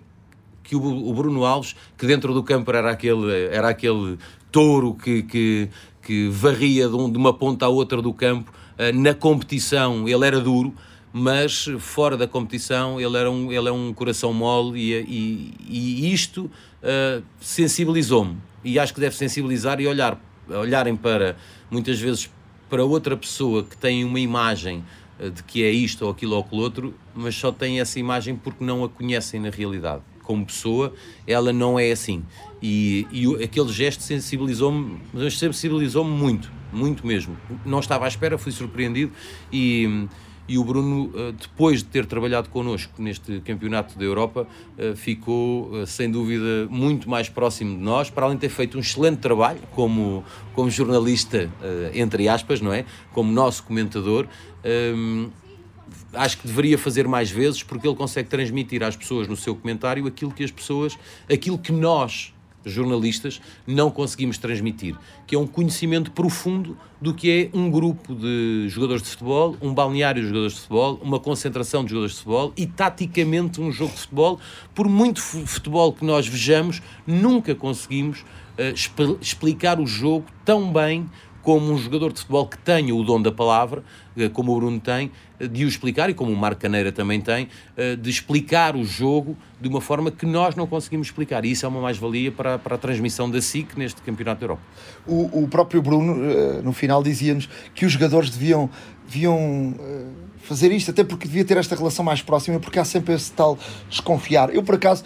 que 0.62 0.74
o, 0.74 0.82
o, 0.82 1.12
Bruno 1.12 1.44
Alves, 1.44 1.76
que 1.98 2.06
dentro 2.06 2.32
do 2.32 2.42
campo 2.42 2.70
era 2.70 2.90
aquele, 2.90 3.30
era 3.48 3.68
aquele 3.68 4.16
touro 4.50 4.94
que, 4.94 5.22
que, 5.22 5.68
que 6.00 6.28
varria 6.30 6.88
de, 6.88 6.96
um, 6.96 7.12
de, 7.12 7.18
uma 7.18 7.34
ponta 7.34 7.66
à 7.66 7.68
outra 7.68 8.00
do 8.00 8.14
campo, 8.14 8.50
uh, 8.78 8.98
na 8.98 9.12
competição 9.12 10.08
ele 10.08 10.26
era 10.26 10.40
duro, 10.40 10.74
mas 11.12 11.66
fora 11.78 12.16
da 12.16 12.26
competição 12.26 12.98
ele, 12.98 13.18
era 13.18 13.30
um, 13.30 13.52
ele 13.52 13.68
é 13.68 13.72
um 13.72 13.92
coração 13.92 14.32
mole 14.32 14.80
e, 14.80 14.94
e, 14.94 15.54
e 15.68 16.12
isto 16.14 16.50
uh, 16.82 17.22
sensibilizou-me. 17.38 18.38
E 18.64 18.78
acho 18.78 18.94
que 18.94 19.00
deve 19.00 19.14
sensibilizar 19.14 19.80
e 19.80 19.86
olhar, 19.86 20.18
olharem 20.48 20.96
para, 20.96 21.36
muitas 21.70 22.00
vezes, 22.00 22.30
para 22.68 22.84
outra 22.84 23.16
pessoa 23.16 23.62
que 23.62 23.76
tem 23.76 24.04
uma 24.04 24.18
imagem 24.18 24.84
uh, 25.20 25.30
de 25.30 25.42
que 25.42 25.62
é 25.62 25.70
isto 25.70 26.04
ou 26.04 26.10
aquilo 26.10 26.34
ou 26.34 26.40
aquilo 26.40 26.62
outro, 26.62 26.94
mas 27.14 27.34
só 27.34 27.52
tem 27.52 27.80
essa 27.80 27.98
imagem 27.98 28.36
porque 28.36 28.64
não 28.64 28.82
a 28.84 28.88
conhecem 28.88 29.40
na 29.40 29.50
realidade. 29.50 30.02
Como 30.22 30.46
pessoa, 30.46 30.94
ela 31.26 31.52
não 31.52 31.78
é 31.78 31.92
assim. 31.92 32.24
E, 32.62 33.06
e 33.12 33.44
aquele 33.44 33.70
gesto 33.70 34.02
sensibilizou-me, 34.02 34.98
mas 35.12 35.38
sensibilizou-me 35.38 36.10
muito, 36.10 36.50
muito 36.72 37.06
mesmo. 37.06 37.36
Não 37.64 37.78
estava 37.78 38.06
à 38.06 38.08
espera, 38.08 38.38
fui 38.38 38.50
surpreendido 38.50 39.12
e 39.52 40.08
e 40.46 40.58
o 40.58 40.64
Bruno, 40.64 41.10
eh, 41.14 41.32
depois 41.40 41.78
de 41.78 41.86
ter 41.86 42.04
trabalhado 42.04 42.50
connosco 42.50 43.00
neste 43.00 43.40
campeonato 43.40 43.98
da 43.98 44.04
Europa, 44.04 44.46
eh, 44.76 44.94
ficou 44.94 45.70
eh, 45.80 45.86
sem 45.86 46.10
dúvida 46.10 46.66
muito 46.68 47.08
mais 47.08 47.28
próximo 47.28 47.76
de 47.76 47.82
nós, 47.82 48.10
para 48.10 48.26
além 48.26 48.36
de 48.36 48.42
ter 48.42 48.50
feito 48.50 48.76
um 48.76 48.80
excelente 48.80 49.18
trabalho 49.18 49.60
como, 49.72 50.22
como 50.54 50.70
jornalista, 50.70 51.50
entre 51.94 52.28
aspas, 52.28 52.60
não 52.60 52.72
é? 52.72 52.84
Como 53.12 53.32
nosso 53.32 53.62
comentador. 53.64 54.26
Ehm, 54.62 55.28
acho 56.12 56.38
que 56.38 56.46
deveria 56.46 56.76
fazer 56.76 57.08
mais 57.08 57.30
vezes 57.30 57.62
porque 57.62 57.86
ele 57.86 57.96
consegue 57.96 58.28
transmitir 58.28 58.82
às 58.82 58.96
pessoas 58.96 59.26
no 59.26 59.36
seu 59.36 59.54
comentário 59.54 60.06
aquilo 60.06 60.30
que 60.30 60.44
as 60.44 60.50
pessoas, 60.50 60.98
aquilo 61.30 61.58
que 61.58 61.72
nós 61.72 62.33
jornalistas, 62.72 63.40
não 63.66 63.90
conseguimos 63.90 64.38
transmitir, 64.38 64.96
que 65.26 65.34
é 65.34 65.38
um 65.38 65.46
conhecimento 65.46 66.10
profundo 66.10 66.76
do 67.00 67.12
que 67.12 67.50
é 67.52 67.56
um 67.56 67.70
grupo 67.70 68.14
de 68.14 68.66
jogadores 68.68 69.02
de 69.02 69.08
futebol, 69.10 69.56
um 69.60 69.74
balneário 69.74 70.22
de 70.22 70.28
jogadores 70.28 70.54
de 70.54 70.60
futebol, 70.60 71.00
uma 71.02 71.20
concentração 71.20 71.84
de 71.84 71.90
jogadores 71.90 72.12
de 72.12 72.18
futebol 72.18 72.52
e 72.56 72.66
taticamente 72.66 73.60
um 73.60 73.70
jogo 73.70 73.92
de 73.92 74.00
futebol. 74.00 74.40
Por 74.74 74.88
muito 74.88 75.20
futebol 75.20 75.92
que 75.92 76.04
nós 76.04 76.26
vejamos, 76.26 76.80
nunca 77.06 77.54
conseguimos 77.54 78.20
uh, 78.20 79.18
explicar 79.20 79.80
o 79.80 79.86
jogo 79.86 80.26
tão 80.44 80.72
bem 80.72 81.08
como 81.44 81.70
um 81.70 81.76
jogador 81.76 82.10
de 82.10 82.20
futebol 82.20 82.46
que 82.46 82.56
tenha 82.56 82.94
o 82.94 83.04
dom 83.04 83.20
da 83.20 83.30
palavra, 83.30 83.84
eh, 84.16 84.30
como 84.30 84.52
o 84.52 84.56
Bruno 84.58 84.80
tem, 84.80 85.12
eh, 85.38 85.46
de 85.46 85.66
o 85.66 85.68
explicar, 85.68 86.08
e 86.08 86.14
como 86.14 86.32
o 86.32 86.36
Marco 86.36 86.62
Caneira 86.62 86.90
também 86.90 87.20
tem, 87.20 87.48
eh, 87.76 87.94
de 87.96 88.08
explicar 88.08 88.74
o 88.74 88.82
jogo 88.82 89.36
de 89.60 89.68
uma 89.68 89.80
forma 89.80 90.10
que 90.10 90.24
nós 90.24 90.56
não 90.56 90.66
conseguimos 90.66 91.08
explicar. 91.08 91.44
E 91.44 91.50
isso 91.50 91.66
é 91.66 91.68
uma 91.68 91.82
mais-valia 91.82 92.32
para, 92.32 92.58
para 92.58 92.76
a 92.76 92.78
transmissão 92.78 93.30
da 93.30 93.42
SIC 93.42 93.76
neste 93.76 94.00
Campeonato 94.00 94.40
da 94.40 94.44
Europa. 94.46 94.62
O, 95.06 95.44
o 95.44 95.48
próprio 95.48 95.82
Bruno, 95.82 96.16
no 96.62 96.72
final, 96.72 97.02
dizia-nos 97.02 97.46
que 97.74 97.84
os 97.84 97.92
jogadores 97.92 98.30
deviam, 98.30 98.70
deviam 99.06 99.74
fazer 100.38 100.72
isto, 100.72 100.90
até 100.90 101.04
porque 101.04 101.28
devia 101.28 101.44
ter 101.44 101.58
esta 101.58 101.76
relação 101.76 102.04
mais 102.04 102.22
próxima, 102.22 102.58
porque 102.58 102.78
há 102.78 102.84
sempre 102.84 103.14
esse 103.14 103.30
tal 103.32 103.58
desconfiar. 103.90 104.54
Eu, 104.54 104.62
por 104.62 104.76
acaso, 104.76 105.04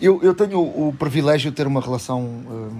eu, 0.00 0.20
eu 0.22 0.34
tenho 0.34 0.58
o, 0.58 0.88
o 0.88 0.92
privilégio 0.92 1.50
de 1.50 1.56
ter 1.56 1.66
uma 1.66 1.80
relação 1.80 2.70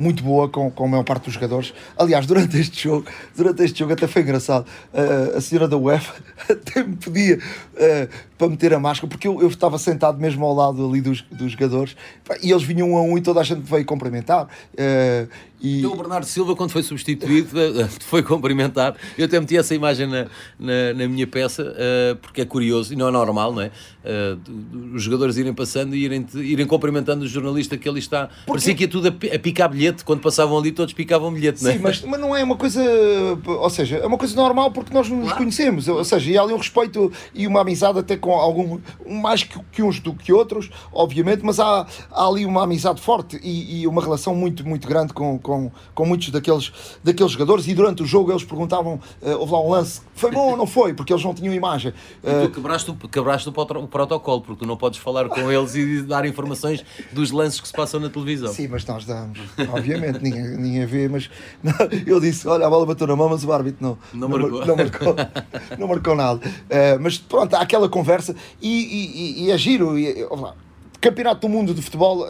muito 0.00 0.24
boa 0.24 0.48
com, 0.48 0.70
com 0.70 0.84
a 0.84 0.88
maior 0.88 1.04
parte 1.04 1.24
dos 1.24 1.34
jogadores. 1.34 1.74
Aliás, 1.96 2.26
durante 2.26 2.58
este 2.58 2.84
jogo, 2.84 3.06
durante 3.36 3.62
este 3.62 3.78
jogo 3.78 3.92
até 3.92 4.06
foi 4.06 4.22
engraçado. 4.22 4.66
Uh, 4.92 5.36
a 5.36 5.40
senhora 5.40 5.68
da 5.68 5.76
UEFA 5.76 6.14
até 6.48 6.82
me 6.82 6.96
pedia 6.96 7.36
uh, 7.38 8.08
para 8.38 8.48
meter 8.48 8.72
a 8.72 8.80
máscara, 8.80 9.08
porque 9.08 9.28
eu, 9.28 9.40
eu 9.42 9.48
estava 9.48 9.78
sentado 9.78 10.18
mesmo 10.18 10.44
ao 10.46 10.54
lado 10.54 10.88
ali 10.88 11.02
dos, 11.02 11.20
dos 11.22 11.52
jogadores 11.52 11.94
e 12.42 12.50
eles 12.50 12.62
vinham 12.62 12.92
um 12.92 12.96
a 12.96 13.02
um 13.02 13.18
e 13.18 13.20
toda 13.20 13.40
a 13.40 13.44
gente 13.44 13.60
veio 13.60 13.84
cumprimentar. 13.84 14.44
Uh, 14.72 15.28
e... 15.62 15.78
Então, 15.80 15.92
o 15.92 15.96
Bernardo 15.96 16.26
Silva, 16.26 16.56
quando 16.56 16.70
foi 16.70 16.82
substituído, 16.82 17.50
foi 18.00 18.22
cumprimentar. 18.22 18.96
Eu 19.18 19.26
até 19.26 19.38
meti 19.38 19.56
essa 19.56 19.74
imagem 19.74 20.06
na, 20.06 20.26
na, 20.58 20.94
na 20.94 21.08
minha 21.08 21.26
peça, 21.26 21.62
uh, 21.62 22.16
porque 22.16 22.40
é 22.40 22.44
curioso 22.44 22.92
e 22.92 22.96
não 22.96 23.08
é 23.08 23.10
normal, 23.10 23.52
não 23.52 23.62
é? 23.62 23.70
Uh, 24.02 24.94
os 24.94 25.02
jogadores 25.02 25.36
irem 25.36 25.52
passando 25.52 25.94
e 25.94 26.04
irem, 26.04 26.26
irem 26.34 26.66
cumprimentando 26.66 27.24
o 27.24 27.28
jornalista 27.28 27.76
que 27.76 27.88
ali 27.88 27.98
está. 27.98 28.28
Porque... 28.28 28.46
Parecia 28.46 28.74
que 28.74 28.84
ia 28.84 28.88
tudo 28.88 29.08
a, 29.08 29.34
a, 29.34 29.38
picar 29.38 29.68
bilhete. 29.68 30.04
Quando 30.04 30.20
passavam 30.20 30.56
ali, 30.56 30.72
todos 30.72 30.94
picavam 30.94 31.32
bilhete, 31.32 31.62
não 31.62 31.70
é? 31.70 31.74
Sim, 31.74 31.80
mas, 31.80 32.00
mas 32.02 32.20
não 32.20 32.34
é 32.34 32.42
uma 32.42 32.56
coisa. 32.56 32.82
Ou 33.44 33.70
seja, 33.70 33.98
é 33.98 34.06
uma 34.06 34.16
coisa 34.16 34.34
normal 34.34 34.70
porque 34.70 34.94
nós 34.94 35.08
nos 35.08 35.24
claro. 35.24 35.36
conhecemos. 35.36 35.88
Ou 35.88 36.04
seja, 36.04 36.30
e 36.30 36.38
há 36.38 36.42
ali 36.42 36.54
um 36.54 36.58
respeito 36.58 37.12
e 37.34 37.46
uma 37.46 37.60
amizade 37.60 37.98
até 37.98 38.16
com 38.16 38.32
algum. 38.32 38.78
mais 39.06 39.42
que, 39.42 39.58
que 39.70 39.82
uns 39.82 40.00
do 40.00 40.14
que 40.14 40.32
outros, 40.32 40.70
obviamente, 40.92 41.42
mas 41.44 41.60
há, 41.60 41.86
há 42.10 42.26
ali 42.26 42.46
uma 42.46 42.64
amizade 42.64 43.00
forte 43.00 43.38
e, 43.42 43.82
e 43.82 43.86
uma 43.86 44.00
relação 44.00 44.34
muito, 44.34 44.66
muito 44.66 44.88
grande 44.88 45.12
com, 45.12 45.38
com 45.38 45.49
com, 45.50 45.72
com 45.94 46.06
muitos 46.06 46.30
daqueles, 46.30 46.72
daqueles 47.02 47.32
jogadores 47.32 47.66
e 47.66 47.74
durante 47.74 48.02
o 48.02 48.06
jogo 48.06 48.30
eles 48.30 48.44
perguntavam, 48.44 49.00
uh, 49.20 49.30
houve 49.38 49.52
lá 49.52 49.60
um 49.60 49.70
lance, 49.70 50.00
foi 50.14 50.30
bom 50.30 50.50
ou 50.50 50.56
não 50.56 50.66
foi? 50.66 50.94
Porque 50.94 51.12
eles 51.12 51.24
não 51.24 51.34
tinham 51.34 51.52
imagem. 51.52 51.92
Uh, 52.22 52.44
e 52.44 52.48
tu 52.48 52.54
quebraste, 52.54 52.94
quebraste 53.10 53.48
o, 53.48 53.52
o 53.52 53.88
protocolo, 53.88 54.40
porque 54.42 54.64
tu 54.64 54.66
não 54.66 54.76
podes 54.76 54.98
falar 54.98 55.28
com 55.28 55.50
eles 55.50 55.74
e 55.74 56.02
dar 56.02 56.24
informações 56.24 56.84
dos 57.12 57.30
lances 57.32 57.60
que 57.60 57.66
se 57.66 57.74
passam 57.74 57.98
na 57.98 58.08
televisão. 58.08 58.52
Sim, 58.52 58.68
mas 58.68 58.84
nós 58.86 59.04
damos, 59.04 59.40
obviamente, 59.72 60.22
ninguém, 60.22 60.56
ninguém 60.56 60.86
vê, 60.86 61.08
mas 61.08 61.28
não, 61.62 61.74
eu 62.06 62.20
disse, 62.20 62.46
olha, 62.46 62.66
a 62.66 62.70
bola 62.70 62.86
bateu 62.86 63.06
na 63.06 63.16
mão, 63.16 63.28
mas 63.28 63.44
o 63.44 63.52
árbitro 63.52 63.78
não, 63.82 63.98
não, 64.12 64.28
não 64.28 64.38
marcou. 64.38 64.66
Não 64.66 64.76
marcou, 64.76 65.16
não 65.78 65.88
marcou 65.88 66.14
nada. 66.14 66.40
Uh, 66.46 67.00
mas 67.00 67.18
pronto, 67.18 67.54
há 67.54 67.60
aquela 67.60 67.88
conversa 67.88 68.36
e, 68.62 68.68
e, 68.68 69.44
e 69.44 69.50
é 69.50 69.58
giro. 69.58 69.98
E, 69.98 70.24
lá, 70.30 70.54
Campeonato 71.00 71.40
do 71.40 71.48
Mundo 71.48 71.72
de 71.74 71.80
Futebol 71.80 72.26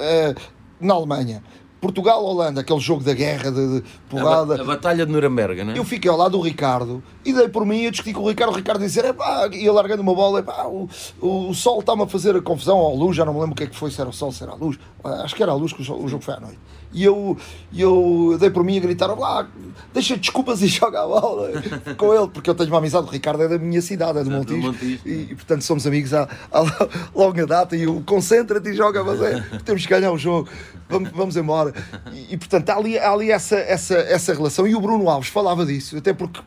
na 0.81 0.95
Alemanha. 0.95 1.43
Portugal-Holanda, 1.81 2.61
aquele 2.61 2.79
jogo 2.81 3.03
da 3.03 3.15
guerra, 3.15 3.51
de, 3.51 3.81
de 3.81 3.85
porrada. 4.09 4.57
A, 4.57 4.61
a, 4.61 4.65
Batalha 4.65 5.07
de 5.07 5.13
Nuremberg, 5.13 5.65
não 5.65 5.73
é? 5.73 5.79
Eu 5.79 5.85
fiquei 5.85 6.11
ao 6.11 6.17
lado 6.17 6.33
do 6.33 6.41
Ricardo 6.41 7.03
e 7.25 7.33
dei 7.33 7.49
por 7.49 7.65
mim 7.65 7.87
a 7.87 7.91
discutir 7.91 8.13
com 8.13 8.23
o 8.23 8.29
Ricardo. 8.29 8.53
O 8.53 8.57
Ricardo 8.57 8.81
dizer, 8.81 9.05
é 9.05 9.13
pá, 9.13 9.49
ia 9.53 9.73
largando 9.73 10.03
uma 10.03 10.15
bola, 10.15 10.43
pá, 10.43 10.65
o, 10.67 10.89
o, 11.21 11.55
sol 11.55 11.81
está-me 11.81 12.03
a 12.03 12.07
fazer 12.07 12.37
a 12.37 12.43
confusão, 12.43 12.77
ou 12.77 12.95
a 12.95 12.95
luz, 12.95 13.17
já 13.17 13.25
não 13.25 13.33
me 13.33 13.41
lembro 13.41 13.53
o 13.53 13.57
que 13.57 13.65
é 13.65 13.67
que 13.67 13.77
foi, 13.77 13.91
se 13.91 14.01
era 14.01 14.11
o 14.11 14.13
sol, 14.13 14.31
se 14.31 14.43
era 14.43 14.53
a 14.53 14.55
luz. 14.55 14.79
Acho 15.03 15.35
que 15.35 15.43
era 15.43 15.53
a 15.53 15.55
luz 15.55 15.73
que 15.73 15.81
o, 15.81 15.85
jogo 15.85 16.21
foi 16.21 16.35
à 16.35 16.41
noite. 16.41 16.59
E 16.93 17.05
eu, 17.05 17.37
eu 17.73 18.37
dei 18.39 18.51
por 18.51 18.65
mim 18.65 18.77
a 18.77 18.81
gritar, 18.81 19.07
lá, 19.07 19.49
deixa 19.95 20.17
desculpas 20.17 20.61
e 20.61 20.67
joga 20.69 21.03
a 21.03 21.07
bola 21.07 21.51
com 21.97 22.13
ele, 22.13 22.29
porque 22.29 22.51
eu 22.51 22.55
tenho 22.55 22.69
uma 22.69 22.79
amizade. 22.79 23.07
O 23.07 23.11
Ricardo 23.11 23.43
é 23.43 23.49
da 23.49 23.59
minha 23.59 23.81
cidade, 23.81 24.19
é 24.19 24.25
do 24.25 24.31
Montijo. 24.31 24.61
Montijo. 24.61 25.01
E, 25.07 25.29
e, 25.31 25.35
portanto 25.35 25.63
somos 25.63 25.87
amigos 25.87 26.13
há, 26.13 26.29
há 26.51 26.89
longa 27.15 27.47
data. 27.47 27.77
E 27.77 27.87
o 27.87 28.03
concentra-te 28.03 28.71
e 28.71 28.75
joga, 28.75 29.05
mas 29.05 29.23
é, 29.23 29.41
temos 29.65 29.87
que 29.87 29.89
ganhar 29.89 30.11
o 30.11 30.19
jogo, 30.19 30.49
vamos, 30.89 31.11
vamos 31.11 31.37
embora. 31.37 31.70
E, 32.13 32.35
e 32.35 32.37
portanto 32.37 32.71
há 32.71 32.77
ali, 32.77 32.99
há 32.99 33.11
ali 33.11 33.31
essa, 33.31 33.57
essa, 33.57 33.95
essa 33.95 34.35
relação. 34.35 34.67
E 34.67 34.75
o 34.75 34.81
Bruno 34.81 35.09
Alves 35.09 35.31
falava 35.31 35.65
disso, 35.65 35.97
até 35.97 36.13
porque 36.13 36.41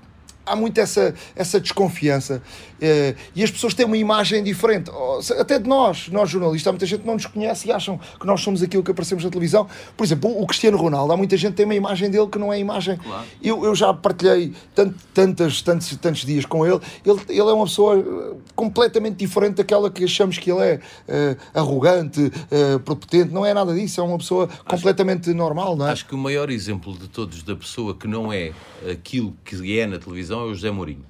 há 0.45 0.55
muito 0.55 0.79
essa, 0.79 1.13
essa 1.35 1.59
desconfiança 1.59 2.41
uh, 2.81 3.19
e 3.35 3.43
as 3.43 3.51
pessoas 3.51 3.73
têm 3.73 3.85
uma 3.85 3.97
imagem 3.97 4.43
diferente, 4.43 4.91
até 5.39 5.59
de 5.59 5.67
nós, 5.67 6.09
nós 6.09 6.29
jornalistas, 6.29 6.67
há 6.67 6.71
muita 6.71 6.85
gente 6.85 7.01
que 7.01 7.07
não 7.07 7.13
nos 7.13 7.25
conhece 7.25 7.67
e 7.67 7.71
acham 7.71 7.99
que 8.19 8.25
nós 8.25 8.41
somos 8.41 8.61
aquilo 8.61 8.83
que 8.83 8.91
aparecemos 8.91 9.23
na 9.23 9.29
televisão. 9.29 9.67
Por 9.95 10.03
exemplo, 10.03 10.41
o 10.41 10.45
Cristiano 10.45 10.77
Ronaldo, 10.77 11.13
há 11.13 11.17
muita 11.17 11.37
gente 11.37 11.51
que 11.51 11.57
tem 11.57 11.65
uma 11.65 11.75
imagem 11.75 12.09
dele 12.09 12.27
que 12.27 12.37
não 12.37 12.51
é 12.51 12.57
a 12.57 12.59
imagem. 12.59 12.97
Claro. 12.97 13.25
Eu, 13.41 13.63
eu 13.63 13.75
já 13.75 13.93
partilhei 13.93 14.53
tant, 14.75 14.93
tantas, 15.13 15.61
tantos, 15.61 15.95
tantos 15.97 16.25
dias 16.25 16.45
com 16.45 16.65
ele. 16.65 16.79
ele, 17.05 17.19
ele 17.29 17.49
é 17.49 17.53
uma 17.53 17.65
pessoa 17.65 17.97
eh, 17.97 18.35
completamente 18.55 19.17
diferente 19.17 19.55
daquela 19.55 19.89
que 19.89 20.03
achamos 20.03 20.37
que 20.37 20.51
ele 20.51 20.61
é, 20.61 20.75
uh, 20.75 21.59
arrogante, 21.59 22.21
uh, 22.21 22.79
propotente, 22.79 23.31
não 23.31 23.45
é 23.45 23.53
nada 23.53 23.73
disso, 23.73 24.01
é 24.01 24.03
uma 24.03 24.17
pessoa 24.17 24.45
acho, 24.45 24.63
completamente 24.65 25.33
normal, 25.33 25.75
não 25.75 25.87
é? 25.87 25.91
Acho 25.91 26.05
que 26.05 26.15
o 26.15 26.17
maior 26.17 26.49
exemplo 26.49 26.97
de 26.97 27.07
todos 27.07 27.43
da 27.43 27.55
pessoa 27.55 27.95
que 27.95 28.07
não 28.07 28.31
é 28.31 28.51
aquilo 28.91 29.35
que 29.45 29.79
é 29.79 29.87
na 29.87 29.97
televisão 29.97 30.32
é 30.41 30.43
o 30.45 30.53
José 30.53 30.71
Mourinho. 30.71 31.05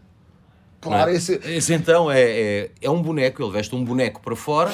Claro, 0.82 1.12
é? 1.12 1.16
esse... 1.16 1.40
esse 1.46 1.74
então 1.74 2.12
é, 2.12 2.22
é, 2.22 2.72
é 2.82 2.90
um 2.90 3.02
boneco, 3.02 3.42
ele 3.42 3.52
veste 3.52 3.74
um 3.76 3.84
boneco 3.84 4.22
para 4.22 4.36
fora 4.36 4.72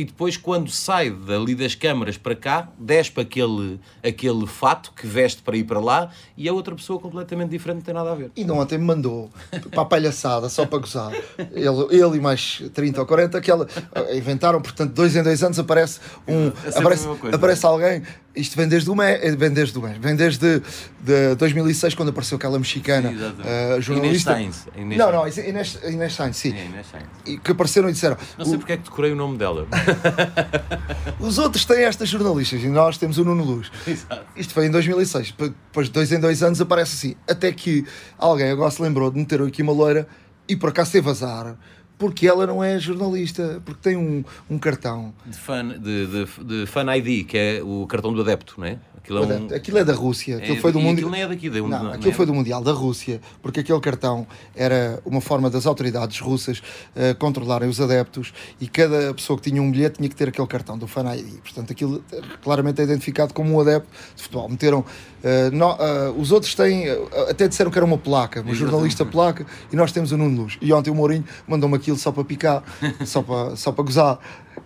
e 0.00 0.04
depois 0.04 0.34
quando 0.34 0.70
sai 0.70 1.10
dali 1.10 1.54
das 1.54 1.74
câmaras 1.74 2.16
para 2.16 2.34
cá, 2.34 2.68
despe 2.78 3.20
aquele, 3.20 3.78
aquele 4.02 4.46
fato 4.46 4.92
que 4.96 5.06
veste 5.06 5.42
para 5.42 5.58
ir 5.58 5.64
para 5.64 5.78
lá 5.78 6.10
e 6.38 6.48
é 6.48 6.52
outra 6.52 6.74
pessoa 6.74 6.98
completamente 6.98 7.50
diferente, 7.50 7.76
não 7.76 7.82
tem 7.82 7.92
nada 7.92 8.10
a 8.12 8.14
ver. 8.14 8.30
E 8.34 8.42
não 8.42 8.58
ontem 8.58 8.78
me 8.78 8.84
mandou 8.84 9.30
para 9.70 9.82
a 9.82 9.84
palhaçada, 9.84 10.48
só 10.48 10.64
para 10.64 10.78
gozar. 10.78 11.12
Ele, 11.52 11.86
ele 11.90 12.16
e 12.16 12.20
mais 12.20 12.62
30 12.72 12.98
ou 12.98 13.06
40, 13.06 13.40
que 13.42 13.50
ela, 13.50 13.68
inventaram, 14.14 14.62
portanto, 14.62 14.94
dois 14.94 15.14
em 15.14 15.22
dois 15.22 15.42
anos 15.42 15.58
aparece 15.58 16.00
um. 16.26 16.46
É 16.64 16.78
aparece, 16.78 17.06
aparece 17.30 17.66
alguém 17.66 18.02
Isto 18.34 18.56
vem 18.56 18.68
desde 18.68 18.88
o 18.88 18.94
mês, 18.96 19.34
vem 19.34 19.50
desde 19.50 19.78
o 19.78 19.82
mês, 19.82 19.98
vem 19.98 20.16
desde 20.16 20.62
de 21.00 21.34
2006, 21.36 21.94
quando 21.94 22.10
apareceu 22.10 22.36
aquela 22.36 22.58
mexicana 22.58 23.10
uh, 23.10 23.80
jornalista. 23.82 24.38
Inês 24.38 24.56
Sainz, 24.56 24.68
Inês 24.76 24.98
não, 24.98 25.12
não, 25.12 25.26
é 25.26 25.30
Inês, 25.48 25.78
Inês 25.84 26.12
Sainz, 26.14 26.36
sim. 26.36 26.54
É, 26.56 26.64
Inês 26.66 26.86
Sainz. 26.90 27.06
E 27.26 27.38
que 27.38 27.50
apareceram 27.52 27.88
e 27.88 27.92
disseram: 27.92 28.16
Não 28.38 28.44
sei 28.44 28.54
"O- 28.54 28.58
porque 28.58 28.72
é 28.72 28.76
que 28.76 28.84
decorei 28.84 29.12
o 29.12 29.16
nome 29.16 29.36
dela. 29.36 29.66
os 31.20 31.38
outros 31.38 31.64
têm 31.64 31.84
estas 31.84 32.08
jornalistas 32.08 32.62
e 32.62 32.68
nós 32.68 32.96
temos 32.98 33.18
o 33.18 33.24
Nuno 33.24 33.44
Luz. 33.44 33.70
Exato. 33.86 34.24
Isto 34.36 34.54
foi 34.54 34.66
em 34.66 34.70
2006. 34.70 35.32
P- 35.32 35.48
Depois 35.48 35.86
de 35.88 35.92
dois 35.92 36.12
em 36.12 36.20
dois 36.20 36.42
anos 36.42 36.60
aparece 36.60 36.94
assim. 36.94 37.16
Até 37.28 37.52
que 37.52 37.84
alguém 38.18 38.50
agora 38.50 38.70
se 38.70 38.80
lembrou 38.82 39.10
de 39.10 39.18
meter 39.18 39.40
aqui 39.42 39.62
uma 39.62 39.72
loira 39.72 40.06
e 40.48 40.56
por 40.56 40.70
acaso 40.70 40.92
teve 40.92 41.08
azar. 41.10 41.56
Porque 42.00 42.26
ela 42.26 42.46
não 42.46 42.64
é 42.64 42.78
jornalista, 42.78 43.60
porque 43.64 43.80
tem 43.82 43.96
um, 43.96 44.24
um 44.50 44.58
cartão. 44.58 45.12
De 45.26 45.36
fan, 45.38 45.68
de, 45.78 46.06
de, 46.06 46.44
de 46.62 46.66
fan 46.66 46.86
ID, 46.96 47.26
que 47.26 47.36
é 47.38 47.62
o 47.62 47.86
cartão 47.86 48.12
do 48.12 48.22
adepto, 48.22 48.54
não 48.58 48.66
é? 48.66 48.78
Aquilo 49.02 49.18
é 49.18 49.26
um. 49.38 49.46
Aquilo 49.54 49.78
é 49.78 49.84
da 49.84 49.94
Rússia. 49.94 50.36
Aquilo 50.36 50.56
é- 50.56 50.60
foi 50.60 50.72
do 50.72 50.78
mundo. 50.80 50.92
Aquilo 50.98 51.10
nem 51.10 51.22
é 51.22 51.26
daqui, 51.28 51.48
de 51.48 51.60
onde, 51.60 51.70
Não, 51.70 51.84
não 51.84 51.92
aquilo 51.92 52.10
é? 52.10 52.14
foi 52.14 52.26
do 52.26 52.34
Mundial 52.34 52.62
da 52.62 52.72
Rússia, 52.72 53.20
porque 53.42 53.60
aquele 53.60 53.80
cartão 53.80 54.26
era 54.54 55.00
uma 55.06 55.20
forma 55.22 55.48
das 55.50 55.64
autoridades 55.66 56.20
russas 56.20 56.62
eh, 56.94 57.14
controlarem 57.14 57.68
os 57.68 57.80
adeptos 57.80 58.32
e 58.60 58.68
cada 58.68 59.12
pessoa 59.14 59.38
que 59.38 59.50
tinha 59.50 59.60
um 59.60 59.70
bilhete 59.70 59.96
tinha 59.96 60.08
que 60.08 60.14
ter 60.14 60.28
aquele 60.28 60.46
cartão 60.46 60.76
do 60.78 60.86
Fan 60.86 61.14
ID. 61.16 61.38
Portanto, 61.42 61.72
aquilo 61.72 62.04
eh, 62.12 62.20
claramente 62.42 62.80
é 62.80 62.84
identificado 62.84 63.32
como 63.34 63.54
um 63.54 63.60
adepto 63.60 63.88
de 64.16 64.22
futebol. 64.22 64.48
Meteram. 64.50 64.84
eh, 65.24 65.50
nó- 65.50 65.76
eh, 65.80 66.12
os 66.16 66.30
outros 66.30 66.54
têm. 66.54 66.84
até 67.28 67.48
disseram 67.48 67.70
que 67.70 67.78
era 67.78 67.84
uma 67.86 67.98
placa, 67.98 68.42
uma 68.42 68.54
jornalista 68.54 69.04
placa, 69.04 69.46
e 69.72 69.76
nós 69.76 69.92
temos 69.92 70.12
o 70.12 70.16
Nuno 70.18 70.42
Luz. 70.42 70.58
E 70.60 70.72
ontem 70.74 70.90
o 70.90 70.94
Mourinho 70.94 71.24
mandou-me 71.48 71.76
aquilo 71.76 71.89
só 71.96 72.12
para 72.12 72.24
picar, 72.24 72.62
só 73.04 73.22
para, 73.22 73.56
só 73.56 73.72
para 73.72 73.84
gozar. 73.84 74.18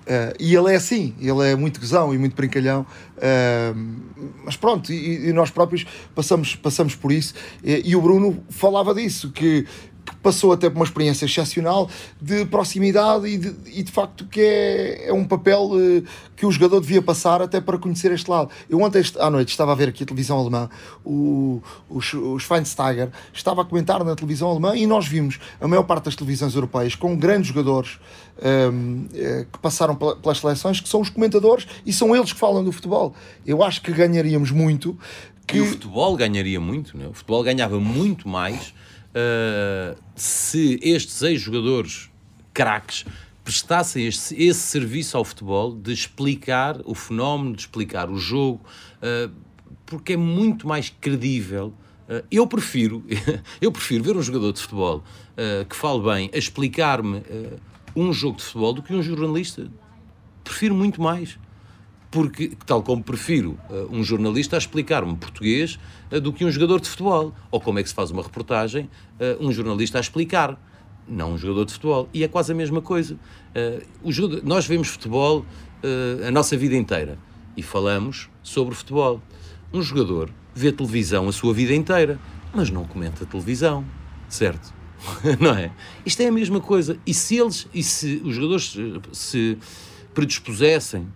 Eh, 0.07 0.37
e 0.39 0.55
ele 0.55 0.73
é 0.73 0.77
assim, 0.77 1.15
ele 1.21 1.51
é 1.51 1.57
muito 1.57 1.81
gozão 1.81 2.15
e 2.15 2.19
muito 2.19 2.35
brincalhão. 2.35 2.87
eh, 3.19 3.73
mas 4.45 4.57
pronto, 4.57 4.93
e, 4.93 5.29
e 5.29 5.33
nós 5.33 5.51
próprios 5.51 5.87
passamos, 6.15 6.55
passamos 6.57 6.95
por 6.95 7.11
isso. 7.13 7.35
E, 7.63 7.91
e 7.91 7.97
o 7.97 8.01
Bruno 8.03 8.43
falava 8.51 8.95
disso, 8.95 9.31
que 9.31 9.67
passou 10.23 10.53
até 10.53 10.69
por 10.71 10.77
uma 10.77 10.85
experiência 10.85 11.25
excepcional 11.27 11.89
de 12.21 12.45
proximidade 12.47 13.27
e 13.27 13.39
de, 13.39 13.55
e 13.79 13.83
de 13.83 13.91
facto 13.93 14.27
que 14.27 14.41
é, 14.41 15.09
é 15.09 15.13
um 15.13 15.25
papel 15.25 15.71
eh, 15.75 16.03
que 16.37 16.45
o 16.47 16.51
jogador 16.51 16.81
devia 16.81 17.01
passar 17.03 17.41
até 17.43 17.61
para 17.61 17.79
conhecer 17.79 18.11
este 18.13 18.31
lado. 18.31 18.51
Eu 18.69 18.81
ontem 18.81 19.03
à 19.19 19.31
noite 19.31 19.49
estava 19.51 19.73
a 19.73 19.75
ver 19.75 19.89
aqui 19.89 20.03
a 20.03 20.07
televisão 20.07 20.39
alemã, 20.39 20.69
o, 21.05 21.63
o, 21.89 21.99
o 21.99 22.39
Schweinsteiger 22.39 23.11
estava 23.33 23.63
a 23.63 23.65
comentar 23.65 24.03
na 24.05 24.15
televisão 24.15 24.49
alemã 24.51 24.77
e 24.77 24.87
nós 24.87 25.07
vimos 25.07 25.39
a 25.61 25.69
maior 25.69 25.85
parte 25.85 26.05
das 26.07 26.17
televisões 26.17 26.55
europeias 26.55 26.95
com 26.95 27.17
grandes 27.17 27.49
jogadores 27.49 27.99
ehm, 28.43 29.07
eh, 29.15 29.47
que 29.53 29.59
passaram 29.59 29.95
pela- 29.95 30.17
pelas 30.17 30.39
seleções, 30.39 30.81
que 30.81 30.89
são 30.89 31.01
os 31.01 31.11
comentadores 31.11 31.67
e 31.87 31.93
são 31.93 32.15
eles 32.15 32.33
que 32.33 32.39
falam 32.39 32.65
do 32.65 32.73
futebol. 32.73 33.15
Eu 33.47 33.63
acho 33.63 33.81
que 33.83 33.93
ganharíamos 33.93 34.51
muito 34.51 34.99
que 35.47 35.59
E 35.59 35.61
o 35.61 35.67
futebol 35.67 36.17
ganharia 36.17 36.59
muito, 36.59 36.97
não 36.97 37.05
é? 37.05 37.09
o 37.09 37.13
futebol 37.13 37.43
ganhava 37.43 37.79
muito 37.79 38.27
mais 38.29 38.73
ah, 39.15 39.95
se 40.17 40.79
estes 40.83 41.23
ex-jogadores 41.23 42.11
craques 42.53 43.05
prestassem 43.45 44.07
este- 44.07 44.35
esse 44.43 44.61
serviço 44.61 45.17
ao 45.17 45.25
futebol 45.25 45.75
de 45.75 45.93
explicar 45.93 46.81
o 46.85 46.95
fenómeno, 46.95 47.55
de 47.55 47.63
explicar 47.63 48.11
o 48.11 48.17
jogo, 48.17 48.61
ah, 49.03 49.31
porque 49.87 50.15
é 50.15 50.17
muito 50.17 50.67
mais 50.67 50.89
credível. 51.01 51.73
Ah, 52.09 52.23
eu 52.31 52.47
prefiro, 52.47 53.05
eu 53.61 53.71
prefiro 53.71 54.03
ver 54.05 54.17
um 54.17 54.23
jogador 54.23 54.53
de 54.53 54.61
futebol 54.61 55.03
que 55.69 55.75
fale 55.75 56.01
bem 56.01 56.31
a 56.33 56.39
explicar-me 56.39 57.21
um 57.97 58.13
jogo 58.13 58.37
de 58.37 58.45
futebol 58.45 58.73
do 58.73 58.83
que 58.85 58.95
um 58.95 59.03
jornalista. 59.03 59.69
Prefiro 60.45 60.75
muito 60.77 61.03
mais 61.03 61.37
porque, 62.15 62.53
tal 62.65 62.81
como 62.81 63.03
prefiro 63.03 63.59
uh, 63.69 63.89
um 63.91 64.05
jornalista 64.05 64.55
a 64.55 64.59
explicar-me 64.59 65.17
português 65.17 65.81
uh, 66.13 66.21
do 66.21 66.33
que 66.33 66.45
um 66.45 66.51
jogador 66.51 66.81
de 66.81 66.89
futebol. 66.89 67.35
Ou 67.51 67.61
como 67.61 67.81
é 67.81 67.83
que 67.83 67.89
se 67.89 67.95
faz 67.95 68.13
uma 68.13 68.23
reportagem, 68.23 68.89
uh, 69.19 69.45
um 69.45 69.51
jornalista 69.51 69.99
a 69.99 70.01
explicar, 70.01 70.57
não 71.09 71.33
um 71.33 71.39
jogador 71.39 71.65
de 71.65 71.73
futebol. 71.73 72.09
E 72.15 72.23
é 72.23 72.29
quase 72.29 72.53
a 72.53 72.55
mesma 72.55 72.81
coisa. 72.81 73.19
Jogador- 74.07 74.43
nós 74.45 74.65
vemos 74.65 74.89
futebol 74.89 75.45
a 76.27 76.31
nossa 76.31 76.57
vida 76.57 76.75
inteira 76.75 77.19
e 77.55 77.63
falamos 77.63 78.31
sobre 78.43 78.75
futebol. 78.75 79.21
Um 79.71 79.83
jogador 79.83 80.31
vê 80.55 80.73
televisão 80.73 81.29
a 81.29 81.33
sua 81.33 81.53
vida 81.53 81.75
inteira, 81.75 82.19
mas 82.55 82.71
não 82.71 82.85
comenta 82.85 83.27
televisão, 83.27 83.85
certo? 84.31 84.73
não 85.39 85.55
é? 85.55 85.73
Isto 86.07 86.23
é 86.23 86.29
a 86.29 86.33
mesma 86.33 86.61
coisa. 86.61 86.97
E 87.07 87.13
se 87.13 87.37
eles, 87.37 87.69
e 87.75 87.83
se 87.83 88.23
os 88.25 88.35
jogadores 88.35 88.75
se 89.13 89.59
predispusessem 90.15 91.07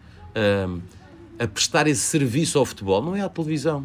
a 1.38 1.46
prestar 1.46 1.86
esse 1.86 2.00
serviço 2.00 2.58
ao 2.58 2.64
futebol, 2.64 3.00
não 3.00 3.14
é 3.14 3.20
à 3.20 3.28
televisão, 3.28 3.84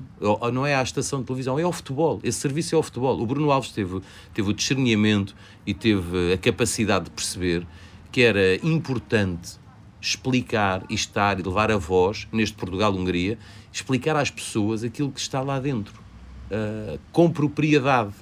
não 0.51 0.65
é 0.65 0.75
à 0.75 0.81
estação 0.81 1.19
de 1.19 1.25
televisão, 1.25 1.59
é 1.59 1.63
ao 1.63 1.71
futebol. 1.71 2.19
Esse 2.23 2.39
serviço 2.39 2.73
é 2.73 2.77
ao 2.77 2.83
futebol. 2.83 3.21
O 3.21 3.25
Bruno 3.27 3.51
Alves 3.51 3.71
teve, 3.71 4.01
teve 4.33 4.49
o 4.49 4.53
discernimento 4.53 5.35
e 5.65 5.73
teve 5.73 6.33
a 6.33 6.37
capacidade 6.37 7.05
de 7.05 7.11
perceber 7.11 7.65
que 8.11 8.21
era 8.21 8.55
importante 8.65 9.59
explicar 10.01 10.83
e 10.89 10.95
estar 10.95 11.39
e 11.39 11.43
levar 11.43 11.71
a 11.71 11.77
voz, 11.77 12.27
neste 12.31 12.55
Portugal-Hungria, 12.57 13.37
explicar 13.71 14.15
às 14.15 14.29
pessoas 14.29 14.83
aquilo 14.83 15.11
que 15.11 15.19
está 15.19 15.41
lá 15.41 15.59
dentro, 15.59 15.93
ah, 16.51 16.97
com 17.11 17.29
propriedade 17.31 18.13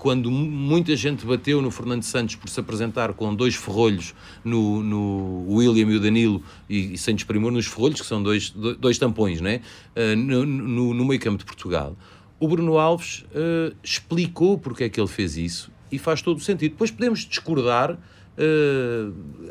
quando 0.00 0.30
mu- 0.30 0.50
muita 0.50 0.96
gente 0.96 1.26
bateu 1.26 1.60
no 1.60 1.70
Fernando 1.70 2.02
Santos 2.02 2.34
por 2.34 2.48
se 2.48 2.58
apresentar 2.58 3.12
com 3.12 3.34
dois 3.34 3.54
ferrolhos 3.54 4.14
no, 4.42 4.82
no 4.82 5.44
William 5.54 5.92
e 5.92 5.96
o 5.96 6.00
Danilo 6.00 6.42
e, 6.68 6.94
e 6.94 6.98
sem 6.98 7.14
desprimor 7.14 7.52
nos 7.52 7.66
ferrolhos, 7.66 8.00
que 8.00 8.06
são 8.06 8.22
dois, 8.22 8.48
do- 8.48 8.74
dois 8.74 8.96
tampões, 8.98 9.42
não 9.42 9.50
é? 9.50 9.60
Ah, 9.94 10.16
no, 10.16 10.46
no, 10.46 10.94
no 10.94 11.04
meio 11.04 11.20
campo 11.20 11.36
de 11.38 11.44
Portugal. 11.44 11.94
O 12.40 12.48
Bruno 12.48 12.78
Alves 12.78 13.26
ah, 13.34 13.74
explicou 13.84 14.56
porque 14.58 14.84
é 14.84 14.88
que 14.88 14.98
ele 14.98 15.06
fez 15.06 15.36
isso 15.36 15.70
e 15.92 15.98
faz 15.98 16.22
todo 16.22 16.38
o 16.38 16.40
sentido. 16.40 16.70
Depois 16.72 16.90
podemos 16.90 17.20
discordar 17.20 17.98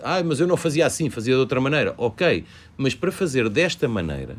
ah, 0.04 0.24
mas 0.26 0.40
eu 0.40 0.48
não 0.48 0.58
fazia 0.58 0.86
assim, 0.88 1.12
fazia 1.12 1.36
de 1.36 1.40
outra 1.40 1.62
maneira. 1.62 1.94
Ok, 1.96 2.44
mas 2.76 2.96
para 2.96 3.12
fazer 3.12 3.48
desta 3.50 3.88
maneira 3.88 4.36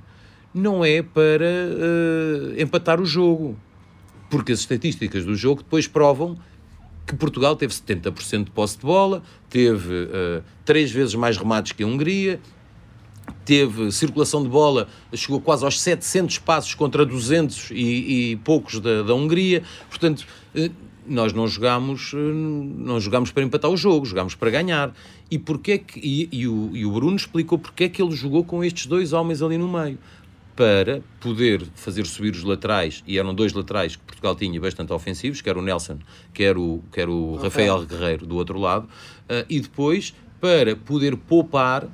não 0.53 0.85
é 0.85 1.03
para 1.03 1.47
ah, 1.47 2.61
empatar 2.61 3.01
o 3.01 3.07
jogo 3.07 3.57
porque 4.31 4.53
as 4.53 4.61
estatísticas 4.61 5.25
do 5.25 5.35
jogo 5.35 5.63
depois 5.63 5.87
provam 5.87 6.39
que 7.07 7.17
Portugal 7.17 7.57
teve 7.57 7.75
70% 7.75 8.45
de 8.45 8.51
posse 8.53 8.79
de 8.79 8.87
bola, 8.87 9.23
teve 9.49 10.09
eh, 10.13 10.43
três 10.65 10.93
vezes 10.93 11.15
mais 11.17 11.37
remates 11.37 11.73
que 11.73 11.83
a 11.83 11.87
Hungria, 11.87 12.41
teve 13.45 13.91
circulação 13.91 14.43
de 14.43 14.49
bola, 14.49 14.89
chegou 15.15 15.41
quase 15.41 15.65
aos 15.65 15.81
700 15.81 16.39
passos 16.39 16.75
contra 16.75 17.05
200 17.05 17.71
e, 17.73 17.75
e 18.33 18.37
poucos 18.37 18.79
da, 18.79 19.03
da 19.03 19.13
Hungria. 19.13 19.65
Portanto, 19.89 20.25
eh, 20.55 20.71
nós 21.07 21.33
não 21.33 21.49
jogámos, 21.49 22.13
eh, 22.15 22.17
não 22.17 23.01
jogámos 23.01 23.33
para 23.33 23.43
empatar 23.43 23.71
o 23.71 23.77
jogo, 23.77 24.07
jogámos 24.07 24.37
para 24.37 24.51
ganhar. 24.51 24.95
E, 25.29 25.39
porquê 25.39 25.79
que, 25.79 25.99
e, 25.99 26.29
e 26.31 26.47
o, 26.47 26.71
e 26.75 26.87
o 26.87 26.93
Bruno 26.93 27.17
explicou 27.17 27.59
porque 27.59 27.85
é 27.85 27.89
que 27.89 28.01
ele 28.01 28.15
jogou 28.15 28.45
com 28.45 28.63
estes 28.63 28.87
dois 28.87 29.13
homens 29.13 29.43
ali 29.43 29.59
no 29.59 29.69
meio. 29.69 29.99
Para 30.61 31.01
poder 31.21 31.63
fazer 31.75 32.05
subir 32.05 32.35
os 32.35 32.43
laterais, 32.43 33.03
e 33.07 33.19
eram 33.19 33.35
dois 33.35 33.55
laterais 33.55 33.97
que 33.97 34.03
Portugal 34.03 34.37
tinha 34.37 34.61
bastante 34.61 34.93
ofensivos, 34.93 35.41
quer 35.41 35.57
o 35.57 35.63
Nelson, 35.63 36.01
quer 36.35 36.59
o, 36.59 36.85
quer 36.93 37.09
o 37.09 37.37
Rafael 37.37 37.87
Guerreiro 37.87 38.27
do 38.27 38.37
outro 38.37 38.59
lado, 38.59 38.87
eh, 39.27 39.47
e 39.49 39.59
depois 39.59 40.15
para 40.39 40.77
poder 40.77 41.17
poupar 41.17 41.89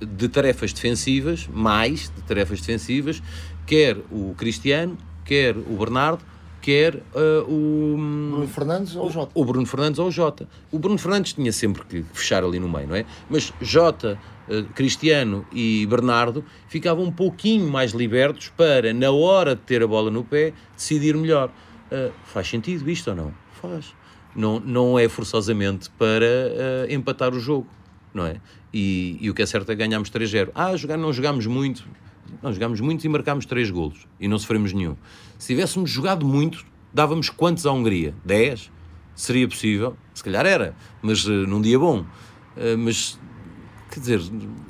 de 0.00 0.28
tarefas 0.28 0.72
defensivas, 0.72 1.48
mais 1.52 2.12
de 2.14 2.22
tarefas 2.22 2.60
defensivas, 2.60 3.20
quer 3.66 3.96
o 4.08 4.32
Cristiano, 4.36 4.96
quer 5.24 5.56
o 5.56 5.76
Bernardo, 5.76 6.22
quer 6.62 6.94
eh, 6.94 7.44
o, 7.46 7.96
Bruno 7.96 8.48
Fernandes 8.48 8.96
ou 8.96 9.10
Jota? 9.10 9.32
o 9.34 9.44
Bruno 9.44 9.66
Fernandes 9.66 9.98
ou 9.98 10.06
o 10.06 10.10
Jota. 10.10 10.48
O 10.70 10.78
Bruno 10.78 10.96
Fernandes 10.96 11.32
tinha 11.32 11.52
sempre 11.52 11.84
que 11.84 12.02
fechar 12.14 12.44
ali 12.44 12.60
no 12.60 12.68
meio, 12.68 12.86
não 12.86 12.94
é? 12.94 13.04
Mas 13.28 13.52
Jota, 13.60 14.18
eh, 14.48 14.64
Cristiano 14.74 15.44
e 15.52 15.84
Bernardo 15.86 16.44
ficavam 16.68 17.04
um 17.04 17.12
pouquinho 17.12 17.68
mais 17.68 17.90
libertos 17.90 18.48
para, 18.56 18.94
na 18.94 19.10
hora 19.10 19.56
de 19.56 19.62
ter 19.62 19.82
a 19.82 19.86
bola 19.86 20.10
no 20.10 20.22
pé, 20.22 20.54
decidir 20.74 21.16
melhor. 21.16 21.50
Eh, 21.90 22.12
faz 22.24 22.48
sentido 22.48 22.88
isto 22.88 23.10
ou 23.10 23.16
não? 23.16 23.34
Faz. 23.60 23.92
Não, 24.34 24.60
não 24.60 24.98
é 24.98 25.08
forçosamente 25.10 25.90
para 25.90 26.86
empatar 26.88 27.34
o 27.34 27.40
jogo, 27.40 27.66
não 28.14 28.24
é? 28.24 28.40
E, 28.72 29.18
e 29.20 29.28
o 29.28 29.34
que 29.34 29.42
é 29.42 29.46
certo 29.46 29.70
é 29.70 29.76
que 29.76 29.84
ganhámos 29.84 30.10
3-0. 30.10 30.52
Ah, 30.54 30.74
jogar, 30.74 30.96
não 30.96 31.12
jogámos 31.12 31.46
muito. 31.46 31.84
Não, 32.40 32.52
jogámos 32.52 32.80
muito 32.80 33.04
e 33.04 33.08
marcámos 33.08 33.46
3 33.46 33.70
golos. 33.70 34.06
E 34.20 34.28
não 34.28 34.38
sofremos 34.38 34.72
nenhum. 34.72 34.96
Se 35.38 35.48
tivéssemos 35.48 35.90
jogado 35.90 36.26
muito, 36.26 36.64
dávamos 36.92 37.28
quantos 37.28 37.66
à 37.66 37.72
Hungria? 37.72 38.14
10? 38.24 38.70
Seria 39.14 39.48
possível? 39.48 39.96
Se 40.14 40.22
calhar 40.22 40.46
era, 40.46 40.74
mas 41.02 41.26
eh, 41.26 41.30
num 41.30 41.60
dia 41.60 41.78
bom. 41.78 42.04
Eh, 42.56 42.76
mas, 42.76 43.18
quer 43.90 44.00
dizer, 44.00 44.20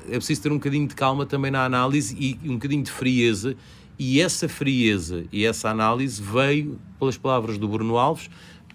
é 0.09 0.17
preciso 0.17 0.43
ter 0.43 0.51
um 0.51 0.57
bocadinho 0.57 0.89
de 0.89 0.95
calma 0.95 1.25
também 1.27 1.51
na 1.51 1.65
análise 1.65 2.17
e 2.19 2.39
um 2.49 2.55
bocadinho 2.55 2.83
de 2.83 2.91
frieza. 2.91 3.57
E 3.99 4.21
essa 4.21 4.49
frieza 4.49 5.25
e 5.31 5.45
essa 5.45 5.69
análise 5.71 6.21
veio 6.21 6.79
pelas 6.99 7.17
palavras 7.17 7.59
do 7.59 7.69
Bruno 7.69 7.97
Alves 7.99 8.29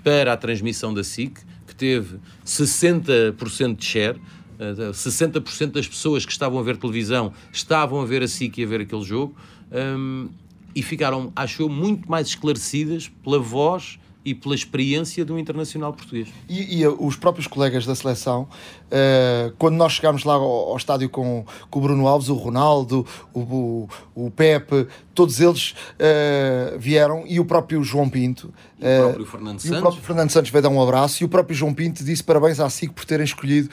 para 0.04 0.32
a 0.32 0.38
transmissão 0.38 0.94
da 0.94 1.04
SIC, 1.04 1.40
que 1.66 1.76
teve 1.76 2.18
60% 2.46 3.76
de 3.76 3.86
share. 3.86 4.22
Eh, 4.60 4.91
60% 4.91 5.72
das 5.72 5.88
pessoas 5.88 6.26
que 6.26 6.32
estavam 6.32 6.60
a 6.60 6.64
ver 6.64 6.78
televisão 6.78 7.34
estavam 7.51 8.01
a 8.01 8.05
ver 8.05 8.24
a 8.24 8.28
SIC 8.28 8.58
e 8.58 8.64
a 8.64 8.68
ver 8.68 8.82
aquele 8.82 9.03
jogo. 9.03 9.36
hum, 9.72 10.30
e 10.76 10.84
ficaram, 10.84 11.34
acho 11.36 11.64
eu, 11.64 11.70
muito 11.70 12.08
mais 12.08 12.28
esclarecidas 12.28 13.10
pela 13.24 13.39
voz 13.39 13.97
e 14.28 14.36
pela 14.36 14.54
experiência 14.54 15.24
do 15.24 15.40
internacional 15.40 15.94
português. 15.94 16.28
E, 16.50 16.82
e 16.82 16.86
os 16.86 17.16
próprios 17.16 17.48
colegas 17.48 17.86
da 17.86 17.96
seleção, 17.96 18.42
uh, 18.42 19.54
quando 19.58 19.76
nós 19.76 19.94
chegámos 19.94 20.26
lá 20.26 20.34
ao, 20.34 20.44
ao 20.44 20.76
estádio 20.76 21.10
com, 21.10 21.46
com, 21.70 21.80
o 21.80 21.82
Bruno 21.82 22.06
Alves, 22.06 22.28
o 22.28 22.34
Ronaldo, 22.34 23.08
o, 23.34 23.40
o, 23.40 23.90
o 24.14 24.30
Pepe, 24.30 24.86
todos 25.16 25.40
eles 25.40 25.72
uh, 25.72 26.78
vieram 26.78 27.24
e 27.26 27.40
o 27.40 27.46
próprio 27.46 27.82
João 27.86 28.10
Pinto. 28.10 28.54
E 28.82 28.84
o 28.84 29.04
próprio 29.04 29.26
Fernando 29.26 29.60
Santos. 29.62 29.78
O 29.78 29.82
próprio 29.82 30.04
Fernando 30.04 30.30
Santos 30.30 30.52
veio 30.52 30.62
dar 30.62 30.70
um 30.70 30.84
abraço 30.84 31.24
e 31.24 31.26
o 31.26 31.30
próprio 31.30 31.56
João 31.56 31.74
Pinto 31.74 32.04
disse 32.04 32.22
parabéns 32.22 32.60
à 32.60 32.70
SIC 32.70 32.92
por 32.92 33.06
terem 33.06 33.24
escolhido 33.24 33.70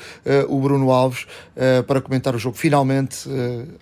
o 0.48 0.60
Bruno 0.60 0.92
Alves 0.92 1.26
para 1.86 2.00
comentar 2.00 2.34
o 2.34 2.38
jogo. 2.38 2.56
Finalmente, 2.56 3.28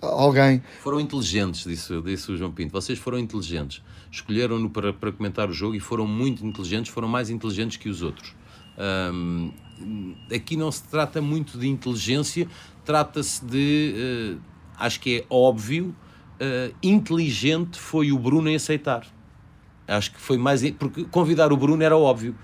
alguém. 0.01 0.63
Foram 0.83 0.99
inteligentes, 0.99 1.65
disse, 1.65 2.01
disse 2.01 2.33
o 2.33 2.37
João 2.37 2.51
Pinto. 2.51 2.73
Vocês 2.73 2.99
foram 2.99 3.19
inteligentes 3.19 3.83
escolheram-no 4.13 4.69
para, 4.69 4.93
para 4.93 5.11
comentar 5.11 5.49
o 5.49 5.53
jogo 5.53 5.75
e 5.75 5.81
foram 5.81 6.07
muito 6.07 6.47
inteligentes, 6.47 6.93
foram 6.93 7.09
mais 7.09 7.31
inteligentes 7.31 7.79
que 7.79 7.89
os 7.89 8.03
outros. 8.03 8.35
Um, 8.79 9.51
aqui 10.33 10.55
não 10.55 10.71
se 10.71 10.85
trata 10.85 11.23
muito 11.23 11.59
de 11.59 11.67
inteligência, 11.67 12.47
trata-se 12.85 13.43
de, 13.45 14.37
uh, 14.37 14.41
acho 14.79 15.01
que 15.01 15.21
é 15.21 15.25
óbvio, 15.31 15.95
uh, 16.35 16.75
inteligente 16.83 17.79
foi 17.79 18.13
o 18.13 18.19
Bruno 18.19 18.51
em 18.51 18.55
aceitar. 18.55 19.07
Acho 19.89 20.13
que 20.13 20.21
foi 20.21 20.37
mais. 20.37 20.63
Porque 20.73 21.05
convidar 21.05 21.53
o 21.53 21.57
Bruno 21.57 21.83
era 21.83 21.97
óbvio. 21.97 22.37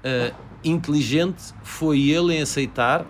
Uh, 0.00 0.34
inteligente 0.62 1.54
foi 1.62 2.08
ele 2.10 2.34
em 2.34 2.42
aceitar 2.42 3.06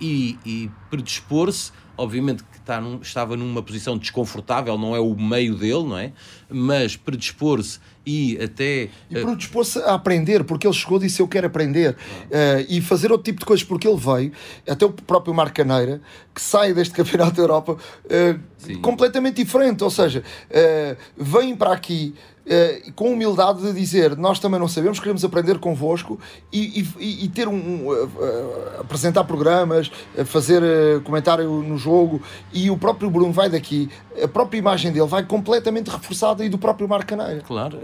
e, 0.00 0.36
e 0.44 0.70
predispor-se 0.90 1.72
obviamente 2.00 2.42
que 2.42 2.58
está 2.58 2.80
num, 2.80 3.00
estava 3.00 3.36
numa 3.36 3.62
posição 3.62 3.98
desconfortável, 3.98 4.76
não 4.78 4.96
é 4.96 5.00
o 5.00 5.14
meio 5.14 5.54
dele, 5.54 5.84
não 5.84 5.98
é? 5.98 6.12
Mas 6.48 6.96
predispor-se 6.96 7.78
e 8.04 8.38
até. 8.42 8.88
E 9.10 9.16
eh, 9.18 9.22
predispor-se 9.22 9.78
a 9.80 9.94
aprender, 9.94 10.44
porque 10.44 10.66
ele 10.66 10.74
chegou 10.74 10.96
e 10.98 11.02
disse 11.02 11.20
eu 11.20 11.28
quero 11.28 11.46
aprender. 11.46 11.92
Uh, 11.92 12.64
e 12.68 12.80
fazer 12.80 13.12
outro 13.12 13.24
tipo 13.24 13.40
de 13.40 13.44
coisas, 13.44 13.64
porque 13.64 13.86
ele 13.86 13.98
veio, 13.98 14.32
até 14.68 14.84
o 14.86 14.90
próprio 14.90 15.34
Marco 15.34 15.54
Caneira, 15.54 16.00
que 16.34 16.40
sai 16.40 16.72
deste 16.72 16.94
Campeonato 16.96 17.36
da 17.36 17.42
Europa 17.42 17.76
uh, 17.76 18.78
completamente 18.80 19.36
diferente. 19.36 19.84
Ou 19.84 19.90
seja, 19.90 20.24
uh, 20.50 20.96
vem 21.16 21.54
para 21.54 21.72
aqui 21.72 22.14
uh, 22.50 22.92
com 22.92 23.12
humildade 23.12 23.62
de 23.62 23.72
dizer 23.72 24.16
nós 24.16 24.38
também 24.38 24.58
não 24.58 24.68
sabemos, 24.68 24.98
queremos 24.98 25.24
aprender 25.24 25.58
convosco 25.58 26.18
e, 26.52 26.84
e, 26.98 27.24
e 27.24 27.28
ter 27.28 27.48
um, 27.48 27.54
um 27.54 27.88
uh, 27.88 28.80
apresentar 28.80 29.24
programas, 29.24 29.90
fazer 30.26 30.62
comentário 31.04 31.48
no 31.62 31.78
jogo 31.78 32.20
e 32.52 32.70
o 32.70 32.76
próprio 32.76 33.08
Bruno 33.08 33.32
vai 33.32 33.48
daqui, 33.48 33.88
a 34.22 34.28
própria 34.28 34.58
imagem 34.58 34.92
dele 34.92 35.06
vai 35.06 35.24
completamente 35.24 35.88
reforçada 35.88 36.44
e 36.44 36.48
do 36.48 36.58
próprio 36.58 36.88
Marcaneira. 36.88 37.40
Claro, 37.40 37.78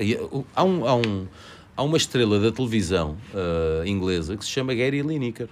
há, 0.54 0.64
um, 0.64 0.86
há, 0.86 0.94
um, 0.94 1.26
há 1.76 1.82
uma 1.82 1.96
estrela 1.96 2.38
da 2.40 2.50
televisão 2.50 3.16
inglesa 3.84 4.36
que 4.36 4.44
se 4.44 4.50
chama 4.50 4.74
Gary 4.74 5.02
Lineker 5.02 5.48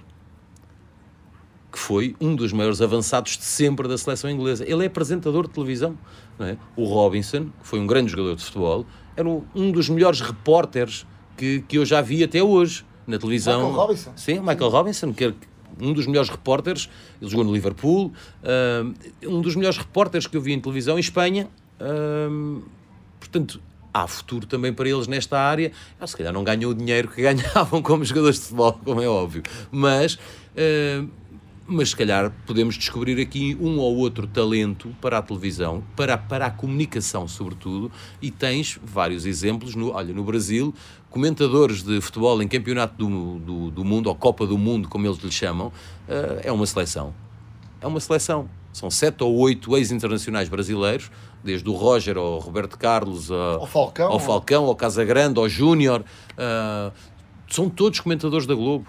que 1.75 1.79
foi 1.81 2.15
um 2.21 2.33
dos 2.33 2.53
maiores 2.53 2.81
avançados 2.81 3.37
de 3.37 3.43
sempre 3.43 3.85
da 3.85 3.97
seleção 3.97 4.29
inglesa. 4.29 4.63
Ele 4.65 4.83
é 4.83 4.87
apresentador 4.87 5.45
de 5.45 5.53
televisão. 5.53 5.97
É? 6.39 6.55
O 6.73 6.85
Robinson, 6.85 7.47
que 7.61 7.67
foi 7.67 7.81
um 7.81 7.85
grande 7.85 8.11
jogador 8.11 8.37
de 8.37 8.45
futebol, 8.45 8.85
era 9.15 9.27
um 9.27 9.71
dos 9.71 9.89
melhores 9.89 10.21
repórteres 10.21 11.05
que, 11.37 11.61
que 11.67 11.77
eu 11.77 11.85
já 11.85 12.01
vi 12.01 12.23
até 12.23 12.41
hoje 12.41 12.85
na 13.07 13.17
televisão. 13.17 13.59
Michael 13.59 13.75
Robinson. 13.75 14.11
Sim, 14.15 14.39
Michael 14.39 14.69
Robinson, 14.69 15.13
que 15.13 15.23
era 15.25 15.35
um 15.79 15.93
dos 15.93 16.07
melhores 16.07 16.29
repórteres, 16.29 16.89
ele 17.21 17.29
jogou 17.29 17.45
no 17.45 17.53
Liverpool, 17.53 18.13
uh, 18.43 19.29
um 19.29 19.41
dos 19.41 19.55
melhores 19.55 19.77
repórteres 19.77 20.27
que 20.27 20.37
eu 20.37 20.41
vi 20.41 20.53
em 20.53 20.59
televisão 20.59 20.97
em 20.97 21.01
Espanha. 21.01 21.47
Uh, 21.79 22.63
portanto, 23.19 23.61
há 23.93 24.07
futuro 24.07 24.45
também 24.45 24.73
para 24.73 24.87
eles 24.89 25.07
nesta 25.07 25.39
área. 25.39 25.71
Ah, 25.99 26.07
se 26.07 26.15
calhar 26.15 26.33
não 26.33 26.43
ganham 26.43 26.71
o 26.71 26.73
dinheiro 26.73 27.07
que 27.09 27.21
ganhavam 27.23 27.81
como 27.81 28.03
jogadores 28.03 28.37
de 28.37 28.43
futebol, 28.43 28.79
como 28.83 29.01
é 29.01 29.07
óbvio, 29.07 29.43
mas. 29.71 30.17
Mas 31.67 31.89
se 31.89 31.95
calhar 31.95 32.31
podemos 32.45 32.75
descobrir 32.75 33.19
aqui 33.19 33.57
um 33.59 33.79
ou 33.79 33.95
outro 33.97 34.27
talento 34.27 34.95
para 35.01 35.17
a 35.17 35.21
televisão, 35.21 35.83
para, 35.95 36.15
para 36.15 36.45
a 36.45 36.51
comunicação, 36.51 37.27
sobretudo, 37.27 37.91
e 38.21 38.29
tens 38.29 38.79
vários 38.83 39.25
exemplos. 39.25 39.73
No, 39.73 39.91
olha, 39.91 40.13
no 40.13 40.23
Brasil, 40.23 40.71
comentadores 41.09 41.81
de 41.81 41.99
futebol 42.01 42.39
em 42.43 42.47
campeonato 42.47 42.95
do, 42.95 43.39
do, 43.39 43.71
do 43.71 43.83
mundo, 43.83 44.07
ou 44.07 44.15
Copa 44.15 44.45
do 44.45 44.59
Mundo, 44.59 44.87
como 44.87 45.07
eles 45.07 45.17
lhe 45.17 45.31
chamam, 45.31 45.67
uh, 45.67 46.39
é 46.43 46.51
uma 46.51 46.67
seleção. 46.67 47.15
É 47.81 47.87
uma 47.87 47.99
seleção. 47.99 48.47
São 48.71 48.91
sete 48.91 49.23
ou 49.23 49.33
oito 49.37 49.75
ex-internacionais 49.75 50.49
brasileiros, 50.49 51.09
desde 51.43 51.67
o 51.67 51.73
Roger 51.73 52.15
ao 52.17 52.37
Roberto 52.37 52.77
Carlos, 52.77 53.31
ao 53.31 53.65
Falcão, 53.65 54.11
ao, 54.11 54.19
Falcão, 54.19 54.65
ao 54.65 54.75
Casagrande, 54.75 55.39
ao 55.39 55.49
Júnior. 55.49 56.05
Uh, 56.33 56.91
são 57.47 57.69
todos 57.69 57.99
comentadores 58.01 58.45
da 58.45 58.53
Globo. 58.53 58.85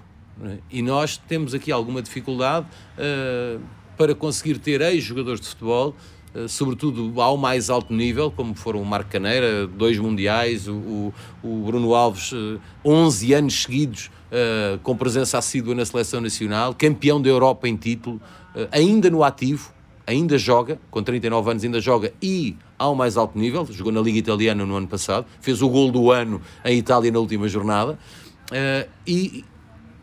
E 0.70 0.82
nós 0.82 1.16
temos 1.16 1.55
aqui 1.55 1.72
alguma 1.72 2.03
dificuldade 2.03 2.66
uh, 2.99 3.61
para 3.97 4.14
conseguir 4.14 4.59
ter 4.59 4.80
ex-jogadores 4.82 5.41
de 5.41 5.49
futebol, 5.49 5.95
uh, 6.34 6.49
sobretudo 6.49 7.20
ao 7.20 7.37
mais 7.37 7.70
alto 7.70 7.93
nível, 7.95 8.30
como 8.30 8.55
foram 8.55 8.82
o 8.82 8.84
Marco 8.84 9.11
Caneira, 9.11 9.66
dois 9.66 9.99
mundiais, 9.99 10.68
o, 10.68 11.12
o, 11.43 11.62
Bruno 11.64 11.95
Alves, 11.95 12.32
uh, 12.32 12.61
eh, 12.84 12.89
11 12.89 13.32
anos 13.32 13.62
seguidos 13.62 14.11
uh, 14.30 14.78
com 14.82 14.95
presença 14.95 15.39
assídua 15.39 15.74
na 15.74 15.87
seleção 15.87 16.20
nacional, 16.20 16.74
campeão 16.74 17.20
da 17.20 17.28
Europa 17.28 17.66
em 17.66 17.76
título, 17.76 18.20
ainda 18.70 19.11
no 19.11 19.22
ativo, 19.22 19.70
ainda 20.07 20.39
joga, 20.39 20.78
com 20.91 21.03
39 21.03 21.51
anos 21.51 21.64
ainda 21.64 21.80
joga 21.80 22.12
e 22.22 22.57
ao 22.78 22.95
mais 22.95 23.16
alto 23.16 23.39
nível, 23.39 23.66
jogou 23.70 23.93
na 23.93 24.01
Liga 24.01 24.18
Italiana 24.18 24.64
no 24.64 24.76
ano 24.76 24.87
passado, 24.87 25.26
fez 25.41 25.61
o 25.61 25.68
gol 25.68 25.91
do 25.91 26.11
ano 26.11 26.41
em 26.64 26.78
Itália 26.78 27.11
na 27.11 27.18
última 27.18 27.49
jornada, 27.49 27.99
e 29.07 29.45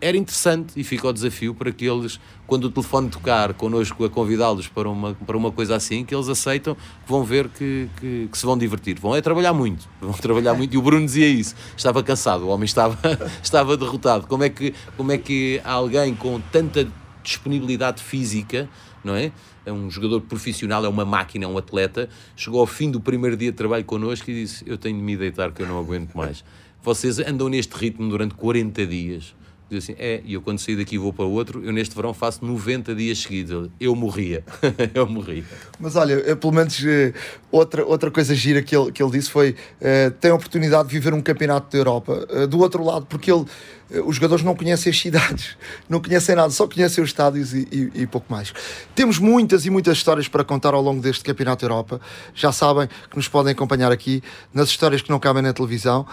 era 0.04 0.18
interessante 0.18 0.74
e 0.76 0.84
fica 0.84 1.08
o 1.08 1.14
desafio 1.14 1.56
para 1.56 1.72
que 1.72 1.86
eles, 1.86 2.20
quando 2.45 2.66
o 2.66 2.70
telefone 2.70 3.10
tocar 3.10 3.54
connosco 3.54 4.04
a 4.04 4.10
convidá-los 4.10 4.68
para 4.68 4.89
uma, 4.89 5.14
para 5.14 5.38
uma 5.38 5.49
coisa 5.49 5.78
assim, 5.78 6.04
que 6.04 6.14
eles 6.14 6.28
aceitam, 6.28 6.76
que 6.76 7.10
vão 7.10 7.24
ver 7.24 7.47
que, 7.47 7.89
que, 7.99 8.28
que, 8.30 8.38
se 8.38 8.45
vão 8.45 8.58
divertir. 8.58 8.99
Vão 8.99 9.16
é 9.16 9.22
trabalhar 9.22 9.54
muito, 9.54 9.88
vão 10.01 10.12
trabalhar 10.12 10.54
muito. 10.56 10.74
E 10.74 10.78
o 10.78 10.82
Bruno 10.82 11.06
dizia 11.06 11.28
isso, 11.28 11.56
estava 11.78 12.04
cansado, 12.04 12.43
o 12.43 12.49
homem 12.49 12.66
estava, 12.66 12.97
estava 13.41 13.78
derrotado. 13.78 14.28
Como 14.28 14.43
é, 14.43 14.49
que, 14.49 14.74
como 14.97 15.12
é 15.14 15.18
que 15.18 15.62
alguém 15.64 16.14
com 16.14 16.38
tanta 16.51 16.86
disponibilidade 17.24 18.04
física, 18.04 18.70
não 19.04 19.16
é? 19.16 19.32
É 19.66 19.72
um 19.72 19.89
jogador 19.89 20.20
profissional, 20.20 20.84
é 20.84 20.89
uma 20.89 21.06
máquina, 21.06 21.45
é 21.45 21.47
um 21.47 21.58
atleta. 21.58 22.10
Chegou 22.36 22.60
ao 22.60 22.68
fim 22.68 22.91
do 22.91 22.99
primeiro 22.99 23.38
dia 23.38 23.51
de 23.51 23.58
trabalho 23.58 23.86
connosco 23.86 24.30
e 24.30 24.34
disse: 24.34 24.66
Eu 24.68 24.78
tenho 24.78 24.97
de 24.97 25.01
me 25.01 25.16
deitar 25.16 25.54
que 25.54 25.62
eu 25.62 25.68
não 25.68 25.80
aguento 25.80 26.14
mais. 26.14 26.43
Vocês 26.82 27.18
andam 27.20 27.47
neste 27.47 27.74
ritmo 27.74 28.10
durante 28.10 28.36
40 28.36 28.86
dias 28.86 29.34
diz 29.70 29.84
assim: 29.84 29.95
é, 29.97 30.22
e 30.24 30.34
eu 30.34 30.41
quando 30.41 30.59
sair 30.59 30.76
daqui 30.76 30.97
vou 30.97 31.14
para 31.14 31.26
outro, 31.26 31.64
eu 31.64 31.72
neste 31.72 31.95
verão 31.95 32.14
faço 32.14 32.45
90 32.45 32.93
dias 32.95 33.20
seguidos. 33.20 33.70
Eu 33.80 33.95
morria. 33.95 34.43
eu 34.93 35.07
morria. 35.07 35.43
Mas 35.80 35.95
olha, 35.95 36.14
eh, 36.26 36.36
pelo 36.36 36.53
menos 36.53 36.84
eh, 36.86 37.14
outra, 37.51 37.86
outra 37.86 38.11
coisa 38.11 38.34
gira 38.36 38.61
que 38.61 38.76
ele, 38.76 38.91
que 38.91 39.01
ele 39.01 39.11
disse 39.11 39.30
foi: 39.30 39.51
uh, 39.51 40.11
tem 40.20 40.32
a 40.32 40.36
oportunidade 40.36 40.88
de 40.89 40.93
viver 40.93 41.14
um 41.14 41.22
campeonato 41.22 41.72
da 41.72 41.78
Europa. 41.78 42.28
Uh, 42.30 42.47
do 42.47 42.59
outro 42.59 42.84
lado, 42.84 43.05
porque 43.05 43.32
ele 43.32 43.45
os 44.01 44.15
jogadores 44.15 44.43
não 44.43 44.55
conhecem 44.55 44.89
as 44.89 44.99
cidades, 44.99 45.57
não 45.87 46.01
conhecem 46.01 46.35
nada, 46.35 46.49
só 46.49 46.67
conhecem 46.67 47.03
os 47.03 47.09
estádios 47.09 47.53
e, 47.53 47.67
e, 47.71 48.01
e, 48.01 48.07
pouco 48.07 48.31
mais. 48.31 48.53
Temos 48.95 49.19
muitas 49.19 49.65
e 49.65 49.69
muitas 49.69 49.97
histórias 49.97 50.27
para 50.27 50.43
contar 50.43 50.73
ao 50.73 50.81
longo 50.81 51.01
deste 51.01 51.23
Campeonato 51.23 51.63
Europa. 51.63 52.01
Já 52.33 52.51
sabem 52.51 52.87
que 53.09 53.15
nos 53.15 53.27
podem 53.27 53.53
acompanhar 53.53 53.91
aqui 53.91 54.23
nas 54.53 54.69
histórias 54.69 55.01
que 55.01 55.09
não 55.09 55.19
cabem 55.19 55.41
na 55.41 55.53
televisão, 55.53 56.05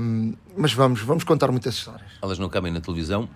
um, 0.00 0.34
mas 0.56 0.72
vamos, 0.72 1.00
vamos 1.00 1.24
contar 1.24 1.50
muitas 1.50 1.74
histórias. 1.74 2.10
Elas 2.22 2.38
não 2.38 2.48
cabem 2.48 2.72
na 2.72 2.80
televisão 2.80 3.28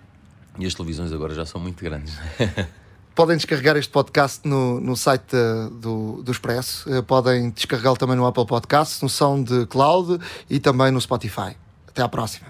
e 0.58 0.66
as 0.66 0.74
televisões 0.74 1.12
agora 1.12 1.34
já 1.34 1.44
são 1.44 1.60
muito 1.60 1.82
grandes. 1.82 2.14
podem 3.14 3.36
descarregar 3.36 3.76
este 3.76 3.90
podcast 3.90 4.46
no, 4.46 4.80
no 4.80 4.96
site 4.96 5.36
do, 5.72 6.20
do 6.22 6.32
Expresso, 6.32 6.92
eh, 6.92 7.00
podem 7.00 7.50
descarregá-lo 7.50 7.96
também 7.96 8.16
no 8.16 8.26
Apple 8.26 8.44
Podcasts, 8.44 9.00
no 9.00 9.08
SoundCloud 9.08 10.18
e 10.50 10.58
também 10.58 10.90
no 10.90 11.00
Spotify. 11.00 11.56
Até 11.86 12.02
à 12.02 12.08
próxima. 12.08 12.48